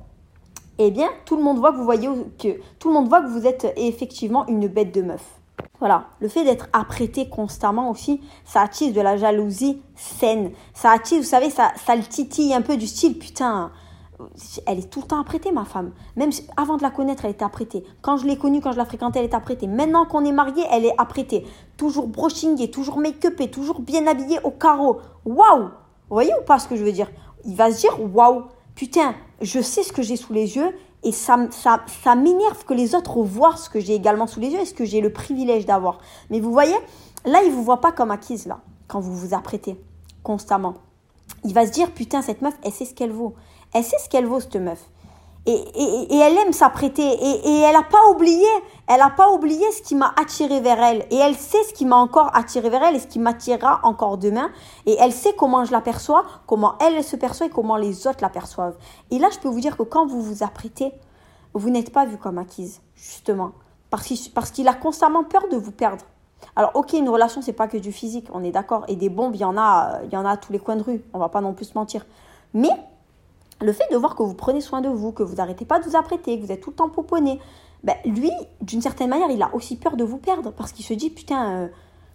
eh 0.80 0.90
bien, 0.90 1.10
tout 1.26 1.38
le 1.38 1.44
monde 1.44 1.60
voit 1.60 1.72
que 1.72 1.78
vous 1.78 1.86
voyez 1.86 2.10
que 2.40 2.60
tout 2.80 2.88
le 2.88 2.96
monde 2.96 3.08
voit 3.08 3.22
que 3.22 3.28
vous 3.28 3.46
êtes 3.46 3.72
effectivement 3.78 4.48
une 4.48 4.68
bête 4.68 4.94
de 4.94 5.04
meuf. 5.04 5.35
Voilà, 5.80 6.06
le 6.20 6.28
fait 6.28 6.44
d'être 6.44 6.68
apprêté 6.74 7.28
constamment 7.30 7.90
aussi, 7.90 8.22
ça 8.46 8.62
attise 8.62 8.94
de 8.94 9.02
la 9.02 9.18
jalousie 9.18 9.82
saine. 9.96 10.52
Ça 10.74 10.92
attise, 10.92 11.20
vous 11.20 11.30
savez, 11.30 11.50
ça, 11.50 11.74
ça 11.76 11.96
le 11.96 12.04
titille 12.04 12.54
un 12.54 12.62
peu 12.62 12.78
du 12.78 12.88
style, 12.88 13.18
putain, 13.18 13.72
elle 14.66 14.80
est 14.80 14.90
tout 14.90 15.02
le 15.02 15.08
temps 15.08 15.20
apprêtée, 15.20 15.52
ma 15.52 15.66
femme. 15.66 15.92
Même 16.16 16.30
avant 16.58 16.78
de 16.78 16.82
la 16.82 16.90
connaître, 16.90 17.26
elle 17.26 17.32
était 17.32 17.46
apprêtée. 17.46 17.84
Quand 18.02 18.18
je 18.18 18.26
l'ai 18.26 18.38
connue, 18.38 18.62
quand 18.62 18.72
je 18.72 18.78
la 18.78 18.86
fréquentais, 18.86 19.20
elle 19.20 19.26
était 19.26 19.36
apprêtée. 19.36 19.68
Maintenant 19.68 20.06
qu'on 20.06 20.24
est 20.26 20.32
mariés, 20.32 20.66
elle 20.72 20.86
est 20.86 20.96
apprêtée. 20.98 21.46
Toujours 21.78 22.08
brushingée, 22.08 22.72
toujours 22.72 22.98
make-upée, 22.98 23.50
toujours 23.50 23.82
bien 23.82 24.08
habillée 24.08 24.40
au 24.44 24.52
carreau. 24.52 25.02
Waouh 25.26 25.64
Vous 25.64 25.70
voyez 26.10 26.32
ou 26.40 26.46
pas 26.46 26.60
ce 26.60 26.68
que 26.68 26.76
je 26.76 26.84
veux 26.84 26.94
dire? 26.94 27.12
Il 27.46 27.56
va 27.56 27.72
se 27.72 27.82
dire, 27.82 27.98
waouh, 28.16 28.44
putain, 28.76 29.16
je 29.42 29.60
sais 29.60 29.84
ce 29.84 29.92
que 29.92 30.02
j'ai 30.02 30.16
sous 30.16 30.34
les 30.34 30.56
yeux 30.56 30.74
et 31.06 31.12
ça, 31.12 31.38
ça, 31.52 31.82
ça 32.04 32.16
m'énerve 32.16 32.66
que 32.66 32.74
les 32.74 32.96
autres 32.96 33.22
voient 33.22 33.56
ce 33.56 33.70
que 33.70 33.80
j'ai 33.80 33.94
également 33.94 34.26
sous 34.26 34.40
les 34.40 34.50
yeux 34.50 34.60
et 34.60 34.66
ce 34.66 34.74
que 34.74 34.86
j'ai 34.86 35.02
le 35.02 35.14
privilège 35.14 35.66
d'avoir. 35.66 36.00
Mais 36.32 36.40
vous 36.40 36.52
voyez, 36.52 36.76
là, 37.26 37.44
il 37.44 37.52
ne 37.52 37.56
vous 37.56 37.64
voit 37.64 37.80
pas 37.80 37.92
comme 37.92 38.10
acquise, 38.12 38.48
là, 38.48 38.60
quand 38.88 39.00
vous 39.00 39.16
vous 39.16 39.34
apprêtez 39.36 39.80
constamment. 40.24 40.74
Il 41.44 41.54
va 41.54 41.68
se 41.68 41.72
dire, 41.72 41.92
putain, 41.92 42.24
cette 42.24 42.42
meuf, 42.42 42.56
elle 42.64 42.72
sait 42.72 42.86
ce 42.86 42.96
qu'elle 42.96 43.12
vaut. 43.12 43.36
Elle 43.74 43.84
sait 43.84 43.98
ce 44.04 44.10
qu'elle 44.10 44.26
vaut, 44.26 44.40
cette 44.40 44.56
meuf. 44.56 44.84
Et, 45.48 45.54
et, 45.54 46.16
et, 46.16 46.18
elle 46.18 46.38
aime 46.38 46.54
s'apprêter. 46.54 47.04
Et, 47.04 47.48
et, 47.48 47.60
elle 47.62 47.74
n'a 47.74 47.84
pas 47.84 48.10
oublié, 48.10 48.48
elle 48.88 49.00
n'a 49.00 49.12
pas 49.12 49.30
oublié 49.32 49.72
ce 49.72 49.82
qui 49.82 49.94
m'a 49.94 50.14
attiré 50.20 50.60
vers 50.60 50.82
elle. 50.82 51.06
Et 51.12 51.18
elle 51.18 51.36
sait 51.36 51.64
ce 51.70 51.74
qui 51.74 51.86
m'a 51.86 51.98
encore 51.98 52.36
attiré 52.36 52.70
vers 52.70 52.84
elle 52.84 52.96
et 52.96 53.00
ce 53.00 53.08
qui 53.08 53.20
m'attirera 53.20 53.80
encore 53.84 54.18
demain. 54.18 54.50
Et 54.88 54.98
elle 55.00 55.12
sait 55.12 55.34
comment 55.38 55.64
je 55.64 55.72
l'aperçois, 55.72 56.26
comment 56.48 56.76
elle, 56.80 57.04
se 57.04 57.16
perçoit 57.16 57.46
et 57.46 57.50
comment 57.52 57.78
les 57.78 58.08
autres 58.08 58.20
l'aperçoivent. 58.22 58.76
Et 59.12 59.20
là, 59.20 59.30
je 59.32 59.38
peux 59.38 59.50
vous 59.50 59.60
dire 59.60 59.78
que 59.78 59.84
quand 59.84 60.08
vous 60.08 60.22
vous 60.22 60.44
apprêtez, 60.44 60.92
vous 61.54 61.70
n'êtes 61.70 61.94
pas 61.94 62.06
vu 62.06 62.18
comme 62.18 62.40
acquise, 62.40 62.82
justement. 62.96 63.52
Parce 63.92 64.08
qu'il, 64.08 64.32
parce 64.34 64.50
qu'il 64.50 64.68
a 64.68 64.74
constamment 64.74 65.24
peur 65.24 65.48
de 65.50 65.58
vous 65.58 65.72
perdre. 65.72 66.06
Alors, 66.56 66.72
ok, 66.74 66.94
une 66.94 67.10
relation, 67.10 67.42
c'est 67.42 67.54
pas 67.54 67.68
que 67.68 67.78
du 67.78 67.92
physique, 67.92 68.28
on 68.34 68.44
est 68.44 68.52
d'accord. 68.52 68.84
Et 68.88 68.96
des 68.96 69.10
bombes, 69.10 69.36
il 69.36 69.42
y 69.42 69.46
en 69.46 69.58
a, 69.58 70.00
il 70.06 70.12
y 70.12 70.18
en 70.18 70.26
a 70.26 70.32
à 70.32 70.38
tous 70.38 70.52
les 70.52 70.60
coins 70.60 70.76
de 70.76 70.84
rue. 70.84 71.04
On 71.14 71.20
va 71.20 71.30
pas 71.30 71.42
non 71.42 71.54
plus 71.54 71.66
se 71.66 71.78
mentir. 71.78 72.06
Mais 72.54 72.70
le 73.62 73.72
fait 73.72 73.86
de 73.92 73.98
voir 73.98 74.16
que 74.16 74.24
vous 74.24 74.34
prenez 74.34 74.62
soin 74.62 74.82
de 74.82 74.90
vous, 74.90 75.12
que 75.12 75.24
vous 75.24 75.36
n'arrêtez 75.36 75.66
pas 75.66 75.80
de 75.80 75.86
vous 75.86 75.96
apprêter, 75.96 76.40
que 76.40 76.46
vous 76.46 76.52
êtes 76.52 76.62
tout 76.62 76.72
le 76.72 76.76
temps 76.76 76.90
poponné, 76.90 77.40
ben, 77.84 77.96
lui, 78.06 78.32
d'une 78.62 78.82
certaine 78.82 79.10
manière, 79.10 79.30
il 79.30 79.42
a 79.44 79.54
aussi 79.54 79.78
peur 79.78 79.96
de 79.96 80.04
vous 80.04 80.18
perdre 80.18 80.52
parce 80.52 80.72
qu'il 80.72 80.84
se 80.84 80.94
dit 80.94 81.12
putain, 81.12 81.52
euh, 81.52 81.68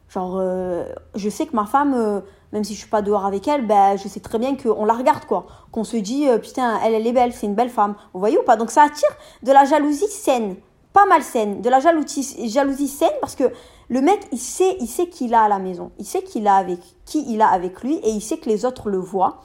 genre, 0.09 0.37
euh, 0.38 0.85
je 1.14 1.31
sais 1.31 1.46
que 1.46 1.55
ma 1.55 1.64
femme, 1.64 1.94
euh, 1.94 2.20
même 2.53 2.64
si 2.64 2.74
je 2.74 2.81
suis 2.81 2.88
pas 2.88 3.03
dehors 3.03 3.24
avec 3.24 3.46
elle, 3.46 3.66
ben, 3.66 3.96
je 3.96 4.09
sais 4.09 4.20
très 4.20 4.38
bien 4.38 4.57
qu'on 4.57 4.85
la 4.85 4.94
regarde 4.94 5.24
quoi, 5.26 5.46
qu'on 5.70 5.85
se 5.85 5.96
dit 5.96 6.26
putain, 6.42 6.81
elle, 6.85 6.94
elle 6.94 7.07
est 7.07 7.12
belle, 7.12 7.33
c'est 7.33 7.46
une 7.46 7.55
belle 7.55 7.70
femme, 7.70 7.94
vous 8.12 8.20
voyez 8.20 8.37
ou 8.37 8.42
pas? 8.42 8.57
Donc 8.57 8.70
ça 8.70 8.83
attire 8.83 9.16
de 9.44 9.53
la 9.53 9.64
jalousie 9.64 10.09
saine, 10.09 10.57
pas 10.92 11.07
malsaine, 11.07 11.62
de 11.62 11.70
la 11.70 11.79
jalousie, 11.79 12.50
jalousie 12.50 12.88
saine 12.88 13.09
parce 13.20 13.37
que 13.37 13.44
le 13.88 14.00
mec, 14.00 14.26
il 14.33 14.38
sait, 14.38 14.76
il 14.81 14.88
sait 14.88 15.07
qu'il 15.07 15.35
a 15.35 15.42
à 15.42 15.48
la 15.48 15.61
maison, 15.61 15.92
il 15.98 16.05
sait 16.05 16.22
qu'il 16.22 16.48
a 16.48 16.55
avec 16.55 16.81
qui 17.05 17.24
il 17.33 17.40
a 17.42 17.48
avec 17.48 17.83
lui 17.83 17.94
et 17.96 18.11
il 18.11 18.20
sait 18.20 18.38
que 18.38 18.48
les 18.48 18.64
autres 18.64 18.88
le 18.88 18.98
voient. 18.98 19.40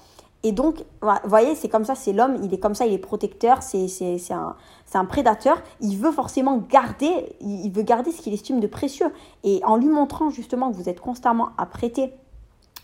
Et 0.45 0.51
donc, 0.51 0.83
vous 1.01 1.09
voyez, 1.23 1.55
c'est 1.55 1.69
comme 1.69 1.85
ça, 1.85 1.95
c'est 1.95 2.13
l'homme, 2.13 2.37
il 2.43 2.53
est 2.53 2.59
comme 2.59 2.75
ça, 2.75 2.85
il 2.85 2.93
est 2.93 2.99
protecteur, 2.99 3.63
c'est 3.63 3.87
un, 4.29 4.55
un 4.93 5.05
prédateur. 5.05 5.57
Il 5.81 5.97
veut 5.97 6.11
forcément 6.11 6.59
garder, 6.69 7.35
il 7.41 7.71
veut 7.71 7.81
garder 7.81 8.11
ce 8.11 8.21
qu'il 8.21 8.31
estime 8.31 8.59
de 8.59 8.67
précieux. 8.67 9.11
Et 9.43 9.59
en 9.65 9.75
lui 9.75 9.89
montrant 9.89 10.29
justement 10.29 10.71
que 10.71 10.77
vous 10.77 10.87
êtes 10.87 11.01
constamment 11.01 11.49
apprêté, 11.57 12.13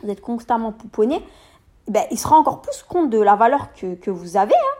vous 0.02 0.10
êtes 0.10 0.22
constamment 0.22 0.72
pouponné, 0.72 1.22
ben, 1.88 2.04
il 2.10 2.18
se 2.18 2.28
rend 2.28 2.40
encore 2.40 2.62
plus 2.64 2.82
compte 2.82 3.12
de 3.12 3.20
la 3.20 3.36
valeur 3.36 3.72
que, 3.74 3.94
que 3.94 4.10
vous 4.10 4.38
avez 4.38 4.56
hein, 4.56 4.78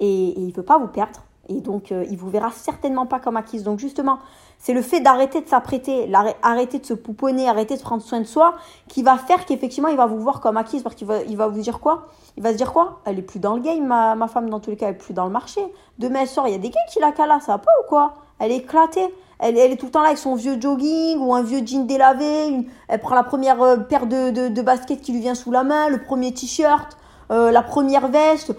et, 0.00 0.30
et 0.30 0.40
il 0.40 0.48
ne 0.48 0.52
veut 0.52 0.64
pas 0.64 0.78
vous 0.78 0.88
perdre. 0.88 1.22
Et 1.48 1.60
donc, 1.60 1.92
euh, 1.92 2.04
il 2.10 2.18
vous 2.18 2.28
verra 2.28 2.50
certainement 2.50 3.06
pas 3.06 3.20
comme 3.20 3.36
acquise. 3.36 3.62
Donc, 3.62 3.78
justement, 3.78 4.18
c'est 4.58 4.72
le 4.72 4.82
fait 4.82 5.00
d'arrêter 5.00 5.40
de 5.40 5.48
s'apprêter, 5.48 6.10
arrêter 6.42 6.78
de 6.78 6.86
se 6.86 6.94
pouponner, 6.94 7.48
arrêter 7.48 7.76
de 7.76 7.82
prendre 7.82 8.02
soin 8.02 8.20
de 8.20 8.26
soi, 8.26 8.54
qui 8.88 9.02
va 9.02 9.16
faire 9.16 9.44
qu'effectivement, 9.44 9.88
il 9.88 9.96
va 9.96 10.06
vous 10.06 10.18
voir 10.18 10.40
comme 10.40 10.56
acquise. 10.56 10.82
Parce 10.82 10.94
qu'il 10.94 11.06
va, 11.06 11.48
vous 11.48 11.60
dire 11.60 11.80
quoi? 11.80 12.08
Il 12.36 12.42
va 12.42 12.52
se 12.52 12.56
dire 12.56 12.72
quoi? 12.72 13.00
Elle 13.04 13.18
est 13.18 13.22
plus 13.22 13.38
dans 13.38 13.54
le 13.54 13.60
game, 13.60 13.86
ma, 13.86 14.28
femme, 14.28 14.50
dans 14.50 14.60
tous 14.60 14.70
les 14.70 14.76
cas, 14.76 14.86
elle 14.86 14.94
est 14.94 14.98
plus 14.98 15.14
dans 15.14 15.24
le 15.24 15.30
marché. 15.30 15.60
Demain, 15.98 16.20
elle 16.22 16.28
sort, 16.28 16.48
il 16.48 16.52
y 16.52 16.54
a 16.54 16.58
des 16.58 16.70
gars 16.70 16.80
qui 16.92 16.98
la 16.98 17.12
cala, 17.12 17.40
ça 17.40 17.52
va 17.52 17.58
pas 17.58 17.70
ou 17.84 17.88
quoi? 17.88 18.14
Elle 18.38 18.52
est 18.52 18.56
éclatée. 18.56 19.14
Elle, 19.38 19.58
est 19.58 19.76
tout 19.76 19.86
le 19.86 19.92
temps 19.92 20.00
là 20.00 20.06
avec 20.06 20.18
son 20.18 20.34
vieux 20.34 20.58
jogging 20.58 21.18
ou 21.18 21.34
un 21.34 21.42
vieux 21.42 21.60
jean 21.64 21.84
délavé. 21.86 22.66
elle 22.88 23.00
prend 23.00 23.14
la 23.14 23.22
première 23.22 23.60
euh, 23.62 23.76
paire 23.76 24.06
de 24.06 24.62
baskets 24.62 25.02
qui 25.02 25.12
lui 25.12 25.20
vient 25.20 25.34
sous 25.34 25.50
la 25.50 25.62
main, 25.62 25.90
le 25.90 26.02
premier 26.02 26.32
t-shirt, 26.32 26.96
euh, 27.30 27.50
la 27.50 27.62
première 27.62 28.08
veste 28.08 28.54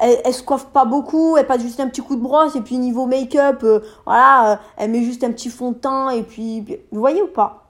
elle, 0.00 0.20
elle, 0.24 0.34
se 0.34 0.42
coiffe 0.42 0.66
pas 0.66 0.84
beaucoup, 0.84 1.36
elle 1.36 1.46
passe 1.46 1.62
juste 1.62 1.80
un 1.80 1.88
petit 1.88 2.00
coup 2.00 2.16
de 2.16 2.20
brosse 2.20 2.56
et 2.56 2.60
puis 2.60 2.78
niveau 2.78 3.06
make-up, 3.06 3.60
euh, 3.62 3.80
voilà, 4.04 4.52
euh, 4.52 4.56
elle 4.76 4.90
met 4.90 5.02
juste 5.02 5.24
un 5.24 5.32
petit 5.32 5.50
fond 5.50 5.72
de 5.72 5.76
teint 5.76 6.10
et 6.10 6.22
puis, 6.22 6.60
vous 6.90 7.00
voyez 7.00 7.22
ou 7.22 7.28
pas? 7.28 7.64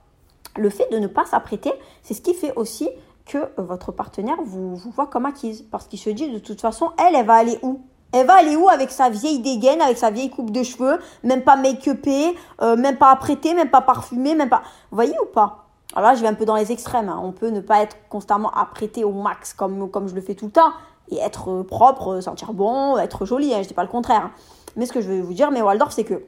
Le 0.57 0.69
fait 0.69 0.87
de 0.91 0.97
ne 0.97 1.07
pas 1.07 1.25
s'apprêter, 1.25 1.71
c'est 2.03 2.13
ce 2.13 2.21
qui 2.21 2.33
fait 2.33 2.53
aussi 2.55 2.89
que 3.25 3.37
euh, 3.37 3.47
votre 3.57 3.91
partenaire 3.91 4.37
vous, 4.43 4.75
voit 4.75 5.07
comme 5.07 5.25
acquise. 5.25 5.63
Parce 5.71 5.87
qu'il 5.87 5.99
se 5.99 6.09
dit 6.09 6.29
de 6.29 6.39
toute 6.39 6.61
façon, 6.61 6.91
elle, 6.97 7.15
elle 7.15 7.25
va 7.25 7.35
aller 7.35 7.59
où? 7.61 7.81
Elle 8.11 8.25
va 8.25 8.37
aller 8.37 8.55
où 8.55 8.67
avec 8.69 8.89
sa 8.89 9.09
vieille 9.09 9.39
dégaine, 9.39 9.81
avec 9.81 9.97
sa 9.97 10.09
vieille 10.09 10.31
coupe 10.31 10.49
de 10.51 10.63
cheveux, 10.63 10.99
même 11.23 11.43
pas 11.43 11.55
make-upée, 11.55 12.35
même 12.59 12.97
pas 12.97 13.11
apprêtée, 13.11 13.53
même 13.53 13.69
pas 13.69 13.81
parfumée, 13.81 14.33
même 14.33 14.49
pas... 14.49 14.63
Vous 14.89 14.95
voyez 14.95 15.13
ou 15.21 15.27
pas? 15.27 15.67
Alors 15.95 16.09
là, 16.09 16.15
je 16.15 16.21
vais 16.21 16.27
un 16.27 16.33
peu 16.33 16.45
dans 16.45 16.55
les 16.55 16.71
extrêmes. 16.71 17.07
Hein. 17.07 17.19
On 17.23 17.31
peut 17.31 17.49
ne 17.49 17.61
pas 17.61 17.81
être 17.81 17.97
constamment 18.09 18.49
apprêté 18.51 19.03
au 19.03 19.11
max 19.11 19.53
comme, 19.53 19.91
comme 19.91 20.07
je 20.07 20.15
le 20.15 20.21
fais 20.21 20.33
tout 20.33 20.45
le 20.45 20.51
temps 20.51 20.71
et 21.11 21.17
être 21.17 21.63
propre, 21.63 22.21
sentir 22.21 22.53
bon, 22.53 22.97
être 22.97 23.25
joli, 23.25 23.53
hein, 23.53 23.61
je 23.61 23.67
dis 23.67 23.73
pas 23.73 23.83
le 23.83 23.89
contraire. 23.89 24.31
Mais 24.75 24.85
ce 24.85 24.93
que 24.93 25.01
je 25.01 25.07
veux 25.07 25.21
vous 25.21 25.33
dire, 25.33 25.51
mais 25.51 25.61
Waldorf, 25.61 25.91
c'est 25.91 26.03
que 26.03 26.23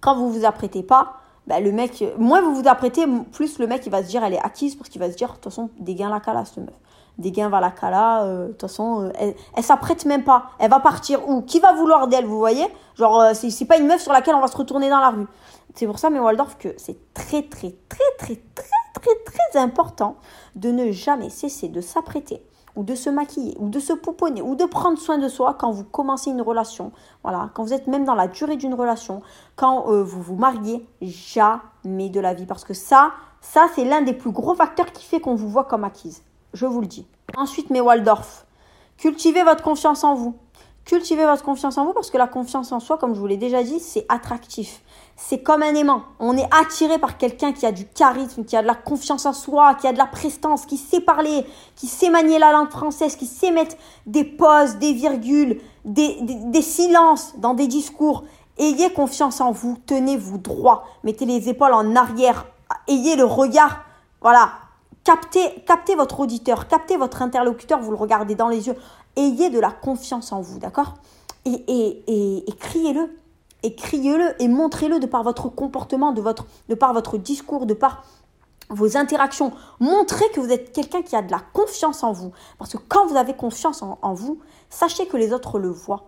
quand 0.00 0.16
vous 0.16 0.30
vous 0.30 0.44
apprêtez 0.44 0.82
pas, 0.82 1.20
bah, 1.46 1.60
le 1.60 1.72
mec, 1.72 2.04
moins 2.18 2.40
vous 2.40 2.54
vous 2.54 2.68
apprêtez, 2.68 3.06
plus 3.32 3.58
le 3.58 3.66
mec 3.66 3.84
il 3.84 3.90
va 3.90 4.02
se 4.02 4.08
dire 4.08 4.24
elle 4.24 4.32
est 4.32 4.42
acquise 4.42 4.76
parce 4.76 4.88
qu'il 4.88 5.00
va 5.00 5.10
se 5.10 5.16
dire 5.16 5.28
de 5.28 5.34
toute 5.34 5.44
façon 5.44 5.70
dégain 5.78 6.08
la 6.08 6.20
cala 6.20 6.44
cette 6.44 6.58
meuf. 6.58 6.74
Dégain 7.18 7.48
va 7.48 7.60
la 7.60 7.70
cala, 7.70 8.24
euh, 8.24 8.46
de 8.46 8.52
toute 8.52 8.62
façon 8.62 9.02
euh, 9.02 9.10
elle, 9.18 9.34
elle 9.54 9.62
s'apprête 9.62 10.04
même 10.06 10.24
pas. 10.24 10.46
Elle 10.58 10.70
va 10.70 10.80
partir 10.80 11.28
où? 11.28 11.42
Qui 11.42 11.60
va 11.60 11.72
vouloir 11.72 12.08
d'elle, 12.08 12.24
vous 12.24 12.38
voyez? 12.38 12.66
Genre 12.96 13.20
euh, 13.20 13.32
c'est 13.34 13.66
pas 13.66 13.76
une 13.76 13.86
meuf 13.86 14.00
sur 14.00 14.12
laquelle 14.12 14.34
on 14.34 14.40
va 14.40 14.48
se 14.48 14.56
retourner 14.56 14.88
dans 14.88 15.00
la 15.00 15.10
rue. 15.10 15.26
C'est 15.74 15.86
pour 15.86 15.98
ça, 15.98 16.08
mais 16.08 16.18
Waldorf, 16.18 16.56
que 16.56 16.68
c'est 16.78 17.12
très 17.12 17.42
très 17.42 17.74
très 17.88 18.04
très 18.18 18.36
très 18.54 18.64
très 18.94 19.14
très 19.24 19.60
important 19.60 20.16
de 20.56 20.70
ne 20.70 20.92
jamais 20.92 21.28
cesser 21.28 21.68
de 21.68 21.80
s'apprêter 21.80 22.42
ou 22.76 22.82
de 22.82 22.94
se 22.94 23.10
maquiller, 23.10 23.56
ou 23.58 23.68
de 23.68 23.78
se 23.78 23.92
pouponner, 23.92 24.42
ou 24.42 24.56
de 24.56 24.64
prendre 24.64 24.98
soin 24.98 25.18
de 25.18 25.28
soi 25.28 25.54
quand 25.54 25.70
vous 25.70 25.84
commencez 25.84 26.30
une 26.30 26.42
relation. 26.42 26.92
Voilà, 27.22 27.50
quand 27.54 27.64
vous 27.64 27.72
êtes 27.72 27.86
même 27.86 28.04
dans 28.04 28.14
la 28.14 28.28
durée 28.28 28.56
d'une 28.56 28.74
relation, 28.74 29.22
quand 29.56 29.90
euh, 29.90 30.02
vous 30.02 30.22
vous 30.22 30.36
mariez, 30.36 30.86
jamais 31.00 32.08
de 32.08 32.20
la 32.20 32.34
vie. 32.34 32.46
Parce 32.46 32.64
que 32.64 32.74
ça, 32.74 33.12
ça 33.40 33.66
c'est 33.74 33.84
l'un 33.84 34.02
des 34.02 34.12
plus 34.14 34.32
gros 34.32 34.54
facteurs 34.54 34.92
qui 34.92 35.04
fait 35.04 35.20
qu'on 35.20 35.34
vous 35.34 35.48
voit 35.48 35.64
comme 35.64 35.84
acquise. 35.84 36.22
Je 36.52 36.66
vous 36.66 36.80
le 36.80 36.86
dis. 36.86 37.06
Ensuite, 37.36 37.70
mes 37.70 37.80
Waldorf, 37.80 38.46
cultivez 38.96 39.42
votre 39.42 39.62
confiance 39.62 40.04
en 40.04 40.14
vous. 40.14 40.34
Cultivez 40.84 41.24
votre 41.24 41.42
confiance 41.42 41.78
en 41.78 41.86
vous 41.86 41.94
parce 41.94 42.10
que 42.10 42.18
la 42.18 42.26
confiance 42.26 42.70
en 42.70 42.78
soi, 42.78 42.98
comme 42.98 43.14
je 43.14 43.20
vous 43.20 43.26
l'ai 43.26 43.38
déjà 43.38 43.62
dit, 43.62 43.80
c'est 43.80 44.04
attractif. 44.10 44.82
C'est 45.16 45.42
comme 45.42 45.62
un 45.62 45.74
aimant. 45.74 46.02
On 46.18 46.36
est 46.36 46.46
attiré 46.54 46.98
par 46.98 47.16
quelqu'un 47.16 47.52
qui 47.52 47.64
a 47.64 47.72
du 47.72 47.86
charisme, 47.86 48.44
qui 48.44 48.54
a 48.54 48.60
de 48.60 48.66
la 48.66 48.74
confiance 48.74 49.24
en 49.24 49.32
soi, 49.32 49.74
qui 49.76 49.86
a 49.86 49.94
de 49.94 49.98
la 49.98 50.06
prestance, 50.06 50.66
qui 50.66 50.76
sait 50.76 51.00
parler, 51.00 51.46
qui 51.74 51.86
sait 51.86 52.10
manier 52.10 52.38
la 52.38 52.52
langue 52.52 52.68
française, 52.68 53.16
qui 53.16 53.24
sait 53.24 53.50
mettre 53.50 53.76
des 54.06 54.24
pauses, 54.24 54.76
des 54.76 54.92
virgules, 54.92 55.58
des, 55.86 56.18
des, 56.20 56.62
silences 56.62 57.34
dans 57.38 57.54
des 57.54 57.66
discours. 57.66 58.24
Ayez 58.58 58.92
confiance 58.92 59.40
en 59.40 59.52
vous, 59.52 59.78
tenez-vous 59.86 60.36
droit, 60.36 60.84
mettez 61.02 61.24
les 61.24 61.48
épaules 61.48 61.72
en 61.72 61.96
arrière, 61.96 62.46
ayez 62.88 63.16
le 63.16 63.24
regard, 63.24 63.84
voilà, 64.20 64.52
captez, 65.02 65.62
captez 65.66 65.94
votre 65.96 66.20
auditeur, 66.20 66.68
captez 66.68 66.96
votre 66.96 67.22
interlocuteur, 67.22 67.80
vous 67.80 67.90
le 67.90 67.96
regardez 67.96 68.34
dans 68.34 68.48
les 68.48 68.68
yeux, 68.68 68.76
ayez 69.16 69.50
de 69.50 69.58
la 69.60 69.70
confiance 69.70 70.32
en 70.32 70.40
vous, 70.40 70.58
d'accord? 70.58 70.94
Et, 71.44 71.50
et, 71.68 72.04
et, 72.06 72.50
et 72.50 72.52
criez-le, 72.52 73.16
et 73.62 73.74
criez-le 73.74 74.40
et 74.42 74.48
montrez-le 74.48 74.98
de 74.98 75.06
par 75.06 75.22
votre 75.22 75.48
comportement, 75.48 76.12
de, 76.12 76.74
par 76.74 76.92
votre 76.92 77.18
discours, 77.18 77.66
de 77.66 77.74
par 77.74 78.04
vos 78.70 78.96
interactions. 78.96 79.52
Montrez 79.80 80.28
que 80.32 80.40
vous 80.40 80.50
êtes 80.50 80.72
quelqu'un 80.72 81.02
qui 81.02 81.16
a 81.16 81.22
de 81.22 81.30
la 81.30 81.40
confiance 81.52 82.02
en 82.02 82.12
vous. 82.12 82.32
Parce 82.58 82.72
que 82.72 82.78
quand 82.88 83.06
vous 83.06 83.16
avez 83.16 83.34
confiance 83.34 83.82
en 83.82 84.14
vous, 84.14 84.38
sachez 84.70 85.06
que 85.06 85.16
les 85.16 85.32
autres 85.32 85.58
le 85.58 85.68
voient. 85.68 86.04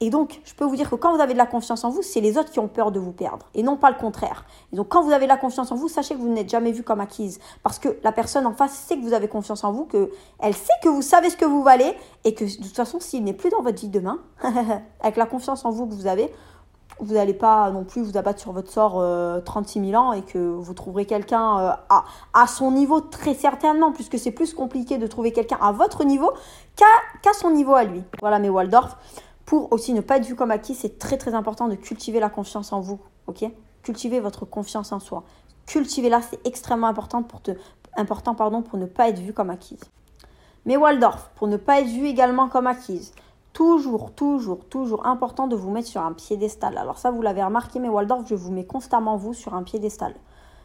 Et 0.00 0.10
donc, 0.10 0.40
je 0.44 0.54
peux 0.54 0.64
vous 0.64 0.76
dire 0.76 0.90
que 0.90 0.94
quand 0.94 1.14
vous 1.14 1.22
avez 1.22 1.32
de 1.32 1.38
la 1.38 1.46
confiance 1.46 1.82
en 1.84 1.90
vous, 1.90 2.02
c'est 2.02 2.20
les 2.20 2.36
autres 2.36 2.50
qui 2.50 2.58
ont 2.58 2.68
peur 2.68 2.92
de 2.92 3.00
vous 3.00 3.12
perdre 3.12 3.46
et 3.54 3.62
non 3.62 3.76
pas 3.76 3.90
le 3.90 3.96
contraire. 3.96 4.44
Et 4.72 4.76
donc, 4.76 4.88
quand 4.88 5.02
vous 5.02 5.12
avez 5.12 5.24
de 5.24 5.30
la 5.30 5.38
confiance 5.38 5.72
en 5.72 5.76
vous, 5.76 5.88
sachez 5.88 6.14
que 6.14 6.20
vous 6.20 6.28
n'êtes 6.28 6.50
jamais 6.50 6.72
vu 6.72 6.82
comme 6.82 7.00
acquise 7.00 7.38
parce 7.62 7.78
que 7.78 7.96
la 8.02 8.12
personne 8.12 8.46
en 8.46 8.52
face 8.52 8.72
sait 8.72 8.96
que 8.96 9.02
vous 9.02 9.14
avez 9.14 9.28
confiance 9.28 9.64
en 9.64 9.72
vous, 9.72 9.86
que 9.86 10.10
elle 10.38 10.54
sait 10.54 10.72
que 10.82 10.90
vous 10.90 11.02
savez 11.02 11.30
ce 11.30 11.36
que 11.36 11.46
vous 11.46 11.62
valez 11.62 11.94
et 12.24 12.34
que 12.34 12.44
de 12.44 12.62
toute 12.62 12.76
façon, 12.76 13.00
s'il 13.00 13.24
n'est 13.24 13.32
plus 13.32 13.48
dans 13.48 13.62
votre 13.62 13.80
vie 13.80 13.88
demain, 13.88 14.18
avec 15.00 15.16
la 15.16 15.26
confiance 15.26 15.64
en 15.64 15.70
vous 15.70 15.86
que 15.86 15.94
vous 15.94 16.06
avez, 16.06 16.30
vous 17.00 17.14
n'allez 17.14 17.34
pas 17.34 17.70
non 17.70 17.84
plus 17.84 18.02
vous 18.02 18.16
abattre 18.16 18.40
sur 18.40 18.52
votre 18.52 18.70
sort 18.70 19.02
36 19.44 19.78
euh, 19.78 19.84
000 19.90 20.02
ans 20.02 20.12
et 20.12 20.22
que 20.22 20.38
vous 20.38 20.74
trouverez 20.74 21.04
quelqu'un 21.04 21.58
euh, 21.58 21.70
à, 22.32 22.46
son 22.46 22.70
niveau 22.70 23.00
très 23.00 23.34
certainement, 23.34 23.92
puisque 23.92 24.18
c'est 24.18 24.30
plus 24.30 24.54
compliqué 24.54 24.96
de 24.98 25.06
trouver 25.06 25.32
quelqu'un 25.32 25.58
à 25.60 25.72
votre 25.72 26.04
niveau 26.04 26.30
qu'à 26.74 27.32
son 27.32 27.50
niveau 27.50 27.74
à 27.74 27.84
lui. 27.84 28.02
Voilà 28.20 28.38
mes 28.38 28.48
Waldorf 28.48 28.96
pour 29.46 29.72
aussi 29.72 29.94
ne 29.94 30.00
pas 30.00 30.18
être 30.18 30.26
vu 30.26 30.34
comme 30.34 30.50
acquis, 30.50 30.74
c'est 30.74 30.98
très 30.98 31.16
très 31.16 31.34
important 31.34 31.68
de 31.68 31.76
cultiver 31.76 32.20
la 32.20 32.28
confiance 32.28 32.72
en 32.72 32.80
vous, 32.80 32.98
ok? 33.28 33.44
Cultiver 33.82 34.20
votre 34.20 34.44
confiance 34.44 34.92
en 34.92 34.98
soi. 34.98 35.22
Cultivez-la, 35.66 36.20
c'est 36.20 36.44
extrêmement 36.44 36.88
important 36.88 37.22
pour, 37.22 37.40
te, 37.40 37.52
important 37.96 38.34
pardon, 38.34 38.62
pour 38.62 38.78
ne 38.78 38.86
pas 38.86 39.08
être 39.08 39.20
vu 39.20 39.32
comme 39.32 39.50
acquise. 39.50 39.80
Mais 40.64 40.76
Waldorf, 40.76 41.30
pour 41.36 41.46
ne 41.46 41.56
pas 41.56 41.80
être 41.80 41.88
vu 41.88 42.06
également 42.06 42.48
comme 42.48 42.66
acquise, 42.66 43.12
toujours, 43.52 44.10
toujours, 44.12 44.64
toujours 44.64 45.06
important 45.06 45.46
de 45.46 45.54
vous 45.54 45.70
mettre 45.70 45.88
sur 45.88 46.02
un 46.02 46.12
piédestal. 46.12 46.76
Alors 46.76 46.98
ça, 46.98 47.12
vous 47.12 47.22
l'avez 47.22 47.42
remarqué, 47.42 47.78
mais 47.78 47.88
Waldorf, 47.88 48.24
je 48.26 48.34
vous 48.34 48.50
mets 48.50 48.66
constamment 48.66 49.16
vous 49.16 49.32
sur 49.32 49.54
un 49.54 49.62
piédestal. 49.62 50.14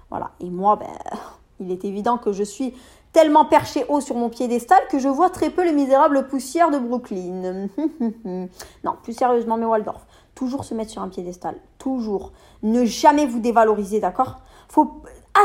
Voilà. 0.10 0.32
Et 0.40 0.50
moi, 0.50 0.76
ben, 0.76 0.88
il 1.60 1.72
est 1.72 1.86
évident 1.86 2.18
que 2.18 2.34
je 2.34 2.44
suis 2.44 2.74
tellement 3.14 3.46
perché 3.46 3.86
haut 3.90 4.02
sur 4.02 4.16
mon 4.16 4.30
piédestal 4.30 4.80
que 4.90 5.00
je 5.00 5.08
vois 5.08 5.30
très 5.30 5.50
peu 5.50 5.64
les 5.64 5.74
misérables 5.74 6.28
poussières 6.28 6.72
de 6.72 6.80
Brooklyn. 6.80 7.68
non, 8.84 8.96
plus 9.04 9.14
sérieusement, 9.14 9.58
mais 9.58 9.66
Waldorf, 9.66 10.06
toujours 10.36 10.64
se 10.64 10.74
mettre 10.74 10.92
sur 10.92 11.02
un 11.02 11.10
piédestal, 11.10 11.56
toujours. 11.78 12.32
Ne 12.64 12.86
jamais 12.86 13.26
vous 13.26 13.40
dévaloriser, 13.40 14.00
d'accord? 14.00 14.40
Faut 14.70 15.02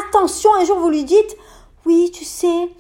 attention, 0.09 0.51
un 0.61 0.65
jour 0.65 0.79
vous 0.79 0.91
lui 0.91 1.05
dites 1.05 1.37
"Oui, 1.85 2.11
tu 2.13 2.25
sais, 2.25 2.71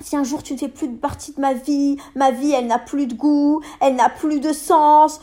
si 0.00 0.16
un 0.16 0.24
jour 0.24 0.42
tu 0.42 0.54
ne 0.54 0.58
fais 0.58 0.68
plus 0.68 0.88
de 0.88 0.96
partie 0.96 1.32
de 1.32 1.40
ma 1.40 1.54
vie, 1.54 1.96
ma 2.14 2.30
vie 2.30 2.52
elle 2.52 2.66
n'a 2.66 2.78
plus 2.78 3.06
de 3.06 3.14
goût, 3.14 3.60
elle 3.80 3.96
n'a 3.96 4.08
plus 4.08 4.40
de 4.40 4.52
sens. 4.52 5.20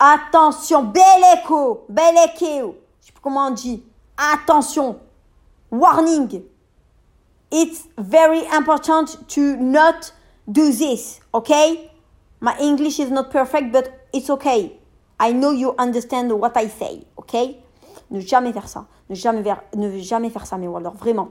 Attention, 0.00 0.84
bel 0.84 1.02
écho, 1.38 1.84
bel 1.88 2.14
écho. 2.26 2.76
Je 3.00 3.06
sais 3.06 3.12
pas 3.12 3.20
comment 3.22 3.46
on 3.46 3.50
dit. 3.50 3.82
Attention. 4.16 4.98
Warning 5.70 6.42
it's 7.50 7.88
very 7.96 8.44
important 8.46 9.28
to 9.28 9.56
not 9.56 10.12
do 10.50 10.72
this, 10.72 11.20
okay? 11.34 11.90
My 12.40 12.56
English 12.58 13.00
is 13.00 13.10
not 13.10 13.30
perfect, 13.30 13.72
but 13.72 14.06
it's 14.12 14.30
okay. 14.30 14.78
I 15.18 15.32
know 15.32 15.50
you 15.50 15.74
understand 15.78 16.32
what 16.32 16.56
I 16.56 16.68
say, 16.68 17.04
okay? 17.18 17.58
Ne 18.10 18.20
jamais 18.20 18.52
faire 18.52 18.68
ça. 18.68 18.86
Ne 19.10 19.14
jamais, 19.14 19.42
ne 19.74 19.98
jamais 19.98 20.30
faire 20.30 20.46
ça, 20.46 20.56
mes 20.56 20.68
Waldorf. 20.68 20.96
Vraiment 20.98 21.30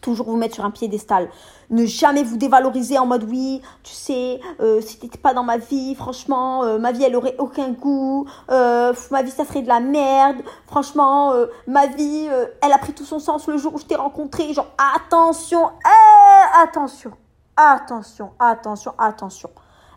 toujours 0.00 0.26
vous 0.26 0.36
mettre 0.36 0.54
sur 0.54 0.64
un 0.64 0.70
piédestal. 0.70 1.28
Ne 1.70 1.84
jamais 1.84 2.22
vous 2.22 2.36
dévaloriser 2.36 2.98
en 2.98 3.06
mode 3.06 3.24
oui, 3.24 3.60
tu 3.82 3.92
sais, 3.92 4.40
euh, 4.60 4.80
pas 5.22 5.34
dans 5.34 5.42
ma 5.42 5.58
vie, 5.58 5.94
franchement, 5.94 6.64
euh, 6.64 6.78
ma 6.78 6.92
vie 6.92 7.04
elle 7.04 7.16
aurait 7.16 7.36
aucun 7.38 7.70
goût, 7.70 8.26
euh, 8.50 8.94
ma 9.10 9.22
vie 9.22 9.30
ça 9.30 9.44
serait 9.44 9.62
de 9.62 9.68
la 9.68 9.80
merde, 9.80 10.38
franchement, 10.66 11.32
euh, 11.32 11.46
ma 11.66 11.86
vie 11.86 12.28
elle 12.62 12.72
a 12.72 12.78
pris 12.78 12.92
tout 12.92 13.04
son 13.04 13.18
sens 13.18 13.46
le 13.48 13.58
jour 13.58 13.74
où 13.74 13.78
je 13.78 13.84
t'ai 13.84 13.96
rencontré. 13.96 14.52
Genre 14.52 14.68
attention, 14.96 15.70
eh, 15.84 16.62
attention, 16.62 17.12
attention, 17.56 18.30
attention, 18.38 18.92
attention. 18.98 19.50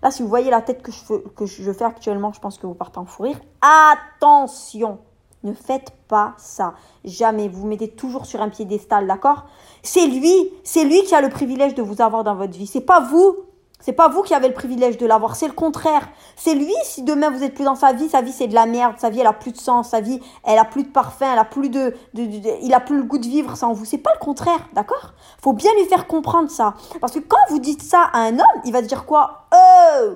Là, 0.04 0.10
si 0.10 0.24
vous 0.24 0.30
voyez 0.30 0.50
la 0.50 0.62
tête 0.62 0.82
que 0.82 0.92
je, 0.92 1.14
que 1.36 1.46
je 1.46 1.72
fais 1.72 1.86
actuellement, 1.86 2.34
je 2.34 2.40
pense 2.40 2.58
que 2.58 2.66
vous 2.66 2.74
partez 2.74 2.98
en 2.98 3.06
fou 3.06 3.24
rire. 3.24 3.38
Attention! 3.62 5.00
Ne 5.44 5.54
faites 5.54 5.92
pas 6.12 6.34
ça. 6.38 6.74
Jamais. 7.06 7.48
Vous, 7.48 7.66
mettez 7.66 7.88
toujours 7.88 8.26
sur 8.26 8.42
un 8.42 8.50
piédestal, 8.50 9.08
d'accord? 9.08 9.46
C'est 9.82 10.08
lui, 10.08 10.36
c'est 10.64 10.84
lui 10.84 11.02
qui 11.04 11.16
a 11.16 11.22
le 11.22 11.30
privilège 11.30 11.74
de 11.74 11.82
vous 11.82 12.02
avoir 12.02 12.26
dans 12.26 12.36
votre 12.36 12.52
vie. 12.52 12.68
C'est 12.68 12.82
pas 12.82 13.00
vous. 13.00 13.38
C'est 13.80 13.94
pas 13.94 14.10
vous 14.10 14.22
qui 14.22 14.36
avez 14.36 14.48
le 14.48 14.54
privilège 14.54 14.98
de 14.98 15.08
l'avoir, 15.08 15.36
c'est 15.36 15.48
le 15.48 15.54
contraire. 15.54 16.08
C'est 16.36 16.54
lui, 16.54 16.76
si 16.84 17.02
demain 17.02 17.32
vous 17.32 17.42
êtes 17.42 17.56
plus 17.56 17.64
dans 17.64 17.74
sa 17.74 17.94
vie, 17.94 18.10
sa 18.10 18.22
vie 18.22 18.32
c'est 18.32 18.46
de 18.48 18.54
la 18.54 18.68
merde, 18.68 18.94
sa 19.00 19.10
vie 19.10 19.22
elle 19.22 19.26
a 19.26 19.34
plus 19.34 19.54
de 19.54 19.58
sens, 19.58 19.90
sa 19.90 20.02
vie 20.02 20.20
elle 20.44 20.60
a 20.60 20.66
plus 20.66 20.84
de 20.84 20.90
parfum, 20.90 21.26
elle 21.34 21.40
a 21.40 21.46
plus 21.46 21.70
de, 21.70 21.96
il 22.14 22.74
a 22.76 22.80
plus 22.80 22.98
le 22.98 23.04
goût 23.04 23.18
de 23.18 23.26
vivre 23.26 23.58
sans 23.58 23.74
vous. 23.74 23.86
C'est 23.86 23.98
pas 23.98 24.12
le 24.14 24.24
contraire, 24.24 24.68
d'accord? 24.74 25.14
Faut 25.42 25.54
bien 25.54 25.72
lui 25.80 25.86
faire 25.86 26.06
comprendre 26.06 26.52
ça. 26.52 26.76
Parce 27.00 27.14
que 27.14 27.20
quand 27.20 27.44
vous 27.50 27.58
dites 27.58 27.82
ça 27.82 28.04
à 28.14 28.20
un 28.20 28.34
homme, 28.34 28.62
il 28.66 28.72
va 28.72 28.84
se 28.84 28.88
dire 28.88 29.04
quoi? 29.08 29.48
Oh 29.52 30.10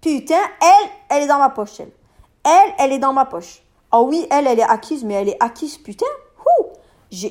Putain, 0.00 0.42
elle, 0.60 0.90
elle 1.08 1.22
est 1.22 1.28
dans 1.28 1.38
ma 1.38 1.50
poche, 1.50 1.78
elle. 1.78 1.92
Elle, 2.44 2.74
elle 2.78 2.92
est 2.92 2.98
dans 2.98 3.12
ma 3.12 3.26
poche. 3.26 3.62
Oh 3.92 4.06
oui, 4.08 4.26
elle, 4.30 4.46
elle 4.46 4.58
est 4.58 4.62
acquise, 4.62 5.04
mais 5.04 5.14
elle 5.14 5.28
est 5.30 5.42
acquise, 5.42 5.78
putain. 5.78 6.06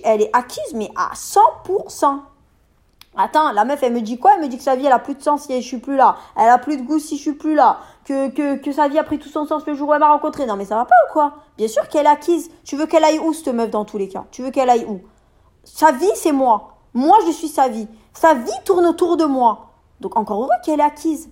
Elle 0.04 0.24
est 0.24 0.36
acquise, 0.36 0.74
mais 0.74 0.90
à 0.96 1.14
100%. 1.14 2.20
Attends, 3.20 3.52
la 3.52 3.66
meuf, 3.66 3.82
elle 3.82 3.94
me 3.94 4.02
dit 4.02 4.20
quoi? 4.20 4.34
Elle 4.36 4.42
me 4.42 4.48
dit 4.48 4.58
que 4.58 4.64
sa 4.64 4.76
vie, 4.76 4.86
elle 4.86 4.92
a 4.92 5.00
plus 5.00 5.16
de 5.16 5.22
sens 5.24 5.44
si 5.44 5.62
je 5.62 5.68
suis 5.68 5.80
plus 5.80 5.96
là. 5.96 6.18
Elle 6.36 6.50
a 6.50 6.60
plus 6.60 6.78
de 6.78 6.84
goût 6.84 7.00
si 7.00 7.18
je 7.18 7.22
suis 7.22 7.34
plus 7.34 7.56
là. 7.56 7.80
Que, 8.06 8.30
que, 8.30 8.58
que 8.58 8.72
sa 8.72 8.88
vie 8.88 9.00
a 9.00 9.04
pris 9.04 9.18
tout 9.18 9.30
son 9.30 9.46
sens 9.46 9.66
le 9.66 9.74
jour 9.74 9.90
où 9.90 9.94
elle 9.94 10.00
m'a 10.00 10.12
rencontré. 10.12 10.46
Non, 10.46 10.56
mais 10.56 10.66
ça 10.66 10.76
va 10.76 10.86
pas 10.86 10.96
ou 11.10 11.14
quoi? 11.14 11.34
Bien 11.58 11.68
sûr 11.68 11.88
qu'elle 11.90 12.06
est 12.06 12.10
acquise. 12.10 12.50
Tu 12.64 12.76
veux 12.76 12.86
qu'elle 12.86 13.04
aille 13.04 13.20
où, 13.20 13.34
cette 13.34 13.48
meuf, 13.48 13.72
dans 13.72 13.86
tous 13.86 13.98
les 13.98 14.08
cas? 14.08 14.26
Tu 14.32 14.44
veux 14.44 14.52
qu'elle 14.52 14.70
aille 14.70 14.86
où? 14.86 15.02
Sa 15.64 15.92
vie, 15.92 16.12
c'est 16.16 16.32
moi. 16.32 16.78
Moi, 16.94 17.18
je 17.26 17.32
suis 17.32 17.48
sa 17.48 17.68
vie. 17.68 17.88
Sa 18.14 18.36
vie 18.36 18.52
tourne 18.66 18.86
autour 18.86 19.18
de 19.18 19.26
moi. 19.26 19.72
Donc, 20.00 20.16
encore 20.16 20.44
heureux 20.44 20.50
qu'elle 20.64 20.80
est 20.80 20.84
acquise. 20.84 21.30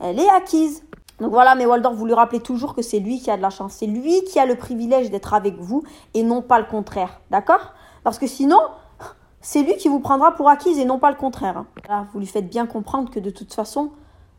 Elle 0.00 0.18
est 0.18 0.28
acquise. 0.28 0.82
Donc 1.20 1.32
voilà, 1.32 1.54
mais 1.54 1.66
Waldorf, 1.66 1.94
vous 1.94 2.06
lui 2.06 2.14
rappelez 2.14 2.40
toujours 2.40 2.74
que 2.74 2.82
c'est 2.82 3.00
lui 3.00 3.20
qui 3.20 3.30
a 3.30 3.36
de 3.36 3.42
la 3.42 3.50
chance. 3.50 3.74
C'est 3.74 3.86
lui 3.86 4.22
qui 4.24 4.38
a 4.38 4.46
le 4.46 4.54
privilège 4.54 5.10
d'être 5.10 5.34
avec 5.34 5.58
vous 5.58 5.82
et 6.14 6.22
non 6.22 6.42
pas 6.42 6.58
le 6.58 6.66
contraire. 6.66 7.20
D'accord? 7.30 7.72
Parce 8.04 8.18
que 8.18 8.26
sinon, 8.26 8.60
c'est 9.40 9.62
lui 9.62 9.76
qui 9.76 9.88
vous 9.88 10.00
prendra 10.00 10.34
pour 10.34 10.48
acquise 10.48 10.78
et 10.78 10.84
non 10.84 10.98
pas 10.98 11.10
le 11.10 11.16
contraire. 11.16 11.64
Hein. 11.88 12.06
vous 12.12 12.20
lui 12.20 12.26
faites 12.26 12.48
bien 12.48 12.66
comprendre 12.66 13.10
que 13.10 13.18
de 13.18 13.30
toute 13.30 13.52
façon, 13.52 13.90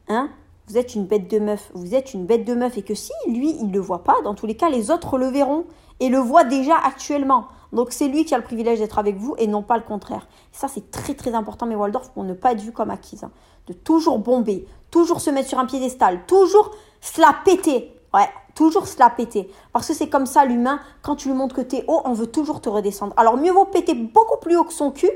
hein, 0.07 0.29
vous 0.67 0.77
êtes 0.77 0.95
une 0.95 1.05
bête 1.05 1.29
de 1.29 1.39
meuf. 1.39 1.71
Vous 1.73 1.95
êtes 1.95 2.13
une 2.13 2.25
bête 2.25 2.45
de 2.45 2.53
meuf 2.53 2.77
et 2.77 2.83
que 2.83 2.93
si 2.95 3.11
lui, 3.27 3.55
il 3.59 3.67
ne 3.67 3.73
le 3.73 3.79
voit 3.79 4.03
pas, 4.03 4.15
dans 4.23 4.35
tous 4.35 4.45
les 4.45 4.55
cas, 4.55 4.69
les 4.69 4.91
autres 4.91 5.17
le 5.17 5.27
verront 5.27 5.65
et 5.99 6.09
le 6.09 6.19
voient 6.19 6.43
déjà 6.43 6.75
actuellement. 6.77 7.47
Donc 7.73 7.91
c'est 7.91 8.07
lui 8.07 8.25
qui 8.25 8.33
a 8.33 8.37
le 8.37 8.43
privilège 8.43 8.79
d'être 8.79 8.99
avec 8.99 9.17
vous 9.17 9.35
et 9.37 9.47
non 9.47 9.61
pas 9.61 9.77
le 9.77 9.83
contraire. 9.83 10.27
ça, 10.51 10.67
c'est 10.67 10.91
très 10.91 11.13
très 11.13 11.33
important, 11.33 11.65
mais 11.65 11.75
Waldorf, 11.75 12.11
pour 12.11 12.23
ne 12.23 12.33
pas 12.33 12.53
être 12.53 12.61
vu 12.61 12.71
comme 12.71 12.89
acquise. 12.89 13.23
Hein. 13.23 13.31
De 13.67 13.73
toujours 13.73 14.19
bomber, 14.19 14.65
toujours 14.91 15.21
se 15.21 15.29
mettre 15.29 15.49
sur 15.49 15.59
un 15.59 15.65
piédestal, 15.65 16.25
toujours 16.25 16.71
se 17.01 17.21
la 17.21 17.35
péter. 17.45 17.95
Ouais, 18.11 18.27
toujours 18.55 18.87
se 18.87 18.97
la 18.97 19.09
péter. 19.09 19.51
Parce 19.71 19.87
que 19.87 19.93
c'est 19.93 20.09
comme 20.09 20.25
ça 20.25 20.43
l'humain, 20.43 20.79
quand 21.03 21.15
tu 21.15 21.29
lui 21.29 21.35
montres 21.35 21.55
que 21.55 21.61
tu 21.61 21.77
es 21.77 21.85
haut, 21.87 22.01
on 22.05 22.13
veut 22.13 22.27
toujours 22.27 22.59
te 22.59 22.67
redescendre. 22.67 23.13
Alors 23.17 23.37
mieux 23.37 23.51
vaut 23.51 23.65
péter 23.65 23.93
beaucoup 23.93 24.37
plus 24.39 24.57
haut 24.57 24.63
que 24.63 24.73
son 24.73 24.91
cul, 24.91 25.11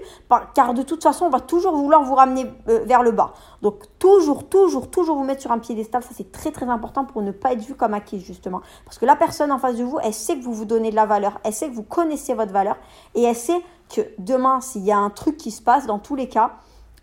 car 0.53 0.74
de 0.74 0.84
toute 0.84 1.01
façon, 1.01 1.26
on 1.26 1.30
va 1.30 1.39
toujours 1.39 1.76
vouloir 1.76 2.03
vous 2.03 2.13
ramener 2.13 2.45
euh, 2.69 2.84
vers 2.86 3.01
le 3.01 3.11
bas. 3.11 3.34
Donc 3.61 3.84
toujours, 3.97 4.47
toujours, 4.47 4.91
toujours 4.91 5.17
vous 5.17 5.24
mettre 5.24 5.41
sur 5.41 5.51
un 5.51 5.57
piédestal, 5.59 6.03
ça 6.03 6.11
c'est 6.15 6.32
très 6.32 6.51
très 6.51 6.67
important 6.67 7.03
pour 7.03 7.21
ne 7.24 7.32
pas 7.32 7.53
être 7.53 7.61
vu 7.61 7.74
comme 7.74 7.95
acquis 7.95 8.19
justement. 8.19 8.61
Parce 8.86 8.99
que 8.99 9.05
la 9.05 9.15
personne 9.15 9.51
en 9.51 9.57
face 9.57 9.76
de 9.76 9.84
vous, 9.84 9.97
elle 10.03 10.13
sait 10.13 10.38
que 10.38 10.43
vous 10.43 10.53
vous 10.53 10.65
donnez 10.65 10.91
de 10.91 10.95
la 10.95 11.07
valeur, 11.07 11.39
elle 11.43 11.53
sait 11.53 11.67
que 11.67 11.74
vous 11.74 11.84
connaissez 11.84 12.36
votre 12.36 12.53
valeur, 12.53 12.78
et 13.15 13.24
elle 13.24 13.36
sait 13.36 13.61
que 13.93 14.01
demain, 14.19 14.61
s'il 14.61 14.84
y 14.84 14.91
a 14.91 14.97
un 14.97 15.09
truc 15.09 15.38
qui 15.38 15.51
se 15.51 15.61
passe, 15.61 15.88
dans 15.88 15.99
tous 15.99 16.15
les 16.15 16.30
cas, 16.30 16.53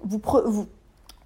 vous, 0.02 0.20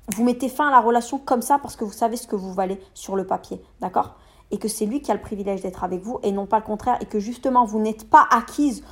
vous 0.09 0.25
mettez 0.25 0.49
fin 0.49 0.69
à 0.69 0.71
la 0.71 0.81
relation 0.81 1.19
comme 1.19 1.43
ça 1.43 1.59
parce 1.59 1.77
que 1.77 1.85
vous 1.85 1.93
savez 1.93 2.17
ce 2.17 2.27
que 2.27 2.37
vous 2.37 2.53
valez 2.53 2.81
sur 2.95 3.17
le 3.17 3.27
papier. 3.27 3.63
D'accord? 3.81 4.15
Et 4.51 4.59
que 4.59 4.69
c'est 4.69 4.87
lui 4.87 5.01
qui 5.01 5.11
a 5.11 5.15
le 5.15 5.21
privilège 5.21 5.63
d'être 5.63 5.85
avec 5.85 6.03
vous 6.03 6.19
et 6.23 6.33
non 6.33 6.47
pas 6.47 6.59
le 6.59 6.65
contraire 6.65 6.99
et 7.01 7.07
que 7.07 7.19
justement 7.19 7.65
vous 7.65 7.81
n'êtes 7.81 8.09
pas 8.09 8.27
acquise 8.31 8.85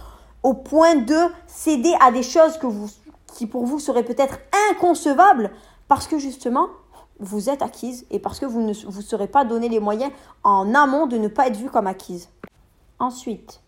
au 0.42 0.54
point 0.54 0.96
de 0.96 1.18
céder 1.46 1.92
à 2.00 2.10
des 2.10 2.22
choses 2.22 2.58
que 2.58 2.66
vous, 2.66 2.90
qui 3.34 3.46
pour 3.46 3.66
vous 3.66 3.78
seraient 3.78 4.04
peut-être 4.04 4.38
inconcevables 4.70 5.50
parce 5.88 6.06
que 6.06 6.18
justement 6.18 6.68
vous 7.20 7.50
êtes 7.50 7.62
acquise 7.62 8.06
et 8.10 8.18
parce 8.18 8.40
que 8.40 8.46
vous 8.46 8.62
ne 8.62 8.72
vous 8.72 9.02
serez 9.02 9.28
pas 9.28 9.44
donné 9.44 9.68
les 9.68 9.78
moyens 9.78 10.10
en 10.42 10.74
amont 10.74 11.06
de 11.06 11.18
ne 11.18 11.28
pas 11.28 11.46
être 11.46 11.56
vue 11.56 11.70
comme 11.70 11.86
acquise. 11.86 12.28
Ensuite, 12.98 13.60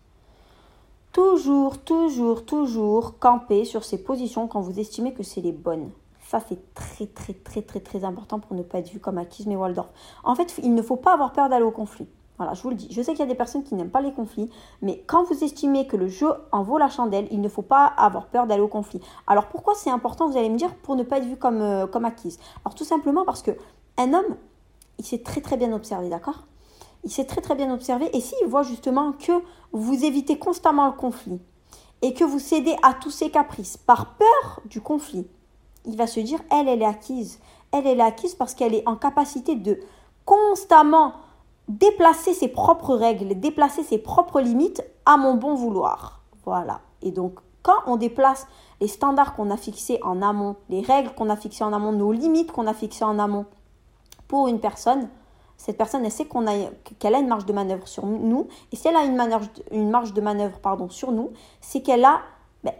toujours, 1.13 1.77
toujours, 1.77 2.45
toujours 2.45 3.17
camper 3.19 3.63
sur 3.63 3.85
ces 3.85 4.03
positions 4.03 4.47
quand 4.47 4.59
vous 4.59 4.79
estimez 4.79 5.13
que 5.13 5.23
c'est 5.23 5.41
les 5.41 5.53
bonnes. 5.53 5.91
Ça, 6.27 6.39
c'est 6.49 6.73
très, 6.73 7.05
très, 7.05 7.33
très, 7.33 7.61
très, 7.61 7.79
très 7.79 8.03
important 8.03 8.39
pour 8.39 8.55
ne 8.55 8.63
pas 8.63 8.79
être 8.79 8.89
vu 8.89 8.99
comme 8.99 9.19
acquise 9.19 9.45
mais 9.45 9.55
Waldorf. 9.55 9.89
En 10.23 10.33
fait, 10.35 10.59
il 10.63 10.73
ne 10.73 10.81
faut 10.81 10.95
pas 10.95 11.13
avoir 11.13 11.31
peur 11.33 11.49
d'aller 11.49 11.65
au 11.65 11.71
conflit. 11.71 12.07
Voilà, 12.37 12.53
je 12.53 12.63
vous 12.63 12.69
le 12.69 12.75
dis. 12.75 12.87
Je 12.91 13.01
sais 13.01 13.11
qu'il 13.11 13.19
y 13.19 13.23
a 13.23 13.27
des 13.27 13.35
personnes 13.35 13.63
qui 13.63 13.75
n'aiment 13.75 13.91
pas 13.91 14.01
les 14.01 14.11
conflits, 14.11 14.49
mais 14.81 15.03
quand 15.07 15.23
vous 15.23 15.43
estimez 15.43 15.87
que 15.87 15.95
le 15.95 16.07
jeu 16.07 16.27
en 16.51 16.63
vaut 16.63 16.77
la 16.77 16.89
chandelle, 16.89 17.27
il 17.31 17.39
ne 17.39 17.47
faut 17.47 17.61
pas 17.61 17.85
avoir 17.85 18.25
peur 18.25 18.47
d'aller 18.47 18.61
au 18.61 18.67
conflit. 18.67 18.99
Alors 19.27 19.45
pourquoi 19.45 19.73
c'est 19.75 19.89
important, 19.89 20.27
vous 20.27 20.35
allez 20.35 20.49
me 20.49 20.57
dire, 20.57 20.75
pour 20.75 20.95
ne 20.95 21.03
pas 21.03 21.19
être 21.19 21.25
vu 21.25 21.37
comme, 21.37 21.61
euh, 21.61 21.87
comme 21.87 22.03
acquise? 22.03 22.39
Alors 22.65 22.75
tout 22.75 22.83
simplement 22.83 23.23
parce 23.23 23.41
que 23.41 23.51
un 23.97 24.13
homme, 24.13 24.35
il 24.97 25.05
s'est 25.05 25.21
très 25.21 25.39
très 25.39 25.55
bien 25.55 25.71
observé, 25.71 26.09
d'accord? 26.09 26.43
Il 27.05 27.11
s'est 27.11 27.25
très 27.25 27.39
très 27.39 27.55
bien 27.55 27.71
observé, 27.73 28.09
et 28.13 28.19
s'il 28.19 28.47
voit 28.47 28.63
justement 28.63 29.13
que 29.13 29.31
vous 29.71 30.03
évitez 30.03 30.37
constamment 30.37 30.87
le 30.87 30.93
conflit, 30.93 31.39
et 32.01 32.13
que 32.13 32.25
vous 32.25 32.39
cédez 32.39 32.75
à 32.83 32.93
tous 32.93 33.11
ses 33.11 33.29
caprices 33.29 33.77
par 33.77 34.15
peur 34.15 34.61
du 34.65 34.81
conflit, 34.81 35.25
il 35.85 35.97
va 35.97 36.07
se 36.07 36.19
dire, 36.19 36.39
elle, 36.51 36.67
elle 36.67 36.81
est 36.81 36.85
acquise. 36.85 37.39
Elle, 37.71 37.87
elle 37.87 37.99
est 37.99 38.03
acquise 38.03 38.35
parce 38.35 38.53
qu'elle 38.53 38.73
est 38.73 38.87
en 38.87 38.95
capacité 38.95 39.55
de 39.55 39.79
constamment 40.25 41.13
déplacer 41.67 42.33
ses 42.33 42.47
propres 42.47 42.95
règles, 42.95 43.39
déplacer 43.39 43.83
ses 43.83 43.97
propres 43.97 44.41
limites 44.41 44.83
à 45.05 45.17
mon 45.17 45.35
bon 45.35 45.55
vouloir. 45.55 46.21
Voilà. 46.45 46.81
Et 47.01 47.11
donc, 47.11 47.39
quand 47.63 47.81
on 47.87 47.95
déplace 47.95 48.47
les 48.81 48.87
standards 48.87 49.35
qu'on 49.35 49.49
a 49.49 49.57
fixés 49.57 49.99
en 50.03 50.21
amont, 50.21 50.55
les 50.69 50.81
règles 50.81 51.11
qu'on 51.15 51.29
a 51.29 51.35
fixées 51.35 51.63
en 51.63 51.73
amont, 51.73 51.91
nos 51.91 52.11
limites 52.11 52.51
qu'on 52.51 52.67
a 52.67 52.73
fixées 52.73 53.05
en 53.05 53.17
amont 53.17 53.45
pour 54.27 54.47
une 54.47 54.59
personne, 54.59 55.09
cette 55.57 55.77
personne, 55.77 56.05
elle 56.05 56.11
sait 56.11 56.25
qu'on 56.25 56.47
a, 56.47 56.53
qu'elle 56.99 57.15
a 57.15 57.19
une 57.19 57.27
marge 57.27 57.45
de 57.45 57.53
manœuvre 57.53 57.87
sur 57.87 58.05
nous. 58.05 58.47
Et 58.71 58.75
si 58.75 58.87
elle 58.87 58.95
a 58.95 59.03
une, 59.03 59.15
marge 59.89 60.13
de 60.13 60.21
manœuvre 60.21 60.59
pardon, 60.59 60.89
sur 60.89 61.11
nous, 61.11 61.31
c'est 61.61 61.81
qu'elle 61.81 62.03
a, 62.05 62.21
ben, 62.63 62.73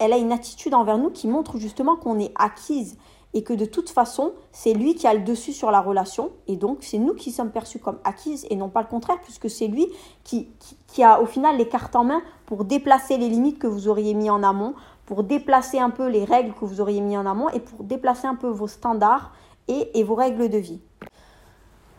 elle 0.00 0.12
a 0.12 0.18
une 0.18 0.32
attitude 0.32 0.74
envers 0.74 0.98
nous 0.98 1.10
qui 1.10 1.28
montre 1.28 1.58
justement 1.58 1.94
qu'on 1.94 2.18
est 2.18 2.32
acquise 2.34 2.96
et 3.32 3.44
que 3.44 3.52
de 3.52 3.64
toute 3.64 3.90
façon, 3.90 4.32
c'est 4.50 4.72
lui 4.72 4.96
qui 4.96 5.06
a 5.06 5.14
le 5.14 5.20
dessus 5.20 5.52
sur 5.52 5.70
la 5.70 5.80
relation 5.80 6.32
et 6.48 6.56
donc 6.56 6.78
c'est 6.80 6.98
nous 6.98 7.14
qui 7.14 7.30
sommes 7.30 7.50
perçus 7.50 7.78
comme 7.78 7.98
acquises 8.02 8.46
et 8.50 8.56
non 8.56 8.68
pas 8.68 8.80
le 8.80 8.88
contraire 8.88 9.20
puisque 9.22 9.48
c'est 9.48 9.68
lui 9.68 9.86
qui, 10.24 10.48
qui, 10.88 11.04
a 11.04 11.20
au 11.20 11.26
final 11.26 11.56
les 11.56 11.68
cartes 11.68 11.94
en 11.94 12.02
main 12.02 12.22
pour 12.46 12.64
déplacer 12.64 13.18
les 13.18 13.28
limites 13.28 13.60
que 13.60 13.68
vous 13.68 13.88
auriez 13.88 14.14
mis 14.14 14.30
en 14.30 14.42
amont, 14.42 14.74
pour 15.06 15.22
déplacer 15.22 15.78
un 15.78 15.90
peu 15.90 16.08
les 16.08 16.24
règles 16.24 16.54
que 16.54 16.64
vous 16.64 16.80
auriez 16.80 17.00
mis 17.00 17.16
en 17.16 17.26
amont 17.26 17.50
et 17.50 17.60
pour 17.60 17.84
déplacer 17.84 18.26
un 18.26 18.34
peu 18.34 18.48
vos 18.48 18.68
standards 18.68 19.32
et, 19.68 20.00
et 20.00 20.02
vos 20.02 20.16
règles 20.16 20.48
de 20.48 20.58
vie. 20.58 20.80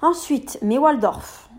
Ensuite, 0.01 0.57
mes 0.61 0.77
Waldorf 0.77 1.51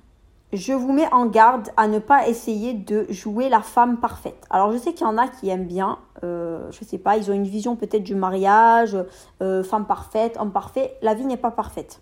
je 0.53 0.75
vous 0.75 0.93
mets 0.93 1.11
en 1.13 1.27
garde 1.27 1.71
à 1.77 1.89
ne 1.89 1.99
pas 1.99 2.29
essayer 2.29 2.75
de 2.75 3.07
jouer 3.09 3.49
la 3.49 3.63
femme 3.63 3.97
parfaite. 3.99 4.47
Alors 4.51 4.71
je 4.73 4.79
sais 4.79 4.93
qu'il 4.93 5.07
y 5.07 5.09
en 5.09 5.17
a 5.17 5.27
qui 5.29 5.49
aiment 5.49 5.67
bien, 5.67 5.99
euh, 6.25 6.71
je 6.71 6.85
sais 6.85 6.99
pas, 6.99 7.17
ils 7.17 7.31
ont 7.31 7.35
une 7.35 7.47
vision 7.47 7.77
peut-être 7.77 8.03
du 8.03 8.15
mariage, 8.15 8.97
euh, 9.43 9.63
femme 9.63 9.87
parfaite, 9.87 10.37
homme 10.39 10.53
parfait. 10.53 10.97
La 11.03 11.15
vie 11.15 11.25
n'est 11.25 11.37
pas 11.37 11.51
parfaite. 11.51 12.01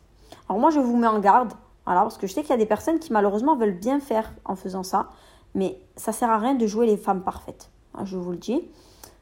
Alors 0.48 0.60
moi 0.60 0.70
je 0.70 0.80
vous 0.80 0.96
mets 0.96 1.06
en 1.06 1.20
garde, 1.20 1.52
voilà, 1.86 2.02
parce 2.02 2.18
que 2.18 2.26
je 2.26 2.32
sais 2.32 2.42
qu'il 2.42 2.50
y 2.50 2.54
a 2.54 2.58
des 2.58 2.66
personnes 2.66 2.98
qui 2.98 3.12
malheureusement 3.12 3.56
veulent 3.56 3.78
bien 3.78 4.00
faire 4.00 4.32
en 4.44 4.56
faisant 4.56 4.82
ça, 4.82 5.08
mais 5.54 5.80
ça 5.96 6.12
sert 6.12 6.30
à 6.30 6.38
rien 6.38 6.54
de 6.54 6.66
jouer 6.66 6.86
les 6.86 6.96
femmes 6.96 7.22
parfaites. 7.22 7.70
Je 8.04 8.16
vous 8.16 8.30
le 8.30 8.36
dis. 8.36 8.62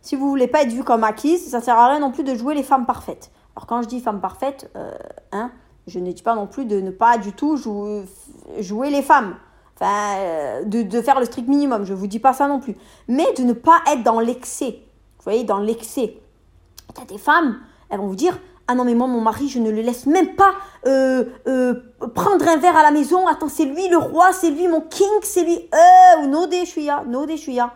Si 0.01 0.17
vous 0.17 0.29
voulez 0.29 0.47
pas 0.47 0.63
être 0.63 0.73
vu 0.73 0.85
comme 0.85 1.05
acquise, 1.05 1.51
ça 1.51 1.61
sert 1.61 1.77
à 1.77 1.89
rien 1.89 2.01
non 2.01 2.13
plus 2.13 2.25
de 2.25 2.35
jouer 2.35 2.55
les 2.55 2.63
femmes 2.63 2.87
parfaites. 2.87 3.31
Alors 3.57 3.67
quand 3.67 3.83
je 3.83 3.89
dis 3.89 4.01
femme 4.01 4.21
parfaite, 4.21 4.71
euh, 4.77 4.93
hein, 5.33 5.51
je 5.87 5.99
ne 5.99 6.13
dis 6.13 6.23
pas 6.23 6.35
non 6.35 6.47
plus 6.47 6.65
de 6.65 6.81
ne 6.81 6.91
pas 6.91 7.19
du 7.19 7.33
tout 7.33 7.57
jouer, 7.57 8.91
les 8.91 9.03
femmes. 9.03 9.37
Enfin, 9.75 10.19
euh, 10.19 10.65
de, 10.65 11.01
faire 11.01 11.19
le 11.19 11.27
strict 11.27 11.49
minimum. 11.49 11.85
Je 11.85 11.93
ne 11.93 11.99
vous 11.99 12.07
dis 12.07 12.19
pas 12.19 12.33
ça 12.33 12.47
non 12.49 12.61
plus. 12.61 12.77
Mais 13.09 13.33
de 13.35 13.43
ne 13.43 13.53
pas 13.53 13.79
être 13.91 14.03
dans 14.03 14.21
l'excès. 14.21 14.81
Vous 15.19 15.25
voyez, 15.25 15.45
dans 15.45 15.59
l'excès. 15.59 16.17
Il 16.95 16.99
y 16.99 17.03
a 17.03 17.05
des 17.05 17.19
femmes, 17.19 17.61
elles 17.91 17.99
vont 17.99 18.07
vous 18.07 18.17
dire 18.17 18.39
Ah 18.67 18.75
non, 18.75 18.85
mais 18.85 18.95
moi, 18.95 19.07
mon 19.07 19.21
mari, 19.21 19.49
je 19.49 19.59
ne 19.59 19.71
le 19.71 19.83
laisse 19.83 20.07
même 20.07 20.35
pas 20.37 20.53
euh, 20.87 21.25
euh, 21.47 21.75
prendre 22.15 22.47
un 22.49 22.57
verre 22.57 22.77
à 22.77 22.83
la 22.83 22.91
maison. 22.91 23.27
Attends, 23.27 23.49
c'est 23.49 23.65
lui 23.65 23.89
le 23.89 23.99
roi, 23.99 24.33
c'est 24.33 24.51
lui 24.51 24.69
mon 24.69 24.81
king, 24.81 25.07
c'est 25.23 25.45
lui. 25.45 25.69
Euh, 25.75 26.27
no 26.27 26.47
deshuya, 26.47 27.05
no 27.07 27.27
deshuya. 27.27 27.75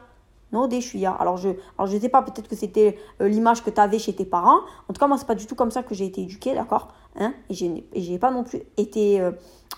No 0.52 0.66
deshuya. 0.66 1.12
Alors, 1.12 1.36
je 1.36 1.50
alors 1.78 1.90
je 1.90 1.98
sais 1.98 2.08
pas, 2.08 2.22
peut-être 2.22 2.48
que 2.48 2.56
c'était 2.56 2.98
l'image 3.20 3.64
que 3.64 3.70
tu 3.70 3.80
avais 3.80 3.98
chez 3.98 4.14
tes 4.14 4.26
parents. 4.26 4.60
En 4.88 4.92
tout 4.92 5.00
cas, 5.00 5.06
moi, 5.06 5.16
c'est 5.16 5.26
pas 5.26 5.34
du 5.34 5.46
tout 5.46 5.54
comme 5.54 5.70
ça 5.70 5.82
que 5.82 5.94
j'ai 5.94 6.06
été 6.06 6.22
éduquée, 6.22 6.54
d'accord 6.54 6.88
Hein, 7.16 7.34
et 7.50 7.54
j'ai 8.02 8.18
pas 8.18 8.30
non 8.30 8.42
plus 8.42 8.62
été, 8.78 9.20
euh, 9.20 9.32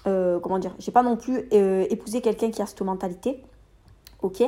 euh, 0.07 0.39
comment 0.39 0.61
dire, 0.61 0.73
j'ai 0.79 0.93
pas 0.93 1.03
non 1.03 1.17
plus 1.17 1.49
euh, 1.53 1.85
épousé 1.91 2.21
quelqu'un 2.21 2.51
qui 2.51 2.63
a 2.63 2.67
cette 2.67 2.83
mentalité. 2.83 3.43
Ok 4.23 4.43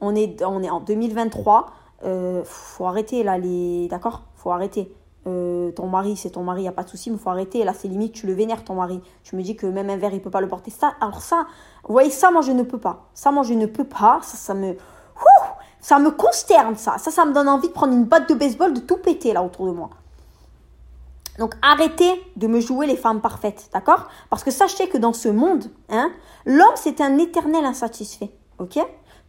on 0.00 0.14
est, 0.14 0.42
on 0.42 0.62
est 0.62 0.70
en 0.70 0.80
2023. 0.80 1.66
Faut 2.44 2.86
arrêter 2.86 3.22
là, 3.22 3.38
les. 3.38 3.88
D'accord? 3.88 4.22
Faut 4.34 4.50
arrêter. 4.50 4.92
ton 5.24 5.86
mari, 5.88 6.16
c'est 6.16 6.30
ton 6.30 6.42
mari, 6.42 6.62
il 6.62 6.68
a 6.68 6.72
pas 6.72 6.84
de 6.84 6.88
souci, 6.88 7.10
mais 7.10 7.18
faut 7.18 7.30
arrêter. 7.30 7.64
Là, 7.64 7.74
c'est 7.74 7.88
limite, 7.88 8.12
tu 8.12 8.26
le 8.26 8.32
vénères, 8.32 8.64
ton 8.64 8.74
mari. 8.74 9.00
Tu 9.22 9.36
me 9.36 9.42
dis 9.42 9.56
que 9.56 9.66
même 9.66 9.90
un 9.90 9.96
verre, 9.96 10.14
il 10.14 10.22
peut 10.22 10.30
pas 10.30 10.40
le 10.40 10.48
porter. 10.48 10.70
Ça, 10.70 10.94
alors 11.00 11.20
ça, 11.20 11.46
vous 11.84 11.92
voyez, 11.92 12.10
ça, 12.10 12.30
moi, 12.30 12.42
je 12.42 12.52
ne 12.52 12.62
peux 12.62 12.78
pas. 12.78 13.08
Ça, 13.14 13.30
moi, 13.30 13.42
je 13.42 13.54
ne 13.54 13.66
peux 13.66 13.84
pas. 13.84 14.20
Ça, 14.22 14.36
ça 14.36 14.54
me. 14.54 14.76
ça 15.80 15.98
me 15.98 16.10
consterne, 16.10 16.76
ça. 16.76 16.98
Ça, 16.98 17.10
ça 17.10 17.24
me 17.24 17.32
donne 17.32 17.48
envie 17.48 17.68
de 17.68 17.72
prendre 17.72 17.92
une 17.92 18.04
batte 18.04 18.28
de 18.28 18.34
baseball, 18.34 18.72
de 18.72 18.80
tout 18.80 18.98
péter 18.98 19.32
là 19.32 19.42
autour 19.42 19.66
de 19.66 19.72
moi. 19.72 19.90
Donc 21.40 21.54
arrêtez 21.62 22.22
de 22.36 22.46
me 22.46 22.60
jouer 22.60 22.86
les 22.86 22.96
femmes 22.96 23.22
parfaites, 23.22 23.70
d'accord? 23.72 24.08
Parce 24.28 24.44
que 24.44 24.50
sachez 24.50 24.88
que 24.88 24.98
dans 24.98 25.14
ce 25.14 25.28
monde, 25.28 25.70
hein, 25.88 26.10
l'homme 26.44 26.74
c'est 26.74 27.00
un 27.00 27.16
éternel 27.16 27.64
insatisfait, 27.64 28.30
ok? 28.58 28.78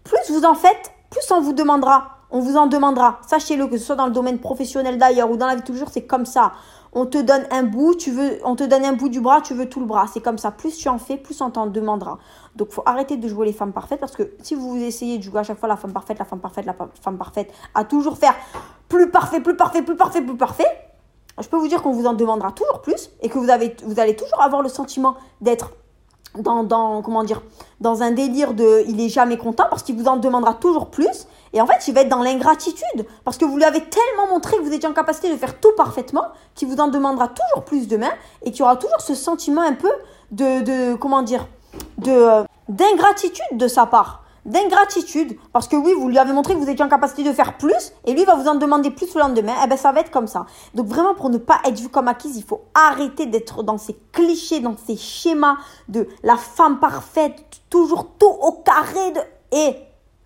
Plus 0.03 0.29
vous 0.29 0.43
en 0.43 0.53
faites, 0.53 0.91
plus 1.09 1.31
on 1.31 1.39
vous 1.39 1.53
demandera, 1.53 2.17
on 2.31 2.39
vous 2.39 2.57
en 2.57 2.67
demandera. 2.67 3.19
Sachez-le 3.27 3.67
que 3.67 3.77
ce 3.77 3.85
soit 3.85 3.95
dans 3.95 4.05
le 4.05 4.11
domaine 4.11 4.39
professionnel 4.39 4.97
d'ailleurs 4.97 5.29
ou 5.29 5.37
dans 5.37 5.47
la 5.47 5.55
vie 5.55 5.61
de 5.61 5.65
tous 5.65 5.73
les 5.73 5.79
jours, 5.79 5.89
c'est 5.91 6.05
comme 6.05 6.25
ça. 6.25 6.53
On 6.93 7.05
te 7.05 7.17
donne 7.17 7.43
un 7.51 7.63
bout, 7.63 7.95
tu 7.95 8.11
veux, 8.11 8.39
on 8.43 8.55
te 8.55 8.63
donne 8.63 8.83
un 8.83 8.93
bout 8.93 9.09
du 9.09 9.21
bras, 9.21 9.41
tu 9.41 9.53
veux 9.53 9.69
tout 9.69 9.79
le 9.79 9.85
bras. 9.85 10.07
C'est 10.11 10.19
comme 10.19 10.37
ça. 10.37 10.51
Plus 10.51 10.75
tu 10.77 10.89
en 10.89 10.97
fais, 10.97 11.17
plus 11.17 11.39
on 11.41 11.49
t'en 11.49 11.67
demandera. 11.67 12.17
Donc 12.55 12.71
faut 12.71 12.83
arrêter 12.85 13.17
de 13.17 13.27
jouer 13.27 13.45
les 13.45 13.53
femmes 13.53 13.73
parfaites 13.73 13.99
parce 13.99 14.15
que 14.15 14.31
si 14.41 14.55
vous 14.55 14.75
essayez 14.77 15.17
de 15.17 15.23
jouer 15.23 15.39
à 15.39 15.43
chaque 15.43 15.59
fois 15.59 15.69
la 15.69 15.77
femme 15.77 15.93
parfaite, 15.93 16.19
la 16.19 16.25
femme 16.25 16.39
parfaite, 16.39 16.65
la 16.65 16.75
femme 17.01 17.17
parfaite, 17.17 17.51
à 17.75 17.83
toujours 17.83 18.17
faire 18.17 18.35
plus 18.89 19.09
parfait, 19.09 19.39
plus 19.39 19.55
parfait, 19.55 19.81
plus 19.81 19.95
parfait, 19.95 20.21
plus 20.21 20.37
parfait, 20.37 20.67
je 21.39 21.47
peux 21.47 21.57
vous 21.57 21.67
dire 21.67 21.81
qu'on 21.81 21.93
vous 21.93 22.05
en 22.05 22.13
demandera 22.13 22.51
toujours 22.51 22.81
plus 22.81 23.09
et 23.21 23.29
que 23.29 23.39
vous 23.39 23.49
allez 23.49 24.15
toujours 24.15 24.41
avoir 24.41 24.61
le 24.61 24.69
sentiment 24.69 25.15
d'être 25.39 25.71
dans, 26.37 26.63
dans, 26.63 27.01
comment 27.01 27.23
dire, 27.23 27.41
dans 27.79 28.03
un 28.03 28.11
délire 28.11 28.53
de 28.53 28.83
il 28.87 28.99
est 29.01 29.09
jamais 29.09 29.37
content 29.37 29.65
parce 29.69 29.83
qu'il 29.83 29.97
vous 29.97 30.07
en 30.07 30.17
demandera 30.17 30.53
toujours 30.53 30.89
plus. 30.89 31.27
Et 31.53 31.61
en 31.61 31.67
fait, 31.67 31.87
il 31.87 31.93
va 31.93 32.01
être 32.01 32.09
dans 32.09 32.23
l'ingratitude 32.23 33.05
parce 33.23 33.37
que 33.37 33.45
vous 33.45 33.57
lui 33.57 33.63
avez 33.63 33.81
tellement 33.81 34.27
montré 34.29 34.57
que 34.57 34.61
vous 34.61 34.73
étiez 34.73 34.87
en 34.87 34.93
capacité 34.93 35.29
de 35.29 35.37
faire 35.37 35.59
tout 35.59 35.71
parfaitement 35.75 36.25
qu'il 36.55 36.67
vous 36.67 36.77
en 36.77 36.87
demandera 36.87 37.27
toujours 37.27 37.65
plus 37.65 37.87
demain 37.87 38.11
et 38.43 38.51
qu'il 38.51 38.61
y 38.61 38.63
aura 38.63 38.77
toujours 38.77 39.01
ce 39.01 39.15
sentiment 39.15 39.61
un 39.61 39.73
peu 39.73 39.91
de, 40.31 40.95
comment 40.95 41.21
dire, 41.21 41.47
de, 41.97 42.11
euh, 42.11 42.43
d'ingratitude 42.69 43.57
de 43.57 43.67
sa 43.67 43.85
part 43.85 44.21
d'ingratitude, 44.45 45.37
parce 45.53 45.67
que 45.67 45.75
oui, 45.75 45.93
vous 45.93 46.09
lui 46.09 46.17
avez 46.17 46.33
montré 46.33 46.55
que 46.55 46.59
vous 46.59 46.69
étiez 46.69 46.83
en 46.83 46.89
capacité 46.89 47.23
de 47.23 47.31
faire 47.31 47.57
plus, 47.57 47.93
et 48.05 48.13
lui 48.13 48.25
va 48.25 48.35
vous 48.35 48.47
en 48.47 48.55
demander 48.55 48.89
plus 48.89 49.13
le 49.13 49.21
lendemain, 49.21 49.53
et 49.53 49.65
eh 49.65 49.67
ben 49.67 49.77
ça 49.77 49.91
va 49.91 49.99
être 49.99 50.11
comme 50.11 50.27
ça. 50.27 50.45
Donc 50.73 50.87
vraiment, 50.87 51.13
pour 51.13 51.29
ne 51.29 51.37
pas 51.37 51.59
être 51.65 51.79
vu 51.79 51.89
comme 51.89 52.07
acquise, 52.07 52.37
il 52.37 52.43
faut 52.43 52.61
arrêter 52.73 53.27
d'être 53.27 53.63
dans 53.63 53.77
ces 53.77 53.95
clichés, 54.11 54.59
dans 54.59 54.75
ces 54.77 54.97
schémas 54.97 55.57
de 55.89 56.07
la 56.23 56.37
femme 56.37 56.79
parfaite, 56.79 57.35
toujours 57.69 58.07
tout 58.17 58.25
au 58.41 58.53
carré 58.63 59.11
de... 59.11 59.19
Et 59.51 59.75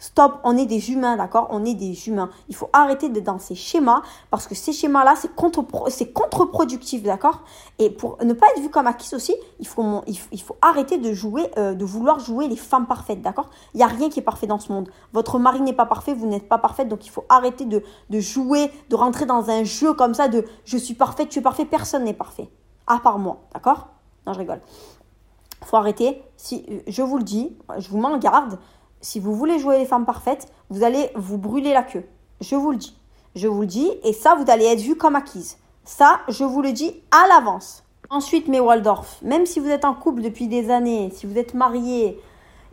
Stop, 0.06 0.39
on 0.43 0.56
est 0.56 0.68
des 0.68 0.91
humains, 0.91 1.18
d'accord? 1.18 1.47
On 1.49 1.66
est 1.66 1.74
des 1.74 2.08
humains. 2.08 2.30
Il 2.47 2.56
faut 2.56 2.70
arrêter 2.74 3.10
d'être 3.10 3.24
dans 3.24 3.39
ces 3.39 3.56
schémas 3.56 4.03
parce 4.30 4.45
que 4.45 4.53
ces 4.53 4.72
schémas-là, 4.72 5.16
c'est 5.16 5.34
contre, 5.34 5.66
contre-productif, 6.14 7.01
d'accord? 7.01 7.41
Et 7.80 7.89
pour 7.89 8.24
ne 8.24 8.34
pas 8.34 8.45
être 8.56 8.62
vu 8.62 8.70
comme 8.70 8.86
acquis 8.86 9.16
aussi, 9.16 9.36
il 9.60 9.66
faut, 9.66 10.03
arrêter 10.62 10.99
de 10.99 11.12
jouer, 11.12 11.49
euh, 11.58 11.74
de 11.74 11.84
vouloir 11.84 12.20
jouer 12.20 12.47
les 12.47 12.56
femmes 12.56 12.86
parfaites, 12.86 13.24
d'accord? 13.24 13.49
Il 13.74 13.78
n'y 13.78 13.84
a 13.84 13.88
rien 13.88 14.12
qui 14.12 14.20
est 14.20 14.22
parfait 14.22 14.45
dans 14.45 14.60
ce 14.60 14.72
monde. 14.72 14.89
Votre 15.12 15.39
mari 15.39 15.60
n'est 15.62 15.74
pas 15.74 15.88
parfait, 15.88 16.14
vous 16.14 16.28
n'êtes 16.28 16.47
pas 16.47 16.60
parfaite, 16.60 16.88
donc 16.88 17.08
il 17.08 17.10
faut 17.10 17.26
arrêter 17.28 17.66
de, 17.66 17.82
jouer, 18.20 18.72
de 18.91 18.95
rentrer 18.95 19.26
dans 19.26 19.49
un 19.49 19.64
jeu 19.64 19.95
comme 19.95 20.14
ça 20.14 20.28
de 20.28 20.45
je 20.66 20.78
suis 20.78 20.93
parfaite, 20.93 21.30
tu 21.30 21.39
es 21.39 21.41
parfait, 21.41 21.66
personne 21.66 22.03
n'est 22.03 22.14
parfait. 22.14 22.47
À 22.86 22.99
part 22.99 23.18
moi, 23.18 23.39
d'accord? 23.56 23.88
Non, 24.28 24.34
je 24.34 24.39
rigole. 24.39 24.62
faut 25.64 25.78
arrêter. 25.78 26.22
Si, 26.38 26.64
je 26.86 27.01
vous 27.01 27.18
le 27.18 27.24
dis, 27.24 27.58
je 27.80 27.89
vous 27.89 27.97
mets 27.97 28.06
en 28.06 28.20
garde 28.20 28.60
si 29.06 29.20
vous 29.20 29.36
voulez 29.36 29.60
jouer 29.60 29.78
les 29.78 29.86
femmes 29.86 30.03
parfaites, 30.03 30.47
vous 30.72 30.84
allez 30.84 31.12
vous 31.14 31.38
brûler 31.38 31.74
la 31.74 31.84
queue. 31.84 32.06
Je 32.41 32.56
vous 32.56 32.72
le 32.72 32.78
dis. 32.78 32.97
Je 33.36 33.47
vous 33.47 33.62
le 33.62 33.68
dis. 33.68 33.91
Et 34.03 34.14
ça, 34.14 34.34
vous 34.34 34.49
allez 34.49 34.66
être 34.66 34.82
vu 34.82 34.95
comme 34.95 35.16
acquise. 35.16 35.58
Ça, 35.84 36.22
je 36.28 36.43
vous 36.43 36.64
le 36.64 36.72
dis 36.72 37.03
à 37.12 37.28
l'avance. 37.28 37.84
Ensuite, 38.10 38.47
mes 38.47 38.60
Waldorf, 38.60 39.20
même 39.22 39.45
si 39.45 39.60
vous 39.60 39.70
êtes 39.70 39.86
en 39.86 39.93
couple 39.93 40.24
depuis 40.24 40.47
des 40.47 40.72
années, 40.72 41.12
si 41.14 41.28
vous 41.28 41.38
êtes 41.38 41.53
marié, 41.53 42.20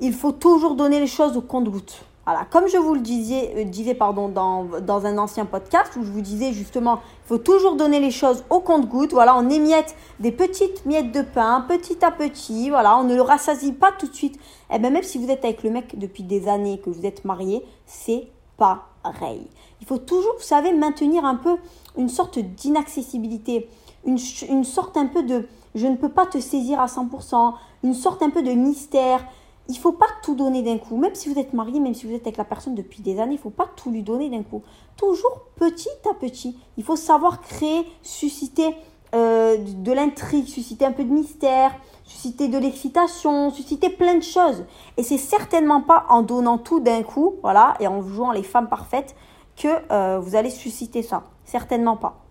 il 0.01 0.15
faut 0.15 0.33
toujours 0.33 0.75
donner 0.75 1.01
les 1.01 1.07
choses 1.07 1.37
au 1.37 1.43
compte-goutte. 1.43 2.03
Voilà, 2.25 2.45
comme 2.45 2.69
je 2.69 2.77
vous 2.77 2.95
le 2.95 3.01
disais, 3.01 3.53
euh, 3.57 3.65
disais 3.65 3.95
pardon, 3.95 4.29
dans, 4.29 4.65
dans, 4.81 5.07
un 5.07 5.19
ancien 5.19 5.45
podcast 5.45 5.97
où 5.97 6.05
je 6.05 6.11
vous 6.11 6.21
disais 6.21 6.53
justement, 6.53 7.01
il 7.25 7.29
faut 7.29 7.39
toujours 7.39 7.75
donner 7.75 7.99
les 7.99 8.13
choses 8.13 8.45
au 8.49 8.61
compte-goutte. 8.61 9.13
Voilà, 9.13 9.37
on 9.37 9.51
émiette 9.51 9.97
des 10.21 10.31
petites 10.31 10.87
miettes 10.87 11.11
de 11.11 11.23
pain, 11.23 11.65
petit 11.67 12.05
à 12.05 12.13
petit. 12.13 12.71
Voilà, 12.71 12.97
on 12.97 13.03
ne 13.03 13.17
le 13.17 13.23
rassasie 13.23 13.73
pas 13.73 13.91
tout 13.91 14.07
de 14.07 14.15
suite. 14.15 14.37
Et 14.71 14.77
eh 14.77 14.79
bien 14.79 14.91
même 14.91 15.03
si 15.03 15.19
vous 15.19 15.31
êtes 15.33 15.45
avec 15.45 15.65
le 15.65 15.71
mec 15.71 15.99
depuis 15.99 16.23
des 16.23 16.47
années, 16.49 16.79
que 16.79 16.91
vous 16.91 17.05
êtes 17.05 17.25
marié, 17.25 17.65
c'est 17.87 18.29
pareil. 18.57 19.49
Il 19.81 19.87
faut 19.89 19.99
toujours, 19.99 20.35
vous 20.37 20.45
savez, 20.45 20.73
maintenir 20.73 21.25
un 21.25 21.35
peu 21.35 21.57
une 21.97 22.09
sorte 22.09 22.39
d'inaccessibilité, 22.39 23.69
une, 24.05 24.19
une 24.49 24.65
sorte 24.65 24.97
un 24.97 25.07
peu 25.07 25.25
de 25.25 25.49
je 25.75 25.87
ne 25.87 25.97
peux 25.97 26.11
pas 26.11 26.27
te 26.27 26.39
saisir 26.39 26.81
à 26.81 26.87
100%, 26.87 27.55
une 27.83 27.95
sorte 27.95 28.23
un 28.23 28.31
peu 28.31 28.43
de 28.43 28.53
mystère 28.53 29.25
il 29.69 29.79
faut 29.79 29.93
pas 29.93 30.07
tout 30.23 30.35
donner 30.35 30.63
d'un 30.63 30.79
coup. 30.79 30.97
Même 30.97 31.15
si 31.15 31.33
vous 31.33 31.39
êtes 31.39 31.53
marié, 31.53 31.81
même 31.81 31.95
si 31.95 32.07
vous 32.07 32.15
êtes 32.15 32.23
avec 32.23 32.37
la 32.37 32.45
personne 32.45 32.75
depuis 32.75 33.03
des 33.03 33.21
années, 33.21 33.35
il 33.35 33.39
faut 33.39 33.51
pas 33.51 33.69
tout 33.77 33.91
lui 33.91 34.03
donner 34.03 34.29
d'un 34.29 34.43
coup. 34.43 34.63
Toujours 34.97 35.47
petit 35.57 35.89
à 36.11 36.15
petit. 36.15 36.59
Il 36.77 36.85
faut 36.85 36.97
savoir 36.97 37.41
créer, 37.41 37.87
susciter 38.03 38.75
euh, 39.15 39.57
de 39.59 39.93
l'intrigue, 39.93 40.47
susciter 40.47 40.85
un 40.85 40.93
peu 40.93 41.05
de 41.05 41.13
mystère, 41.13 41.73
susciter 42.05 42.49
de 42.49 42.59
l'excitation, 42.59 43.51
susciter 43.51 43.91
plein 43.91 44.15
de 44.15 44.23
choses. 44.23 44.65
Et 44.97 45.03
c'est 45.03 45.19
certainement 45.19 45.83
pas 45.83 46.07
en 46.09 46.23
donnant 46.23 46.59
tout 46.59 46.81
d'un 46.81 47.03
coup, 47.03 47.35
voilà, 47.43 47.75
et 47.79 47.87
en 47.87 48.03
jouant 48.03 48.33
les 48.33 48.43
femmes 48.43 48.69
parfaites 48.69 49.15
que 49.57 49.69
euh, 49.91 50.19
vous 50.19 50.35
allez 50.35 50.51
susciter 50.51 51.03
ça. 51.03 51.25
Certainement 51.45 51.97
pas. 51.97 52.25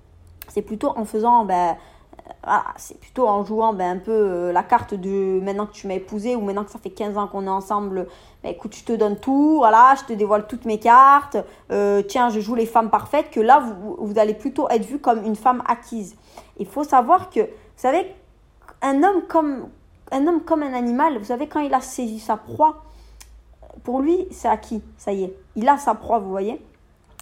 C'est 0.47 0.63
plutôt 0.63 0.89
en 0.97 1.05
faisant 1.05 1.45
ben, 1.45 1.77
ah, 2.43 2.73
c'est 2.77 2.99
plutôt 2.99 3.27
en 3.27 3.45
jouant 3.45 3.73
ben, 3.73 3.97
un 3.97 3.99
peu 3.99 4.11
euh, 4.11 4.51
la 4.51 4.63
carte 4.63 4.93
de 4.93 5.39
maintenant 5.41 5.65
que 5.65 5.73
tu 5.73 5.87
m'as 5.87 5.93
épousé 5.95 6.35
ou 6.35 6.41
maintenant 6.41 6.63
que 6.63 6.71
ça 6.71 6.79
fait 6.79 6.89
15 6.89 7.17
ans 7.17 7.27
qu'on 7.27 7.45
est 7.45 7.49
ensemble, 7.49 8.07
ben, 8.43 8.49
écoute, 8.49 8.75
je 8.75 8.83
te 8.83 8.93
donne 8.93 9.17
tout, 9.17 9.57
voilà, 9.57 9.95
je 9.99 10.05
te 10.05 10.13
dévoile 10.13 10.47
toutes 10.47 10.65
mes 10.65 10.79
cartes, 10.79 11.37
euh, 11.71 12.01
tiens, 12.01 12.29
je 12.29 12.39
joue 12.39 12.55
les 12.55 12.65
femmes 12.65 12.89
parfaites, 12.89 13.29
que 13.29 13.39
là, 13.39 13.59
vous, 13.59 13.97
vous 13.99 14.19
allez 14.19 14.33
plutôt 14.33 14.67
être 14.69 14.85
vu 14.85 14.99
comme 14.99 15.23
une 15.23 15.35
femme 15.35 15.63
acquise. 15.67 16.15
Il 16.57 16.65
faut 16.65 16.83
savoir 16.83 17.29
que, 17.29 17.41
vous 17.41 17.47
savez, 17.75 18.13
un 18.81 19.03
homme 19.03 19.23
comme 19.27 19.69
un, 20.11 20.27
homme 20.27 20.41
comme 20.41 20.63
un 20.63 20.73
animal, 20.73 21.17
vous 21.17 21.25
savez, 21.25 21.47
quand 21.47 21.59
il 21.59 21.73
a 21.73 21.81
saisi 21.81 22.19
sa 22.19 22.37
proie, 22.37 22.83
pour 23.83 24.01
lui, 24.01 24.27
c'est 24.31 24.47
acquis, 24.47 24.81
ça 24.97 25.13
y 25.13 25.23
est, 25.23 25.35
il 25.55 25.67
a 25.69 25.77
sa 25.77 25.95
proie, 25.95 26.19
vous 26.19 26.29
voyez. 26.29 26.61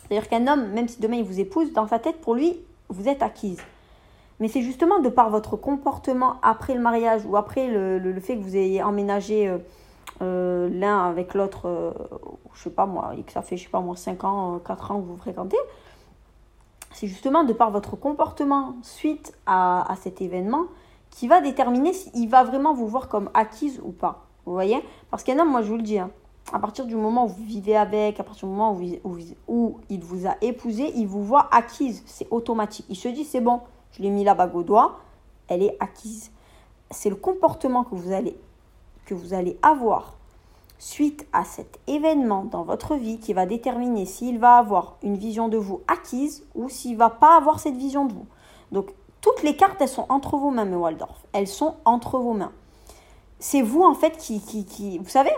C'est-à-dire 0.08 0.28
qu'un 0.30 0.48
homme, 0.48 0.70
même 0.70 0.88
si 0.88 1.00
demain 1.00 1.18
il 1.18 1.24
vous 1.24 1.40
épouse, 1.40 1.72
dans 1.74 1.88
sa 1.88 2.00
tête, 2.00 2.20
pour 2.22 2.34
lui, 2.36 2.58
vous 2.90 3.08
êtes 3.08 3.22
acquise. 3.22 3.60
Mais 4.40 4.48
c'est 4.48 4.62
justement 4.62 5.00
de 5.00 5.10
par 5.10 5.30
votre 5.30 5.58
comportement 5.58 6.36
après 6.42 6.74
le 6.74 6.80
mariage 6.80 7.26
ou 7.26 7.36
après 7.36 7.68
le, 7.68 8.20
fait 8.20 8.38
que 8.38 8.42
vous 8.42 8.56
ayez 8.56 8.82
emménagé 8.82 9.48
euh, 9.48 9.58
euh, 10.22 10.70
l'un 10.72 11.08
avec 11.08 11.34
l'autre, 11.34 11.68
euh, 11.68 11.92
je 12.54 12.64
sais 12.64 12.70
pas 12.70 12.86
moi, 12.86 13.14
et 13.18 13.24
que 13.24 13.32
ça 13.32 13.42
fait, 13.42 13.58
je 13.58 13.64
sais 13.64 13.70
pas 13.70 13.82
moi, 13.82 13.96
5 13.96 14.24
ans, 14.24 14.60
4 14.66 14.92
ans 14.92 15.02
que 15.02 15.06
vous 15.06 15.18
fréquentez, 15.18 15.58
c'est 16.92 17.08
justement 17.08 17.44
de 17.44 17.54
par 17.54 17.72
votre 17.72 17.96
comportement 17.96 18.76
suite 18.82 19.34
à, 19.46 19.94
cet 20.02 20.22
événement 20.22 20.66
qui 21.10 21.28
va 21.28 21.42
déterminer 21.42 21.94
s'il 21.94 22.30
va 22.30 22.44
vraiment 22.44 22.74
vous 22.74 22.88
voir 22.88 23.08
comme 23.08 23.30
acquise 23.34 23.80
ou 23.84 23.92
pas. 23.92 24.26
Vous 24.46 24.54
voyez? 24.54 24.84
Parce 25.12 25.24
qu'un 25.24 25.38
homme, 25.40 25.52
moi 25.52 25.62
je 25.62 25.70
vous 25.70 25.78
le 25.78 25.84
dis, 25.84 26.00
hein, 26.00 26.12
à 26.52 26.60
partir 26.60 26.86
du 26.86 26.96
moment 26.96 27.26
où 27.26 27.30
vous 27.30 27.44
vivez 27.44 27.78
avec, 27.78 28.20
à 28.20 28.24
partir 28.24 28.48
du 28.48 28.54
moment 28.54 28.74
où, 28.74 29.18
où 29.48 29.80
il 29.90 30.04
vous 30.04 30.28
a 30.28 30.36
épousé, 30.42 30.92
il 30.96 31.08
vous 31.08 31.24
voit 31.24 31.48
acquise. 31.52 32.04
C'est 32.06 32.28
automatique. 32.32 32.86
Il 32.90 32.96
se 32.96 33.08
dit, 33.08 33.24
c'est 33.24 33.42
bon, 33.42 33.62
je 33.92 34.02
l'ai 34.02 34.10
mis 34.10 34.24
la 34.24 34.36
bague 34.36 34.56
au 34.56 34.64
doigt, 34.64 35.00
elle 35.48 35.64
est 35.64 35.78
acquise. 35.80 36.32
C'est 36.92 37.10
le 37.10 37.16
comportement 37.16 37.84
que 37.84 37.96
vous 37.96 38.12
allez, 38.12 38.38
que 39.06 39.14
vous 39.14 39.34
allez 39.34 39.58
avoir 39.62 40.16
suite 40.78 41.28
à 41.34 41.44
cet 41.44 41.80
événement 41.88 42.46
dans 42.46 42.64
votre 42.64 42.96
vie 42.96 43.20
qui 43.20 43.34
va 43.34 43.46
déterminer 43.46 44.06
s'il 44.06 44.40
va 44.40 44.58
avoir 44.58 44.96
une 45.04 45.18
vision 45.18 45.50
de 45.50 45.58
vous 45.58 45.82
acquise 45.88 46.46
ou 46.56 46.70
s'il 46.70 46.96
va 46.96 47.10
pas 47.10 47.36
avoir 47.36 47.60
cette 47.60 47.76
vision 47.76 48.06
de 48.06 48.14
vous. 48.14 48.26
Donc 48.72 48.94
toutes 49.22 49.44
les 49.44 49.56
cartes, 49.56 49.82
elles 49.82 49.90
sont 49.90 50.06
entre 50.10 50.38
vos 50.38 50.52
mains, 50.52 50.66
mes 50.66 50.78
Waldorf. 50.78 51.26
Elles 51.34 51.48
sont 51.48 51.76
entre 51.84 52.18
vos 52.18 52.34
mains. 52.34 52.54
C'est 53.40 53.62
vous 53.62 53.84
en 53.84 53.94
fait 53.94 54.18
qui, 54.18 54.42
qui, 54.42 54.66
qui, 54.66 54.98
vous 54.98 55.10
savez, 55.10 55.32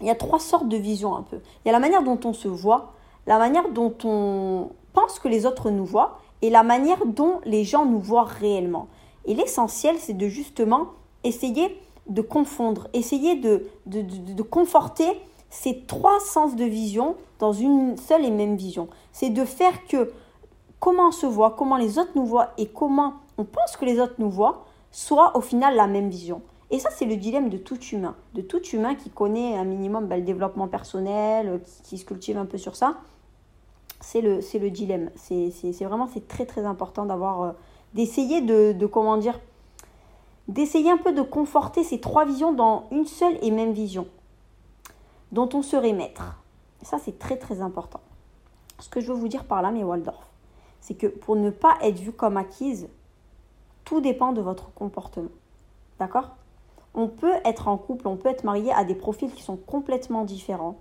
il 0.00 0.06
y 0.06 0.10
a 0.10 0.14
trois 0.14 0.40
sortes 0.40 0.68
de 0.68 0.76
visions 0.76 1.16
un 1.16 1.22
peu. 1.22 1.40
Il 1.64 1.68
y 1.68 1.70
a 1.70 1.72
la 1.72 1.78
manière 1.78 2.02
dont 2.02 2.20
on 2.24 2.32
se 2.34 2.48
voit, 2.48 2.92
la 3.26 3.38
manière 3.38 3.70
dont 3.70 3.94
on 4.04 4.70
pense 4.92 5.18
que 5.18 5.28
les 5.28 5.46
autres 5.46 5.70
nous 5.70 5.86
voient 5.86 6.18
et 6.42 6.50
la 6.50 6.64
manière 6.64 7.06
dont 7.06 7.40
les 7.44 7.64
gens 7.64 7.86
nous 7.86 8.00
voient 8.00 8.24
réellement. 8.24 8.88
Et 9.24 9.34
l'essentiel, 9.34 9.96
c'est 9.98 10.12
de 10.12 10.28
justement 10.28 10.88
essayer 11.24 11.80
de 12.08 12.20
confondre, 12.20 12.88
essayer 12.92 13.36
de, 13.36 13.64
de, 13.86 14.42
conforter 14.42 15.06
ces 15.50 15.82
trois 15.86 16.18
sens 16.18 16.56
de 16.56 16.64
vision 16.64 17.14
dans 17.38 17.52
une 17.52 17.96
seule 17.96 18.24
et 18.24 18.30
même 18.30 18.56
vision. 18.56 18.88
C'est 19.12 19.30
de 19.30 19.44
faire 19.44 19.86
que 19.86 20.10
comment 20.80 21.08
on 21.08 21.12
se 21.12 21.26
voit, 21.26 21.52
comment 21.52 21.76
les 21.76 21.98
autres 21.98 22.10
nous 22.16 22.26
voient 22.26 22.50
et 22.58 22.66
comment 22.66 23.14
on 23.38 23.44
pense 23.44 23.76
que 23.76 23.84
les 23.84 24.00
autres 24.00 24.16
nous 24.18 24.30
voient 24.30 24.64
soit 24.90 25.36
au 25.36 25.40
final 25.40 25.76
la 25.76 25.86
même 25.86 26.10
vision. 26.10 26.42
Et 26.70 26.78
ça, 26.80 26.88
c'est 26.90 27.04
le 27.04 27.16
dilemme 27.16 27.50
de 27.50 27.58
tout 27.58 27.78
humain, 27.78 28.16
de 28.34 28.40
tout 28.40 28.62
humain 28.72 28.94
qui 28.94 29.10
connaît 29.10 29.56
un 29.56 29.64
minimum 29.64 30.06
ben, 30.06 30.16
le 30.16 30.22
développement 30.22 30.68
personnel, 30.68 31.60
qui, 31.64 31.82
qui, 31.82 31.98
se 31.98 32.04
cultive 32.04 32.36
un 32.36 32.46
peu 32.46 32.58
sur 32.58 32.74
ça 32.74 32.96
c'est 34.02 34.20
le, 34.20 34.40
le 34.40 34.70
dilemme. 34.70 35.10
C'est 35.16 35.84
vraiment 35.84 36.08
c'est 36.12 36.28
très 36.28 36.44
très 36.44 36.64
important 36.64 37.06
d'avoir 37.06 37.42
euh, 37.42 37.52
d'essayer 37.94 38.40
de, 38.40 38.86
comment 38.86 39.16
dire 39.16 39.38
d'essayer 40.48 40.90
un 40.90 40.98
peu 40.98 41.12
de 41.12 41.22
conforter 41.22 41.84
ces 41.84 42.00
trois 42.00 42.24
visions 42.24 42.52
dans 42.52 42.86
une 42.90 43.06
seule 43.06 43.38
et 43.42 43.50
même 43.50 43.72
vision 43.72 44.06
dont 45.30 45.48
on 45.54 45.62
serait 45.62 45.92
maître. 45.92 46.36
ça 46.82 46.98
c'est 46.98 47.18
très 47.18 47.36
très 47.36 47.60
important. 47.62 48.00
Ce 48.80 48.88
que 48.88 49.00
je 49.00 49.06
veux 49.12 49.18
vous 49.18 49.28
dire 49.28 49.44
par 49.44 49.62
là, 49.62 49.70
mes 49.70 49.84
Waldorf, 49.84 50.26
c'est 50.80 50.94
que 50.94 51.06
pour 51.06 51.36
ne 51.36 51.50
pas 51.50 51.78
être 51.80 52.00
vu 52.00 52.12
comme 52.12 52.36
acquise, 52.36 52.88
tout 53.84 54.00
dépend 54.00 54.32
de 54.32 54.40
votre 54.40 54.72
comportement. 54.74 55.30
D'accord? 56.00 56.30
On 56.94 57.06
peut 57.06 57.34
être 57.44 57.68
en 57.68 57.78
couple, 57.78 58.08
on 58.08 58.16
peut 58.16 58.28
être 58.28 58.44
marié 58.44 58.72
à 58.72 58.84
des 58.84 58.96
profils 58.96 59.32
qui 59.32 59.42
sont 59.42 59.56
complètement 59.56 60.24
différents. 60.24 60.76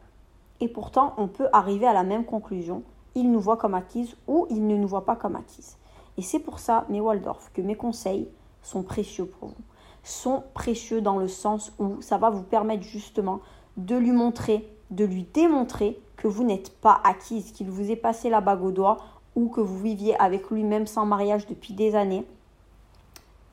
Et 0.59 0.67
pourtant, 0.67 1.13
on 1.17 1.28
peut 1.28 1.47
arriver 1.53 1.86
à 1.86 1.93
la 1.93 2.03
même 2.03 2.26
conclusion. 2.26 2.84
Il 3.16 3.32
nous 3.32 3.39
voit 3.39 3.57
comme 3.57 3.74
acquise 3.74 4.16
ou 4.28 4.47
il 4.49 4.66
ne 4.68 4.76
nous 4.76 4.88
voit 4.88 5.05
pas 5.05 5.16
comme 5.16 5.36
acquise. 5.36 5.78
Et 6.18 6.22
c'est 6.22 6.39
pour 6.39 6.59
ça, 6.59 6.86
mes 6.89 7.01
Waldorf, 7.01 7.51
que 7.53 7.62
mes 7.62 7.76
conseils 7.76 8.28
sont 8.62 8.84
précieux 8.84 9.26
pour 9.26 9.49
vous. 9.49 9.64
Sont 10.03 10.43
précieux 10.53 11.01
dans 11.01 11.18
le 11.18 11.28
sens 11.28 11.74
où 11.80 12.01
ça 12.01 12.18
va 12.18 12.30
vous 12.30 12.43
permettre 12.43 12.84
justement 12.84 13.39
de 13.78 13.95
lui 13.95 14.12
montrer, 14.12 14.68
de 14.89 15.05
lui 15.05 15.28
démontrer 15.34 15.99
que 16.18 16.28
vous 16.28 16.43
n'êtes 16.43 16.78
pas 16.80 16.99
acquise, 17.03 17.51
qu'il 17.51 17.70
vous 17.70 17.91
ait 17.91 17.95
passé 17.95 18.30
la 18.30 18.41
bague 18.41 18.64
au 18.64 18.72
doigt 18.72 18.97
ou 19.36 19.49
que 19.49 19.62
vous 19.62 19.80
viviez 19.80 20.20
avec 20.20 20.49
lui 20.49 20.64
même 20.64 20.88
sans 20.88 21.05
mariage 21.05 21.47
depuis 21.47 21.74
des 21.74 21.95
années 21.95 22.26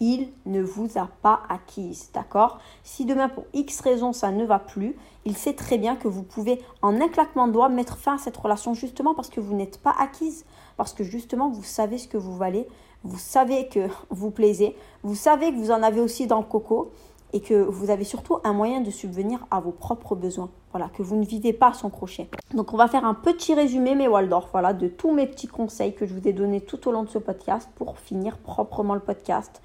il 0.01 0.29
ne 0.47 0.63
vous 0.63 0.99
a 0.99 1.09
pas 1.23 1.43
acquise, 1.49 2.11
d'accord? 2.15 2.59
Si 2.85 3.05
demain 3.05 3.29
pour 3.29 3.45
X 3.53 3.81
raison 3.81 4.13
ça 4.13 4.31
ne 4.31 4.45
va 4.45 4.59
plus, 4.59 4.97
il 5.25 5.37
sait 5.37 5.55
très 5.55 5.79
bien 5.79 5.97
que 5.97 6.09
vous 6.09 6.23
pouvez 6.23 6.61
en 6.83 7.01
un 7.01 7.09
claquement 7.09 7.49
de 7.49 7.53
doigts 7.53 7.69
mettre 7.69 7.99
fin 7.99 8.15
à 8.15 8.19
cette 8.19 8.37
relation 8.37 8.75
justement 8.75 9.15
parce 9.15 9.29
que 9.29 9.41
vous 9.41 9.55
n'êtes 9.55 9.79
pas 9.79 9.95
acquise, 9.99 10.45
parce 10.77 10.93
que 10.93 11.05
justement 11.05 11.51
vous 11.51 11.63
savez 11.63 11.99
ce 11.99 12.09
que 12.09 12.17
vous 12.17 12.37
valez, 12.37 12.67
vous 13.05 13.19
savez 13.19 13.69
que 13.69 13.89
vous 14.11 14.31
plaisez, 14.31 14.77
vous 15.03 15.15
savez 15.15 15.53
que 15.53 15.57
vous 15.57 15.71
en 15.71 15.83
avez 15.83 16.01
aussi 16.01 16.27
dans 16.27 16.39
le 16.39 16.45
coco 16.45 16.93
et 17.33 17.41
que 17.41 17.55
vous 17.55 17.91
avez 17.91 18.05
surtout 18.05 18.39
un 18.45 18.53
moyen 18.53 18.81
de 18.81 18.91
subvenir 18.91 19.47
à 19.51 19.61
vos 19.61 19.71
propres 19.71 20.15
besoins. 20.15 20.51
Voilà, 20.73 20.89
que 20.89 21.03
vous 21.03 21.17
ne 21.17 21.25
vivez 21.25 21.53
pas 21.53 21.73
sans 21.73 21.91
crochet. 21.91 22.29
Donc 22.55 22.73
on 22.73 22.77
va 22.77 22.89
faire 22.89 23.05
un 23.05 23.15
petit 23.15 23.55
résumé, 23.55 23.95
mes 23.95 24.09
Waldorf, 24.09 24.49
voilà, 24.53 24.73
de 24.73 24.89
tous 24.89 25.13
mes 25.13 25.27
petits 25.27 25.47
conseils 25.47 25.95
que 25.95 26.07
je 26.07 26.15
vous 26.15 26.27
ai 26.29 26.33
donnés 26.33 26.61
tout 26.61 26.89
au 26.89 26.93
long 26.93 27.03
de 27.03 27.09
ce 27.09 27.19
podcast 27.19 27.69
pour 27.75 27.99
finir 27.99 28.39
proprement 28.39 28.95
le 28.95 29.01
podcast 29.01 29.63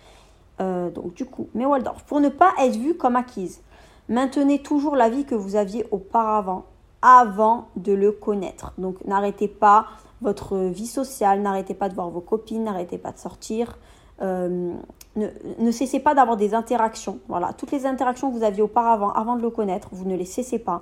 euh, 0.62 0.90
donc 0.90 1.14
du 1.14 1.26
coup, 1.26 1.48
mais 1.54 1.66
Waldorf, 1.66 2.04
pour 2.04 2.20
ne 2.20 2.30
pas 2.30 2.54
être 2.60 2.78
vu 2.78 2.96
comme 2.96 3.16
acquise, 3.16 3.62
maintenez 4.10 4.62
toujours 4.62 4.96
la 4.96 5.10
vie 5.10 5.26
que 5.26 5.36
vous 5.36 5.56
aviez 5.56 5.86
auparavant, 5.92 6.66
avant 7.04 7.68
de 7.76 7.92
le 7.92 8.12
connaître. 8.12 8.72
Donc 8.78 9.04
n'arrêtez 9.06 9.48
pas 9.48 9.88
votre 10.22 10.58
vie 10.58 10.88
sociale, 10.88 11.42
n'arrêtez 11.42 11.74
pas 11.74 11.90
de 11.90 11.96
voir 11.96 12.10
vos 12.10 12.22
copines, 12.22 12.64
n'arrêtez 12.64 12.98
pas 12.98 13.12
de 13.12 13.18
sortir. 13.20 13.78
Euh, 14.22 14.74
ne, 15.18 15.28
ne, 15.60 15.72
cessez 15.72 16.00
pas 16.00 16.16
d'avoir 16.16 16.38
des 16.38 16.54
interactions. 16.54 17.20
Voilà, 17.28 17.52
toutes 17.54 17.72
les 17.72 17.86
interactions 17.86 18.32
que 18.32 18.38
vous 18.38 18.44
aviez 18.44 18.62
auparavant, 18.62 19.12
avant 19.12 19.36
de 19.36 19.42
le 19.42 19.50
connaître, 19.50 19.90
vous 19.92 20.06
ne 20.06 20.16
les 20.16 20.26
cessez 20.26 20.60
pas. 20.60 20.82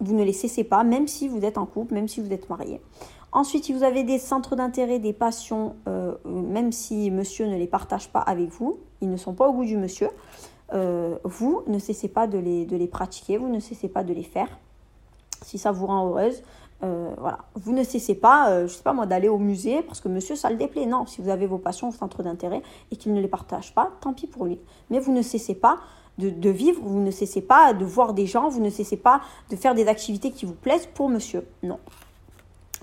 Vous 0.00 0.14
ne 0.14 0.24
les 0.24 0.32
cessez 0.32 0.64
pas, 0.64 0.84
même 0.84 1.06
si 1.06 1.28
vous 1.28 1.44
êtes 1.44 1.58
en 1.58 1.66
couple, 1.66 1.94
même 1.94 2.08
si 2.08 2.20
vous 2.20 2.32
êtes 2.32 2.48
marié. 2.48 2.80
Ensuite, 3.34 3.64
si 3.64 3.72
vous 3.72 3.82
avez 3.82 4.04
des 4.04 4.18
centres 4.18 4.54
d'intérêt, 4.54 5.00
des 5.00 5.12
passions, 5.12 5.74
euh, 5.88 6.14
même 6.24 6.70
si 6.70 7.10
monsieur 7.10 7.46
ne 7.46 7.56
les 7.56 7.66
partage 7.66 8.08
pas 8.08 8.20
avec 8.20 8.48
vous, 8.48 8.78
ils 9.00 9.10
ne 9.10 9.16
sont 9.16 9.34
pas 9.34 9.48
au 9.48 9.52
goût 9.52 9.64
du 9.64 9.76
monsieur, 9.76 10.08
euh, 10.72 11.18
vous 11.24 11.62
ne 11.66 11.80
cessez 11.80 12.06
pas 12.06 12.28
de 12.28 12.38
les, 12.38 12.86
pratiquer, 12.86 13.36
vous 13.36 13.48
ne 13.48 13.58
cessez 13.58 13.88
pas 13.88 14.04
de 14.04 14.14
les 14.14 14.22
faire. 14.22 14.48
Si 15.42 15.58
ça 15.58 15.72
vous 15.72 15.86
rend 15.86 16.06
heureuse, 16.06 16.44
euh, 16.84 17.12
voilà. 17.18 17.38
Vous 17.56 17.72
ne 17.72 17.82
cessez 17.82 18.14
pas, 18.14 18.68
je 18.68 18.72
sais 18.72 18.84
pas 18.84 18.92
moi, 18.92 19.04
d'aller 19.04 19.28
au 19.28 19.38
musée 19.38 19.82
parce 19.82 20.00
que 20.00 20.08
monsieur, 20.08 20.36
ça 20.36 20.48
le 20.48 20.56
déplaît. 20.56 20.86
Non, 20.86 21.04
si 21.04 21.20
vous 21.20 21.28
avez 21.28 21.46
vos 21.46 21.58
passions, 21.58 21.90
vos 21.90 21.96
centres 21.96 22.22
d'intérêt 22.22 22.62
et 22.92 22.96
qu'il 22.96 23.12
ne 23.14 23.20
les 23.20 23.28
partage 23.28 23.74
pas, 23.74 23.90
tant 24.00 24.12
pis 24.12 24.28
pour 24.28 24.44
lui. 24.44 24.60
Mais 24.90 25.00
vous 25.00 25.12
ne 25.12 25.22
cessez 25.22 25.56
pas 25.56 25.78
de, 26.18 26.50
vivre, 26.50 26.80
vous 26.84 27.00
ne 27.00 27.10
cessez 27.10 27.40
pas 27.40 27.74
de 27.74 27.84
voir 27.84 28.14
des 28.14 28.26
gens, 28.26 28.48
vous 28.48 28.60
ne 28.60 28.70
cessez 28.70 28.96
pas 28.96 29.20
de 29.50 29.56
faire 29.56 29.74
des 29.74 29.88
activités 29.88 30.30
qui 30.30 30.46
vous 30.46 30.54
plaisent 30.54 30.88
pour 30.94 31.08
monsieur. 31.08 31.44
Non. 31.64 31.80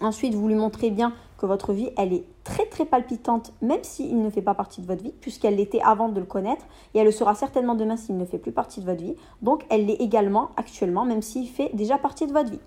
Ensuite, 0.01 0.33
vous 0.33 0.47
lui 0.47 0.55
montrez 0.55 0.89
bien 0.89 1.13
que 1.37 1.45
votre 1.45 1.73
vie, 1.73 1.91
elle 1.95 2.11
est 2.11 2.23
très 2.43 2.65
très 2.65 2.85
palpitante, 2.85 3.53
même 3.61 3.83
s'il 3.83 4.19
ne 4.19 4.29
fait 4.31 4.41
pas 4.41 4.55
partie 4.55 4.81
de 4.81 4.87
votre 4.87 5.03
vie, 5.03 5.13
puisqu'elle 5.21 5.55
l'était 5.55 5.81
avant 5.81 6.09
de 6.09 6.19
le 6.19 6.25
connaître, 6.25 6.65
et 6.93 6.99
elle 6.99 7.05
le 7.05 7.11
sera 7.11 7.35
certainement 7.35 7.75
demain 7.75 7.97
s'il 7.97 8.17
ne 8.17 8.25
fait 8.25 8.39
plus 8.39 8.51
partie 8.51 8.81
de 8.81 8.85
votre 8.85 9.01
vie. 9.01 9.15
Donc, 9.43 9.63
elle 9.69 9.85
l'est 9.85 10.01
également 10.01 10.49
actuellement, 10.57 11.05
même 11.05 11.21
s'il 11.21 11.47
fait 11.47 11.69
déjà 11.73 11.99
partie 11.99 12.25
de 12.25 12.33
votre 12.33 12.49
vie. 12.49 12.59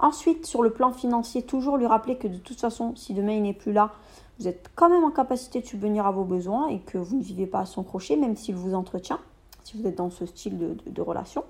Ensuite, 0.00 0.46
sur 0.46 0.62
le 0.62 0.70
plan 0.70 0.92
financier, 0.92 1.42
toujours 1.42 1.76
lui 1.76 1.86
rappeler 1.86 2.16
que 2.16 2.26
de 2.26 2.38
toute 2.38 2.60
façon, 2.60 2.96
si 2.96 3.14
demain 3.14 3.34
il 3.34 3.42
n'est 3.42 3.52
plus 3.52 3.72
là, 3.72 3.92
vous 4.40 4.48
êtes 4.48 4.68
quand 4.74 4.88
même 4.88 5.04
en 5.04 5.12
capacité 5.12 5.60
de 5.60 5.66
subvenir 5.66 6.06
à 6.06 6.10
vos 6.10 6.24
besoins 6.24 6.66
et 6.66 6.80
que 6.80 6.98
vous 6.98 7.16
ne 7.16 7.22
vivez 7.22 7.46
pas 7.46 7.60
à 7.60 7.66
son 7.66 7.84
crochet, 7.84 8.16
même 8.16 8.36
s'il 8.36 8.56
vous 8.56 8.74
entretient, 8.74 9.20
si 9.62 9.76
vous 9.76 9.86
êtes 9.86 9.96
dans 9.96 10.10
ce 10.10 10.26
style 10.26 10.76
de 10.84 11.02
relation. 11.02 11.44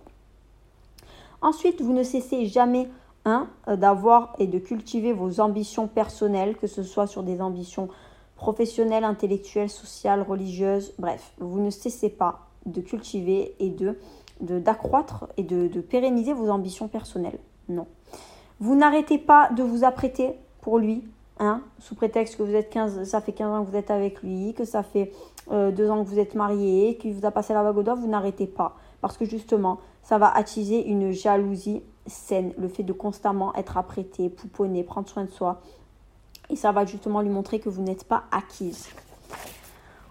Ensuite, 1.41 1.81
vous 1.81 1.95
ne 1.95 2.03
cessez 2.03 2.45
jamais 2.47 2.91
euh, 3.27 3.77
d'avoir 3.77 4.35
et 4.39 4.47
de 4.47 4.59
cultiver 4.59 5.13
vos 5.13 5.41
ambitions 5.41 5.89
personnelles, 5.89 6.57
que 6.57 6.67
ce 6.67 6.83
soit 6.83 7.07
sur 7.07 7.23
des 7.23 7.41
ambitions 7.41 7.89
professionnelles, 8.37 9.05
intellectuelles, 9.05 9.71
sociales, 9.71 10.23
religieuses, 10.23 10.93
bref, 10.99 11.33
vous 11.39 11.61
ne 11.61 11.71
cessez 11.71 12.11
pas 12.11 12.41
de 12.67 12.81
cultiver 12.81 13.55
et 13.61 13.71
de 13.71 13.99
d'accroître 14.41 15.29
et 15.37 15.43
de, 15.43 15.69
pérenniser 15.81 16.33
vos 16.33 16.51
ambitions 16.51 16.89
personnelles. 16.89 17.39
Non. 17.69 17.87
Vous 18.61 18.75
n'arrêtez 18.75 19.17
pas 19.17 19.49
de 19.51 19.63
vous 19.63 19.85
apprêter 19.85 20.33
pour 20.61 20.79
lui, 20.79 21.05
hein, 21.39 21.63
sous 21.79 21.95
prétexte 21.95 22.37
que 22.37 22.43
vous 22.43 22.55
êtes 22.55 22.69
15, 22.69 23.05
ça 23.05 23.21
fait 23.21 23.33
15 23.33 23.49
ans 23.49 23.65
que 23.65 23.71
vous 23.71 23.77
êtes 23.77 23.91
avec 23.91 24.23
lui, 24.23 24.53
que 24.53 24.65
ça 24.65 24.83
fait 24.83 25.13
euh, 25.51 25.71
deux 25.71 25.89
ans 25.89 26.03
que 26.05 26.09
vous 26.09 26.19
êtes 26.19 26.35
marié, 26.35 26.97
qu'il 26.97 27.15
vous 27.15 27.25
a 27.25 27.31
passé 27.31 27.55
la 27.55 27.63
vague 27.63 27.79
au 27.79 27.95
vous 27.95 28.09
n'arrêtez 28.09 28.47
pas. 28.47 28.77
Parce 29.01 29.17
que 29.17 29.25
justement, 29.25 29.79
ça 30.03 30.19
va 30.19 30.35
attiser 30.35 30.87
une 30.87 31.13
jalousie 31.13 31.83
saine, 32.07 32.53
le 32.59 32.69
fait 32.69 32.83
de 32.83 32.93
constamment 32.93 33.55
être 33.55 33.77
apprêté, 33.77 34.29
pouponner, 34.29 34.83
prendre 34.83 35.09
soin 35.09 35.25
de 35.25 35.31
soi. 35.31 35.61
Et 36.51 36.57
ça 36.57 36.73
va 36.73 36.85
justement 36.85 37.21
lui 37.21 37.31
montrer 37.31 37.61
que 37.61 37.69
vous 37.69 37.83
n'êtes 37.83 38.05
pas 38.05 38.25
acquise. 38.31 38.89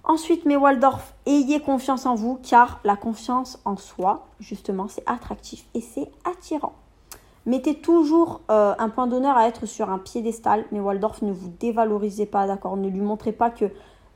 Ensuite, 0.03 0.45
mes 0.45 0.57
Waldorf, 0.57 1.13
ayez 1.25 1.61
confiance 1.61 2.05
en 2.05 2.15
vous 2.15 2.37
car 2.43 2.81
la 2.83 2.97
confiance 2.97 3.59
en 3.63 3.77
soi, 3.77 4.27
justement, 4.39 4.87
c'est 4.89 5.03
attractif 5.05 5.65
et 5.73 5.81
c'est 5.81 6.11
attirant. 6.25 6.73
Mettez 7.45 7.75
toujours 7.75 8.41
euh, 8.49 8.73
un 8.77 8.89
point 8.89 9.07
d'honneur 9.07 9.37
à 9.37 9.47
être 9.47 9.65
sur 9.65 9.89
un 9.89 9.99
piédestal, 9.99 10.65
mais 10.71 10.79
Waldorf, 10.79 11.21
ne 11.21 11.31
vous 11.31 11.49
dévalorisez 11.59 12.25
pas, 12.25 12.47
d'accord? 12.47 12.77
Ne 12.77 12.89
lui 12.89 13.01
montrez 13.01 13.31
pas 13.31 13.49
que, 13.49 13.65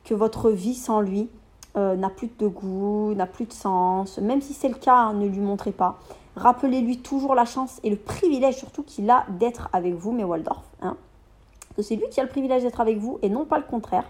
que 0.04 0.14
votre 0.14 0.50
vie 0.50 0.74
sans 0.74 1.00
lui 1.00 1.30
euh, 1.76 1.94
n'a 1.94 2.10
plus 2.10 2.30
de 2.38 2.48
goût, 2.48 3.14
n'a 3.14 3.26
plus 3.26 3.44
de 3.46 3.52
sens. 3.52 4.18
Même 4.18 4.40
si 4.40 4.54
c'est 4.54 4.68
le 4.68 4.74
cas, 4.74 4.96
hein, 4.96 5.14
ne 5.14 5.26
lui 5.26 5.40
montrez 5.40 5.72
pas. 5.72 5.98
Rappelez-lui 6.38 6.98
toujours 6.98 7.34
la 7.34 7.44
chance 7.44 7.80
et 7.82 7.90
le 7.90 7.96
privilège 7.96 8.56
surtout 8.56 8.84
qu'il 8.84 9.10
a 9.10 9.26
d'être 9.28 9.68
avec 9.72 9.94
vous, 9.94 10.12
mes 10.12 10.22
Waldorf. 10.22 10.62
Hein. 10.80 10.96
Que 11.76 11.82
c'est 11.82 11.96
lui 11.96 12.08
qui 12.10 12.20
a 12.20 12.22
le 12.22 12.28
privilège 12.28 12.62
d'être 12.62 12.80
avec 12.80 12.98
vous 12.98 13.18
et 13.22 13.28
non 13.28 13.44
pas 13.44 13.58
le 13.58 13.64
contraire. 13.64 14.04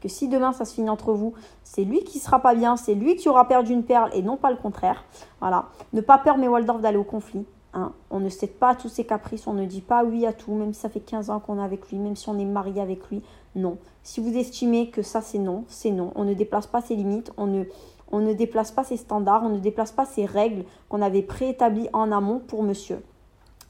Que 0.00 0.08
si 0.08 0.28
demain 0.28 0.52
ça 0.52 0.64
se 0.64 0.74
finit 0.74 0.90
entre 0.90 1.12
vous, 1.12 1.34
c'est 1.64 1.82
lui 1.82 2.04
qui 2.04 2.20
sera 2.20 2.38
pas 2.38 2.54
bien, 2.54 2.76
c'est 2.76 2.94
lui 2.94 3.16
qui 3.16 3.28
aura 3.28 3.48
perdu 3.48 3.72
une 3.72 3.82
perle 3.82 4.10
et 4.14 4.22
non 4.22 4.36
pas 4.36 4.50
le 4.50 4.56
contraire. 4.56 5.04
Voilà. 5.40 5.70
Ne 5.92 6.00
pas 6.00 6.18
peur, 6.18 6.38
mes 6.38 6.46
Waldorf, 6.46 6.80
d'aller 6.80 6.98
au 6.98 7.04
conflit. 7.04 7.44
Hein. 7.74 7.92
On 8.10 8.20
ne 8.20 8.28
cède 8.28 8.52
pas 8.52 8.70
à 8.70 8.74
tous 8.76 8.88
ses 8.88 9.04
caprices, 9.04 9.48
on 9.48 9.54
ne 9.54 9.64
dit 9.64 9.80
pas 9.80 10.04
oui 10.04 10.24
à 10.24 10.32
tout, 10.32 10.52
même 10.52 10.72
si 10.72 10.80
ça 10.80 10.88
fait 10.88 11.00
15 11.00 11.30
ans 11.30 11.40
qu'on 11.40 11.58
est 11.58 11.64
avec 11.64 11.88
lui, 11.90 11.98
même 11.98 12.16
si 12.16 12.28
on 12.28 12.38
est 12.38 12.44
marié 12.44 12.80
avec 12.80 13.08
lui. 13.10 13.22
Non. 13.56 13.78
Si 14.04 14.20
vous 14.20 14.36
estimez 14.36 14.90
que 14.90 15.02
ça 15.02 15.20
c'est 15.20 15.38
non, 15.38 15.64
c'est 15.68 15.90
non. 15.90 16.12
On 16.14 16.24
ne 16.24 16.34
déplace 16.34 16.66
pas 16.66 16.80
ses 16.80 16.94
limites, 16.94 17.32
on 17.36 17.46
ne, 17.46 17.64
on 18.12 18.20
ne 18.20 18.34
déplace 18.34 18.70
pas 18.70 18.84
ses 18.84 18.98
standards, 18.98 19.42
on 19.42 19.48
ne 19.48 19.58
déplace 19.58 19.90
pas 19.90 20.04
ses 20.04 20.26
règles 20.26 20.64
qu'on 20.88 21.02
avait 21.02 21.22
préétablies 21.22 21.88
en 21.92 22.12
amont 22.12 22.38
pour 22.38 22.62
monsieur. 22.62 23.02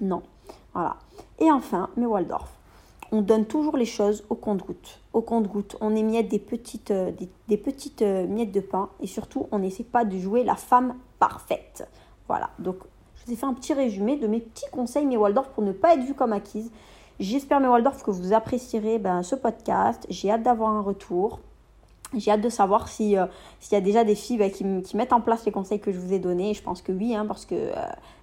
Non. 0.01 0.23
Voilà. 0.75 0.97
Et 1.39 1.51
enfin, 1.51 1.89
mes 1.97 2.07
Waldorf. 2.07 2.53
On 3.15 3.21
donne 3.21 3.45
toujours 3.45 3.77
les 3.77 3.85
choses 3.85 4.25
au 4.31 4.35
compte-goutte. 4.35 5.01
Au 5.13 5.21
compte-goutte, 5.21 5.77
on 5.81 5.95
émiette 5.95 6.29
des 6.29 6.39
petites, 6.39 6.91
euh, 6.91 7.13
des, 7.49 7.57
petites 7.59 8.01
euh, 8.01 8.27
miettes 8.27 8.53
de 8.53 8.61
pain 8.61 8.89
et 9.01 9.07
surtout, 9.07 9.49
on 9.53 9.59
n'essaie 9.59 9.85
pas 9.85 10.05
de 10.05 10.17
jouer 10.17 10.45
la 10.45 10.57
femme 10.57 10.95
parfaite. 11.19 11.87
Voilà. 12.27 12.49
Donc, 12.59 12.77
je 13.15 13.27
vous 13.27 13.33
ai 13.33 13.37
fait 13.37 13.47
un 13.47 13.53
petit 13.53 13.75
résumé 13.75 14.17
de 14.17 14.27
mes 14.27 14.41
petits 14.41 14.71
conseils, 14.73 15.05
mes 15.05 15.19
Waldorf, 15.19 15.51
pour 15.51 15.63
ne 15.63 15.73
pas 15.73 15.95
être 15.95 16.05
vu 16.05 16.15
comme 16.15 16.33
acquise. 16.33 16.73
J'espère, 17.21 17.61
mes 17.61 17.69
Waldorf, 17.69 18.03
que 18.03 18.11
vous 18.11 18.33
apprécierez 18.33 18.99
ben, 18.99 19.23
ce 19.23 19.35
podcast. 19.35 20.07
J'ai 20.09 20.31
hâte 20.31 20.43
d'avoir 20.43 20.71
un 20.71 20.81
retour. 20.81 21.41
J'ai 22.17 22.31
hâte 22.31 22.41
de 22.41 22.49
savoir 22.49 22.83
euh, 22.83 23.27
s'il 23.61 23.73
y 23.73 23.77
a 23.77 23.81
déjà 23.81 24.05
des 24.05 24.15
filles 24.15 24.39
bah, 24.39 24.51
qui, 24.51 24.65
mettent 24.65 25.13
en 25.13 25.21
place 25.21 25.45
les 25.45 25.53
conseils 25.53 25.81
que 25.81 25.93
je 25.93 25.99
vous 25.99 26.13
ai 26.13 26.19
donnés. 26.19 26.55
je 26.55 26.63
pense 26.63 26.83
que 26.83 26.93
oui, 26.93 27.15
hein, 27.15 27.25
parce 27.27 27.47
que 27.47 27.55
euh, 27.55 27.75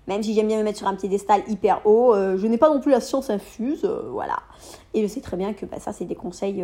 même 0.08 0.24
si 0.24 0.34
j'aime 0.34 0.48
bien 0.48 0.58
me 0.58 0.64
mettre 0.64 0.78
sur 0.78 0.88
un 0.88 0.96
piédestal 0.96 1.42
hyper 1.48 1.82
haut, 1.86 2.14
euh, 2.14 2.38
je 2.38 2.48
n'ai 2.48 2.58
pas 2.58 2.70
non 2.70 2.80
plus 2.80 2.92
la 2.92 3.02
science 3.02 3.30
infuse. 3.30 3.86
voilà. 4.12 4.38
Et 4.94 5.02
je 5.02 5.08
sais 5.08 5.22
très 5.22 5.38
bien 5.38 5.54
que 5.54 5.66
bah, 5.66 5.80
ça, 5.80 5.94
c'est 5.94 6.06
des 6.06 6.16
conseils 6.16 6.64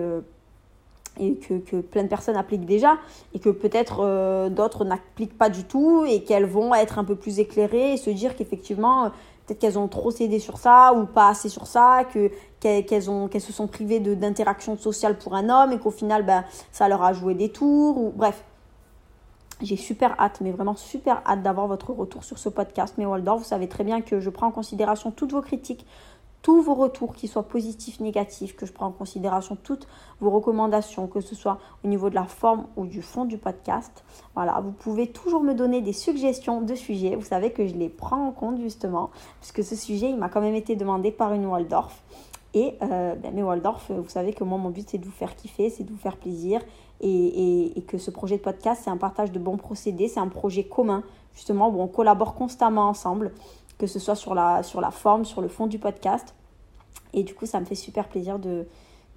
et 1.17 1.36
que, 1.36 1.80
plein 1.80 2.03
de 2.03 2.09
personnes 2.09 2.36
appliquent 2.36 2.65
déjà 2.65 2.97
et 3.34 3.39
que 3.39 3.49
peut-être 3.49 4.49
d'autres 4.49 4.84
n'appliquent 4.84 5.38
pas 5.38 5.49
du 5.49 5.63
tout 5.63 6.03
et 6.05 6.23
qu'elles 6.23 6.45
vont 6.45 6.76
être 6.76 6.99
un 6.99 7.05
peu 7.05 7.15
plus 7.15 7.39
éclairées 7.39 7.93
et 7.93 7.97
se 7.97 8.09
dire 8.09 8.36
qu'effectivement 8.36 9.11
peut-être 9.46 9.60
qu'elles 9.60 9.80
ont 9.80 9.88
trop 9.88 10.12
cédé 10.12 10.39
sur 10.39 10.58
ça 10.58 10.93
ou 10.93 11.06
pas 11.06 11.30
assez 11.30 11.50
sur 11.50 11.68
ça, 11.68 12.04
que 12.12 12.32
qu'elles 12.60 13.04
se 13.04 13.54
sont 13.54 13.68
privées 13.68 14.00
d'interaction 14.00 14.76
sociale 14.78 15.18
pour 15.18 15.36
un 15.36 15.50
homme 15.50 15.72
et 15.72 15.80
qu'au 15.80 15.91
final 15.91 16.26
ben 16.26 16.43
ça 16.72 16.88
leur 16.88 17.04
a 17.04 17.14
joué 17.14 17.36
des 17.36 17.50
tours 17.50 17.98
ou 17.98 18.12
bref. 18.16 18.43
J'ai 19.62 19.78
super 19.78 20.20
hâte, 20.20 20.41
mais 20.41 20.52
vraiment 20.52 20.76
super 20.76 21.22
hâte 21.26 21.41
d'avoir 21.41 21.68
votre 21.68 21.93
retour 21.93 22.26
sur 22.26 22.38
ce 22.38 22.50
podcast. 22.50 22.96
Mais 22.98 23.06
Waldorf, 23.06 23.39
vous 23.39 23.46
savez 23.46 23.70
très 23.70 23.86
bien 23.86 24.02
que 24.02 24.20
je 24.20 24.30
prends 24.30 24.48
en 24.48 24.52
considération 24.52 25.12
toutes 25.12 25.32
vos 25.32 25.41
critiques, 25.41 25.86
tous 26.46 26.62
vos 26.62 26.76
retours, 26.76 27.16
qu'ils 27.16 27.28
soient 27.28 27.48
positifs, 27.48 28.00
négatifs, 28.00 28.56
que 28.56 28.68
je 28.68 28.72
prends 28.72 28.86
en 28.86 28.91
considération 28.91 29.58
toutes 29.64 29.88
vos 30.22 30.30
recommandations, 30.30 31.08
que 31.08 31.20
ce 31.20 31.34
soit 31.34 31.58
au 31.84 31.88
niveau 31.88 32.12
de 32.12 32.14
la 32.14 32.26
forme 32.26 32.68
ou 32.76 32.86
du 32.86 33.02
fond 33.02 33.26
du 33.26 33.39
podcast. 33.39 34.04
Voilà, 34.36 34.62
vous 34.64 34.72
pouvez 34.72 35.08
toujours 35.08 35.41
me 35.41 35.56
donner 35.56 35.82
des 35.82 35.91
suggestions 35.91 36.62
de 36.62 36.76
sujets. 36.76 37.16
Vous 37.16 37.26
savez 37.26 37.52
que 37.52 37.66
je 37.66 37.74
les 37.74 37.89
prends 37.89 38.28
en 38.28 38.32
compte 38.32 38.60
justement, 38.60 39.10
puisque 39.39 39.64
ce 39.64 39.76
sujet, 39.76 40.12
il 40.12 40.18
m'a 40.18 40.30
quand 40.30 40.39
même 40.39 40.54
été 40.54 40.76
demandé 40.76 41.10
par 41.10 41.34
une 41.34 41.48
Waldorf. 41.48 42.04
Et 42.54 42.76
euh, 42.84 43.16
ben, 43.16 43.34
mes 43.34 43.41
Waldorf, 43.41 43.89
vous 43.89 44.10
savez 44.10 44.32
que 44.32 44.43
moi, 44.43 44.60
mon 44.60 44.70
but, 44.70 44.88
c'est 44.88 45.00
de 45.00 45.06
vous 45.06 45.12
faire 45.12 45.36
kiffer, 45.36 45.72
c'est 45.72 45.84
de 45.84 45.89
vous 45.89 45.98
faire 45.98 46.18
plaisir. 46.18 46.62
Et, 47.02 47.76
et, 47.76 47.82
que 47.82 47.98
ce 47.98 48.12
projet 48.12 48.38
de 48.38 48.43
podcast, 48.43 48.82
c'est 48.84 48.91
un 48.91 48.98
partage 48.98 49.32
de 49.32 49.39
bons 49.39 49.58
procédés, 49.58 50.08
c'est 50.08 50.20
un 50.20 50.28
projet 50.28 50.64
commun, 50.64 51.02
justement, 51.34 51.70
où 51.70 51.82
on 51.82 51.88
collabore 51.88 52.36
constamment 52.36 52.88
ensemble 52.88 53.34
que 53.78 53.88
ce 53.88 53.99
soit 53.99 54.15
sur 54.15 54.34
la, 54.34 54.63
sur 54.63 54.82
la 54.82 54.91
forme, 54.91 55.26
sur 55.26 55.41
le 55.41 55.47
fond 55.47 55.67
du 55.67 55.80
podcast. 55.80 56.36
Et 57.13 57.23
du 57.23 57.34
coup, 57.34 57.45
ça 57.45 57.59
me 57.59 57.65
fait 57.65 57.76
super 57.76 58.07
plaisir 58.07 58.39
de, 58.39 58.67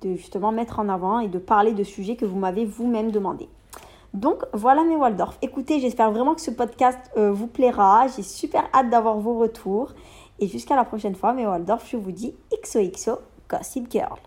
de 0.02 0.14
justement 0.14 0.52
mettre 0.52 0.78
en 0.78 0.88
avant 0.88 1.20
et 1.20 1.28
de 1.28 1.38
parler 1.38 1.72
de 1.72 1.84
sujets 1.84 2.16
que 2.16 2.24
vous 2.24 2.38
m'avez 2.38 2.64
vous-même 2.64 3.10
demandé. 3.10 3.48
Donc 4.14 4.44
voilà 4.52 4.84
mes 4.84 4.96
Waldorf. 4.96 5.38
Écoutez, 5.42 5.80
j'espère 5.80 6.10
vraiment 6.10 6.34
que 6.34 6.40
ce 6.40 6.50
podcast 6.50 6.98
euh, 7.16 7.30
vous 7.30 7.46
plaira. 7.46 8.06
J'ai 8.08 8.22
super 8.22 8.64
hâte 8.74 8.90
d'avoir 8.90 9.18
vos 9.18 9.38
retours. 9.38 9.92
Et 10.40 10.46
jusqu'à 10.46 10.76
la 10.76 10.84
prochaine 10.84 11.14
fois, 11.14 11.32
mes 11.32 11.46
Waldorf, 11.46 11.86
je 11.90 11.96
vous 11.96 12.12
dis 12.12 12.34
XOXO 12.52 13.18
Gossip 13.48 13.90
Girl. 13.90 14.18